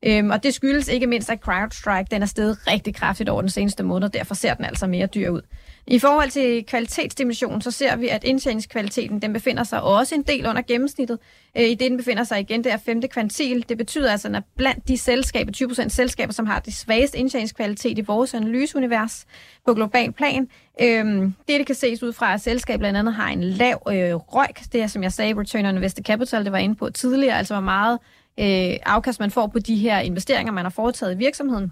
Øhm, 0.05 0.29
og 0.29 0.43
det 0.43 0.53
skyldes 0.53 0.87
ikke 0.87 1.07
mindst, 1.07 1.29
at 1.29 1.39
CrowdStrike 1.39 2.07
den 2.11 2.21
er 2.21 2.25
steget 2.25 2.57
rigtig 2.67 2.95
kraftigt 2.95 3.29
over 3.29 3.41
den 3.41 3.49
seneste 3.49 3.83
måned, 3.83 4.09
derfor 4.09 4.35
ser 4.35 4.53
den 4.53 4.65
altså 4.65 4.87
mere 4.87 5.05
dyr 5.05 5.29
ud. 5.29 5.41
I 5.87 5.99
forhold 5.99 6.29
til 6.29 6.65
kvalitetsdimensionen, 6.65 7.61
så 7.61 7.71
ser 7.71 7.95
vi, 7.95 8.07
at 8.07 8.23
indtjeningskvaliteten 8.23 9.21
den 9.21 9.33
befinder 9.33 9.63
sig 9.63 9.81
også 9.81 10.15
en 10.15 10.21
del 10.21 10.45
under 10.47 10.61
gennemsnittet. 10.61 11.19
Øh, 11.57 11.63
I 11.63 11.69
det, 11.69 11.79
den 11.79 11.97
befinder 11.97 12.23
sig 12.23 12.39
igen, 12.39 12.63
det 12.63 12.71
er 12.71 12.77
femte 12.77 13.07
kvantil. 13.07 13.65
Det 13.69 13.77
betyder 13.77 14.11
altså, 14.11 14.27
at 14.27 14.43
blandt 14.57 14.87
de 14.87 14.97
selskaber, 14.97 15.51
20% 15.85 15.89
selskaber, 15.89 16.33
som 16.33 16.45
har 16.45 16.59
det 16.59 16.73
svageste 16.73 17.17
indtjeningskvalitet 17.17 17.97
i 17.97 18.01
vores 18.01 18.33
analyseunivers 18.33 19.25
på 19.65 19.73
global 19.73 20.11
plan, 20.11 20.47
øh, 20.81 21.05
det, 21.21 21.33
det 21.47 21.65
kan 21.65 21.75
ses 21.75 22.03
ud 22.03 22.13
fra, 22.13 22.33
at 22.33 22.41
selskabet 22.41 22.79
blandt 22.79 22.99
andet 22.99 23.13
har 23.13 23.29
en 23.29 23.43
lav 23.43 23.81
øh, 23.87 24.15
røg. 24.15 24.73
Det 24.73 24.81
er, 24.81 24.87
som 24.87 25.03
jeg 25.03 25.11
sagde, 25.11 25.39
return 25.39 25.65
on 25.65 25.75
invested 25.75 26.03
capital, 26.03 26.43
det 26.43 26.51
var 26.51 26.57
inde 26.57 26.75
på 26.75 26.89
tidligere, 26.89 27.37
altså 27.37 27.53
hvor 27.53 27.61
meget 27.61 27.99
øh, 28.39 28.77
afkast 28.85 29.19
man 29.19 29.31
får 29.31 29.47
på 29.47 29.59
de 29.59 29.75
her 29.75 29.99
investeringer, 29.99 30.53
man 30.53 30.65
har 30.65 30.69
foretaget 30.69 31.13
i 31.13 31.17
virksomheden. 31.17 31.71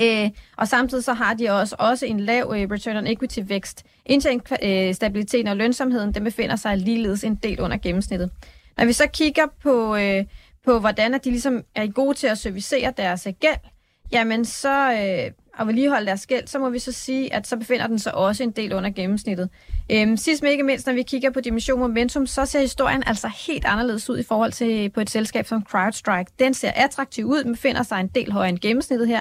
Øh, 0.00 0.30
og 0.56 0.68
samtidig 0.68 1.04
så 1.04 1.12
har 1.12 1.34
de 1.34 1.50
også, 1.50 1.76
også 1.78 2.06
en 2.06 2.20
lav 2.20 2.52
øh, 2.56 2.70
return 2.70 2.96
on 2.96 3.06
equity 3.06 3.38
vækst. 3.44 3.84
Indtjeningsstabiliteten 4.06 5.46
øh, 5.46 5.50
og 5.50 5.56
lønsomheden, 5.56 6.14
den 6.14 6.24
befinder 6.24 6.56
sig 6.56 6.78
ligeledes 6.78 7.24
en 7.24 7.34
del 7.34 7.60
under 7.60 7.76
gennemsnittet. 7.76 8.30
Når 8.78 8.84
vi 8.84 8.92
så 8.92 9.06
kigger 9.06 9.46
på, 9.62 9.96
øh, 9.96 10.24
på 10.64 10.78
hvordan 10.78 11.14
at 11.14 11.24
de 11.24 11.30
ligesom 11.30 11.62
er 11.74 11.86
gode 11.86 12.14
til 12.14 12.26
at 12.26 12.38
servicere 12.38 12.92
deres 12.96 13.26
øh, 13.26 13.32
gæld, 13.40 13.70
jamen 14.12 14.44
så, 14.44 14.92
øh, 14.92 15.32
og 15.58 15.66
vedligeholde 15.66 16.06
deres 16.06 16.26
gæld, 16.26 16.46
så 16.46 16.58
må 16.58 16.70
vi 16.70 16.78
så 16.78 16.92
sige, 16.92 17.34
at 17.34 17.46
så 17.46 17.56
befinder 17.56 17.86
den 17.86 17.98
sig 17.98 18.14
også 18.14 18.42
en 18.42 18.50
del 18.50 18.72
under 18.72 18.90
gennemsnittet. 18.90 19.48
Øhm, 19.92 20.16
sidst 20.16 20.42
men 20.42 20.52
ikke 20.52 20.64
mindst, 20.64 20.86
når 20.86 20.92
vi 20.92 21.02
kigger 21.02 21.30
på 21.30 21.40
dimension 21.40 21.80
momentum, 21.80 22.26
så 22.26 22.46
ser 22.46 22.60
historien 22.60 23.02
altså 23.06 23.30
helt 23.46 23.64
anderledes 23.64 24.10
ud 24.10 24.18
i 24.18 24.22
forhold 24.22 24.52
til 24.52 24.90
på 24.90 25.00
et 25.00 25.10
selskab 25.10 25.46
som 25.46 25.66
CrowdStrike. 25.70 26.30
Den 26.38 26.54
ser 26.54 26.70
attraktiv 26.70 27.26
ud, 27.26 27.44
men 27.44 27.52
befinder 27.52 27.82
sig 27.82 28.00
en 28.00 28.08
del 28.08 28.32
højere 28.32 28.48
end 28.48 28.58
gennemsnittet 28.58 29.08
her. 29.08 29.20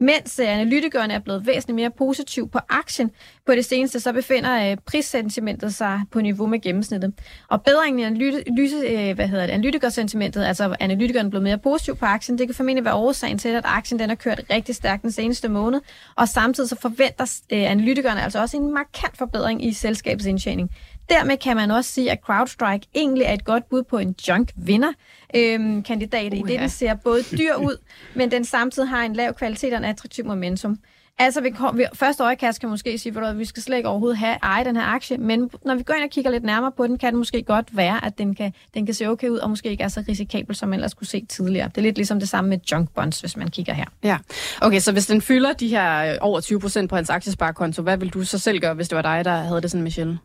Mens 0.00 0.38
øh, 0.38 0.48
analytikerne 0.48 1.14
er 1.14 1.18
blevet 1.18 1.46
væsentligt 1.46 1.74
mere 1.74 1.90
positiv 1.90 2.50
på 2.50 2.58
aktien 2.68 3.10
på 3.46 3.52
det 3.52 3.64
seneste, 3.64 4.00
så 4.00 4.12
befinder 4.12 4.70
øh, 4.70 4.76
prissentimentet 4.86 5.74
sig 5.74 6.00
på 6.10 6.20
niveau 6.20 6.46
med 6.46 6.60
gennemsnittet. 6.60 7.12
Og 7.48 7.62
bedringen 7.62 7.98
i 7.98 8.02
analyse, 8.02 8.76
øh, 8.76 9.14
hvad 9.14 9.28
hedder 9.28 9.46
det, 9.46 9.52
analytikersentimentet, 9.52 10.44
altså 10.44 10.76
analytikerne 10.80 11.26
er 11.26 11.30
blevet 11.30 11.44
mere 11.44 11.58
positiv 11.58 11.96
på 11.96 12.06
aktien, 12.06 12.38
det 12.38 12.48
kan 12.48 12.54
formentlig 12.54 12.84
være 12.84 12.94
årsagen 12.94 13.38
til, 13.38 13.48
at 13.48 13.62
aktien 13.66 13.98
den 13.98 14.08
har 14.08 14.16
kørt 14.16 14.40
rigtig 14.50 14.74
stærkt 14.74 15.02
den 15.02 15.12
seneste 15.12 15.48
måned. 15.48 15.80
Og 16.16 16.28
samtidig 16.28 16.68
så 16.68 16.76
forventer 16.76 17.40
analytikerne 17.50 18.22
altså 18.22 18.40
også 18.40 18.56
en 18.56 18.74
markant 18.74 19.16
forbedring 19.18 19.64
i 19.64 19.72
selskabets 19.72 20.26
indtjening. 20.26 20.70
Dermed 21.10 21.36
kan 21.36 21.56
man 21.56 21.70
også 21.70 21.92
sige, 21.92 22.10
at 22.10 22.18
CrowdStrike 22.24 22.86
egentlig 22.94 23.24
er 23.24 23.32
et 23.32 23.44
godt 23.44 23.68
bud 23.68 23.82
på 23.82 23.98
en 23.98 24.14
junk-vinder 24.28 24.92
øhm, 25.36 25.82
kandidat, 25.82 26.32
uh, 26.32 26.38
i 26.38 26.42
det 26.42 26.60
den 26.60 26.68
ser 26.68 26.94
både 26.94 27.22
dyr 27.38 27.54
ud, 27.54 27.76
men 28.14 28.30
den 28.30 28.44
samtidig 28.44 28.88
har 28.88 29.02
en 29.02 29.12
lav 29.12 29.34
kvalitet 29.34 29.72
og 29.72 29.78
en 29.78 29.84
attraktiv 29.84 30.24
momentum. 30.24 30.78
Altså, 31.20 31.40
vi 31.40 31.50
kom, 31.50 31.78
vi, 31.78 31.84
første 31.94 32.22
øjekast 32.22 32.60
kan 32.60 32.68
måske 32.68 32.98
sige, 32.98 33.26
at 33.26 33.38
vi 33.38 33.44
skal 33.44 33.62
slet 33.62 33.76
ikke 33.76 33.88
overhovedet 33.88 34.18
have 34.18 34.36
eje 34.42 34.64
den 34.64 34.76
her 34.76 34.84
aktie, 34.84 35.18
men 35.18 35.50
når 35.64 35.74
vi 35.74 35.82
går 35.82 35.94
ind 35.94 36.04
og 36.04 36.10
kigger 36.10 36.30
lidt 36.30 36.44
nærmere 36.44 36.72
på 36.76 36.86
den, 36.86 36.98
kan 36.98 37.12
det 37.12 37.18
måske 37.18 37.42
godt 37.42 37.76
være, 37.76 38.04
at 38.04 38.18
den 38.18 38.34
kan, 38.34 38.52
den 38.74 38.86
kan 38.86 38.94
se 38.94 39.06
okay 39.06 39.28
ud, 39.28 39.38
og 39.38 39.50
måske 39.50 39.70
ikke 39.70 39.84
er 39.84 39.88
så 39.88 40.04
risikabel, 40.08 40.56
som 40.56 40.68
man 40.68 40.78
ellers 40.78 40.94
kunne 40.94 41.06
se 41.06 41.26
tidligere. 41.28 41.68
Det 41.68 41.78
er 41.78 41.82
lidt 41.82 41.96
ligesom 41.96 42.20
det 42.20 42.28
samme 42.28 42.50
med 42.50 42.58
junk 42.72 42.90
bonds, 42.94 43.20
hvis 43.20 43.36
man 43.36 43.48
kigger 43.48 43.72
her. 43.72 43.84
Ja, 44.02 44.18
okay, 44.60 44.80
så 44.80 44.92
hvis 44.92 45.06
den 45.06 45.20
fylder 45.20 45.52
de 45.52 45.68
her 45.68 46.12
øh, 46.12 46.18
over 46.20 46.40
20 46.40 46.60
procent 46.60 46.90
på 46.90 46.96
hans 46.96 47.10
aktiesparekonto, 47.10 47.82
hvad 47.82 47.96
vil 47.96 48.08
du 48.08 48.24
så 48.24 48.38
selv 48.38 48.60
gøre, 48.60 48.74
hvis 48.74 48.88
det 48.88 48.96
var 48.96 49.02
dig, 49.02 49.24
der 49.24 49.36
havde 49.36 49.60
det 49.60 49.70
sådan, 49.70 49.84
Michelle? 49.84 50.18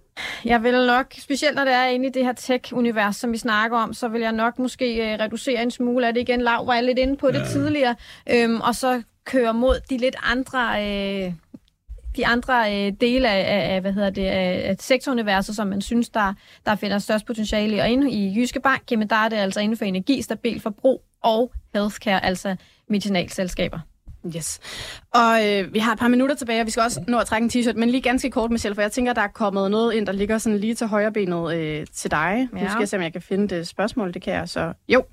Jeg 0.45 0.63
vil 0.63 0.85
nok, 0.85 1.05
specielt 1.19 1.55
når 1.55 1.63
det 1.63 1.73
er 1.73 1.85
inde 1.85 2.07
i 2.07 2.11
det 2.11 2.25
her 2.25 2.33
tech-univers, 2.33 3.15
som 3.15 3.31
vi 3.31 3.37
snakker 3.37 3.77
om, 3.77 3.93
så 3.93 4.07
vil 4.07 4.21
jeg 4.21 4.31
nok 4.31 4.59
måske 4.59 5.13
øh, 5.13 5.19
reducere 5.19 5.63
en 5.63 5.71
smule 5.71 6.07
af 6.07 6.13
det 6.13 6.21
igen. 6.21 6.41
Lav 6.41 6.67
var 6.67 6.73
jeg 6.73 6.83
lidt 6.83 6.99
inde 6.99 7.17
på 7.17 7.27
det 7.27 7.39
ja. 7.39 7.45
tidligere. 7.45 7.95
Øhm, 8.29 8.61
og 8.61 8.75
så 8.75 9.01
køre 9.25 9.53
mod 9.53 9.79
de 9.89 9.97
lidt 9.97 10.15
andre... 10.23 10.83
Øh, 11.25 11.33
de 12.15 12.27
andre 12.27 12.73
øh, 12.73 12.93
dele 13.01 13.29
af, 13.29 13.75
af, 13.75 13.81
hvad 13.81 13.93
hedder 13.93 14.09
det, 14.09 14.25
af 14.25 14.75
sektoruniverset, 14.79 15.55
som 15.55 15.67
man 15.67 15.81
synes, 15.81 16.09
der, 16.09 16.33
der 16.65 16.75
finder 16.75 16.99
størst 16.99 17.25
potentiale 17.25 17.75
i. 17.75 17.79
Og 17.79 17.89
inde 17.89 18.11
i 18.11 18.39
Jyske 18.39 18.59
Bank, 18.59 18.91
jamen, 18.91 19.07
der 19.09 19.15
er 19.15 19.29
det 19.29 19.37
altså 19.37 19.59
inden 19.59 19.77
for 19.77 19.85
energi, 19.85 20.21
stabil 20.21 20.61
forbrug 20.61 21.03
og 21.21 21.51
healthcare, 21.73 22.25
altså 22.25 22.55
medicinalselskaber. 22.89 23.79
Yes. 24.35 24.59
Og 25.13 25.47
øh, 25.47 25.73
vi 25.73 25.79
har 25.79 25.93
et 25.93 25.99
par 25.99 26.07
minutter 26.07 26.35
tilbage, 26.35 26.61
og 26.61 26.65
vi 26.65 26.71
skal 26.71 26.83
også 26.83 27.03
nå 27.07 27.19
at 27.19 27.27
trække 27.27 27.43
en 27.43 27.49
t-shirt, 27.49 27.73
men 27.73 27.89
lige 27.89 28.01
ganske 28.01 28.31
kort, 28.31 28.51
Michelle, 28.51 28.75
for 28.75 28.81
jeg 28.81 28.91
tænker, 28.91 29.13
der 29.13 29.21
er 29.21 29.27
kommet 29.27 29.71
noget 29.71 29.93
ind, 29.93 30.05
der 30.05 30.13
ligger 30.13 30.37
sådan 30.37 30.59
lige 30.59 30.75
til 30.75 30.87
højre 30.87 31.11
benet 31.11 31.55
øh, 31.55 31.87
til 31.93 32.11
dig. 32.11 32.49
Ja. 32.53 32.63
Nu 32.63 32.69
skal 32.69 32.79
jeg 32.79 32.89
se, 32.89 32.97
om 32.97 33.03
jeg 33.03 33.11
kan 33.11 33.21
finde 33.21 33.55
det 33.55 33.67
spørgsmål. 33.67 34.13
Det 34.13 34.21
kan 34.21 34.33
jeg 34.33 34.49
så. 34.49 34.73
Jo. 34.89 35.03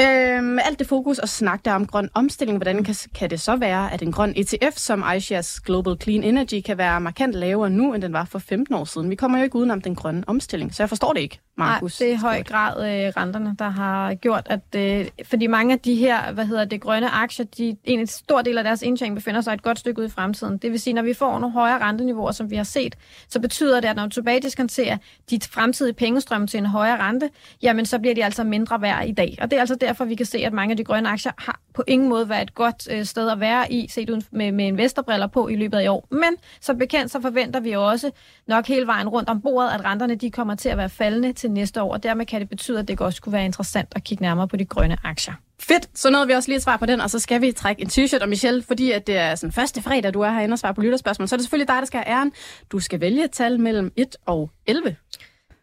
Øhm, 0.00 0.58
alt 0.58 0.78
det 0.78 0.86
fokus 0.86 1.18
og 1.18 1.28
snak 1.28 1.64
der 1.64 1.72
om 1.72 1.86
grøn 1.86 2.08
omstilling, 2.14 2.58
hvordan 2.58 2.84
kan, 2.84 2.94
kan 3.14 3.30
det 3.30 3.40
så 3.40 3.56
være, 3.56 3.92
at 3.92 4.02
en 4.02 4.12
grøn 4.12 4.32
ETF 4.36 4.76
som 4.76 5.04
iShares 5.16 5.60
Global 5.60 5.96
Clean 6.02 6.22
Energy 6.22 6.60
kan 6.66 6.78
være 6.78 7.00
markant 7.00 7.34
lavere 7.34 7.70
nu, 7.70 7.94
end 7.94 8.02
den 8.02 8.12
var 8.12 8.24
for 8.24 8.38
15 8.38 8.74
år 8.74 8.84
siden? 8.84 9.10
Vi 9.10 9.14
kommer 9.14 9.38
jo 9.38 9.44
ikke 9.44 9.56
udenom 9.56 9.80
den 9.80 9.94
grønne 9.94 10.24
omstilling, 10.26 10.74
så 10.74 10.82
jeg 10.82 10.88
forstår 10.88 11.12
det 11.12 11.20
ikke, 11.20 11.40
Markus. 11.56 12.00
Nej, 12.00 12.06
det 12.06 12.12
er 12.12 12.18
i 12.18 12.20
høj 12.20 12.42
grad 12.42 12.76
øh, 12.76 13.12
renterne, 13.16 13.56
der 13.58 13.68
har 13.68 14.14
gjort, 14.14 14.46
at 14.50 14.60
øh, 14.76 15.06
fordi 15.24 15.46
mange 15.46 15.72
af 15.72 15.80
de 15.80 15.94
her, 15.94 16.32
hvad 16.32 16.46
hedder 16.46 16.64
det, 16.64 16.80
grønne 16.80 17.10
aktier, 17.10 17.46
de, 17.46 17.76
en 17.84 18.06
stor 18.06 18.42
del 18.42 18.58
af 18.58 18.64
deres 18.64 18.82
indtjening 18.82 19.14
befinder 19.14 19.40
sig 19.40 19.52
et 19.52 19.62
godt 19.62 19.78
stykke 19.78 20.00
ud 20.00 20.06
i 20.06 20.10
fremtiden. 20.10 20.58
Det 20.58 20.70
vil 20.70 20.80
sige, 20.80 20.94
når 20.94 21.02
vi 21.02 21.14
får 21.14 21.38
nogle 21.38 21.52
højere 21.52 21.80
renteniveauer, 21.80 22.32
som 22.32 22.50
vi 22.50 22.56
har 22.56 22.64
set, 22.64 22.96
så 23.28 23.40
betyder 23.40 23.80
det, 23.80 23.88
at 23.88 23.96
når 23.96 24.02
du 24.02 24.10
tilbage 24.10 24.40
diskonterer 24.40 24.96
de 25.30 25.38
fremtidige 25.50 25.94
pengestrømme 25.94 26.46
til 26.46 26.58
en 26.58 26.66
højere 26.66 26.98
rente, 26.98 27.30
jamen 27.62 27.86
så 27.86 27.98
bliver 27.98 28.14
de 28.14 28.24
altså 28.24 28.44
mindre 28.44 28.82
værd 28.82 29.08
i 29.08 29.12
dag. 29.12 29.38
Og 29.40 29.50
det 29.50 29.56
er 29.56 29.60
altså 29.60 29.76
derfor, 29.80 30.04
vi 30.04 30.14
kan 30.14 30.26
se, 30.26 30.38
at 30.38 30.52
mange 30.52 30.70
af 30.70 30.76
de 30.76 30.84
grønne 30.84 31.08
aktier 31.08 31.32
har 31.38 31.60
på 31.74 31.84
ingen 31.86 32.08
måde 32.08 32.28
været 32.28 32.42
et 32.42 32.54
godt 32.54 32.88
øh, 32.90 33.04
sted 33.04 33.30
at 33.30 33.40
være 33.40 33.72
i, 33.72 33.88
set 33.88 34.10
uden 34.10 34.22
med, 34.30 34.52
med 34.52 34.66
investorbriller 34.66 35.26
på 35.26 35.48
i 35.48 35.56
løbet 35.56 35.78
af 35.78 35.84
i 35.84 35.86
år. 35.86 36.06
Men 36.10 36.36
som 36.60 36.78
bekendt, 36.78 37.12
så 37.12 37.20
forventer 37.20 37.60
vi 37.60 37.72
også 37.72 38.10
nok 38.46 38.66
hele 38.66 38.86
vejen 38.86 39.08
rundt 39.08 39.28
om 39.28 39.42
bordet, 39.42 39.70
at 39.70 39.84
renterne 39.84 40.14
de 40.14 40.30
kommer 40.30 40.54
til 40.54 40.68
at 40.68 40.76
være 40.76 40.88
faldende 40.88 41.32
til 41.32 41.50
næste 41.50 41.82
år, 41.82 41.92
og 41.92 42.02
dermed 42.02 42.26
kan 42.26 42.40
det 42.40 42.48
betyde, 42.48 42.78
at 42.78 42.88
det 42.88 43.00
også 43.00 43.22
kunne 43.22 43.32
være 43.32 43.44
interessant 43.44 43.88
at 43.96 44.04
kigge 44.04 44.22
nærmere 44.22 44.48
på 44.48 44.56
de 44.56 44.64
grønne 44.64 44.96
aktier. 45.04 45.34
Fedt, 45.60 45.98
så 45.98 46.10
nåede 46.10 46.26
vi 46.26 46.32
også 46.32 46.48
lige 46.48 46.56
et 46.56 46.62
svar 46.62 46.76
på 46.76 46.86
den, 46.86 47.00
og 47.00 47.10
så 47.10 47.18
skal 47.18 47.40
vi 47.40 47.52
trække 47.52 47.82
en 47.82 47.88
t-shirt. 47.88 48.22
Og 48.22 48.28
Michelle, 48.28 48.62
fordi 48.62 48.90
at 48.90 49.06
det 49.06 49.16
er 49.16 49.34
sådan 49.34 49.52
første 49.52 49.82
fredag, 49.82 50.14
du 50.14 50.20
er 50.20 50.30
herinde 50.30 50.52
og 50.52 50.58
svarer 50.58 50.72
på 50.72 50.80
lytterspørgsmål, 50.80 51.28
så 51.28 51.34
er 51.34 51.36
det 51.36 51.44
selvfølgelig 51.44 51.68
dig, 51.68 51.76
der 51.76 51.84
skal 51.84 52.00
have 52.00 52.16
æren. 52.16 52.32
Du 52.72 52.80
skal 52.80 53.00
vælge 53.00 53.24
et 53.24 53.30
tal 53.30 53.60
mellem 53.60 53.92
1 53.96 54.16
og 54.26 54.50
11. 54.66 54.96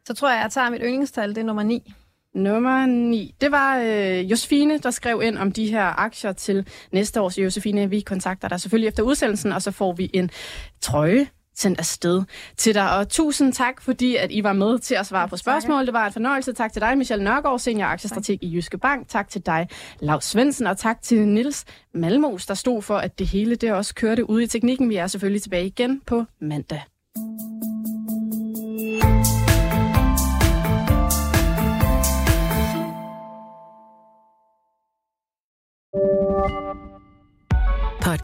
Så 0.05 0.13
tror 0.13 0.29
jeg, 0.29 0.37
at 0.37 0.43
jeg 0.43 0.51
tager 0.51 0.69
mit 0.69 0.81
yndlingstal, 0.83 1.29
det 1.29 1.37
er 1.37 1.43
nummer 1.43 1.63
9. 1.63 1.93
Nummer 2.37 2.85
9. 2.85 3.35
Det 3.41 3.51
var 3.51 3.77
øh, 3.77 4.31
Josefine, 4.31 4.77
der 4.77 4.91
skrev 4.91 5.21
ind 5.23 5.37
om 5.37 5.51
de 5.51 5.71
her 5.71 5.99
aktier 5.99 6.31
til 6.31 6.67
næste 6.91 7.21
års. 7.21 7.37
Josefine, 7.37 7.89
vi 7.89 7.99
kontakter 7.99 8.47
dig 8.47 8.61
selvfølgelig 8.61 8.87
efter 8.87 9.03
udsendelsen, 9.03 9.51
og 9.51 9.61
så 9.61 9.71
får 9.71 9.93
vi 9.93 10.09
en 10.13 10.29
trøje 10.81 11.27
sendt 11.55 11.79
afsted 11.79 12.23
til 12.57 12.73
dig. 12.75 12.97
Og 12.97 13.09
tusind 13.09 13.53
tak, 13.53 13.81
fordi 13.81 14.15
at 14.15 14.31
I 14.31 14.43
var 14.43 14.53
med 14.53 14.79
til 14.79 14.95
at 14.95 15.05
svare 15.05 15.27
på 15.27 15.37
spørgsmål. 15.37 15.85
Det 15.85 15.93
var 15.93 16.05
en 16.05 16.13
fornøjelse. 16.13 16.53
Tak 16.53 16.73
til 16.73 16.81
dig, 16.81 16.97
Michelle 16.97 17.23
Nørgaard, 17.23 17.59
senior 17.59 17.87
aktiestrateg 17.87 18.43
i 18.43 18.55
Jyske 18.55 18.77
Bank. 18.77 19.07
Tak 19.07 19.29
til 19.29 19.45
dig, 19.45 19.67
Lars 19.99 20.25
Svendsen, 20.25 20.67
og 20.67 20.77
tak 20.77 21.01
til 21.01 21.27
Nils 21.27 21.65
Malmos, 21.93 22.45
der 22.45 22.53
stod 22.53 22.81
for, 22.81 22.97
at 22.97 23.19
det 23.19 23.27
hele 23.27 23.55
det 23.55 23.73
også 23.73 23.95
kørte 23.95 24.29
ud 24.29 24.41
i 24.41 24.47
teknikken. 24.47 24.89
Vi 24.89 24.95
er 24.95 25.07
selvfølgelig 25.07 25.41
tilbage 25.41 25.65
igen 25.65 26.01
på 26.05 26.25
mandag. 26.41 26.81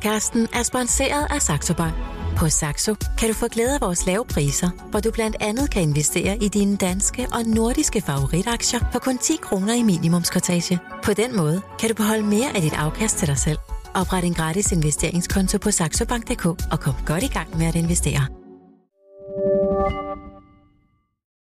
Podcasten 0.04 0.48
er 0.54 0.64
sponsoreret 0.64 1.28
af 1.30 1.42
Saxo 1.42 1.74
Bank. 1.74 1.94
På 2.38 2.50
Saxo 2.50 2.96
kan 3.18 3.28
du 3.28 3.34
få 3.34 3.48
glæde 3.48 3.74
af 3.74 3.82
vores 3.82 4.06
lave 4.06 4.26
priser, 4.26 4.70
hvor 4.90 5.00
du 5.00 5.12
blandt 5.12 5.36
andet 5.40 5.72
kan 5.72 5.82
investere 5.82 6.38
i 6.38 6.48
dine 6.48 6.78
danske 6.78 7.28
og 7.34 7.44
nordiske 7.44 8.02
favoritaktier 8.02 8.80
for 8.92 9.00
kun 9.00 9.18
10 9.18 9.36
kroner 9.42 9.74
i 9.74 9.84
minimumskortage. 9.84 10.80
På 11.04 11.14
den 11.14 11.38
måde 11.38 11.62
kan 11.80 11.90
du 11.90 11.96
beholde 11.96 12.24
mere 12.24 12.56
af 12.56 12.62
dit 12.62 12.74
afkast 12.74 13.18
til 13.18 13.28
dig 13.28 13.38
selv. 13.38 13.58
Opret 13.94 14.24
en 14.24 14.34
gratis 14.34 14.72
investeringskonto 14.72 15.58
på 15.58 15.72
saxobank.dk 15.72 16.46
og 16.46 16.80
kom 16.80 16.94
godt 17.06 17.24
i 17.24 17.28
gang 17.28 17.58
med 17.58 17.66
at 17.66 17.76
investere. 17.76 18.43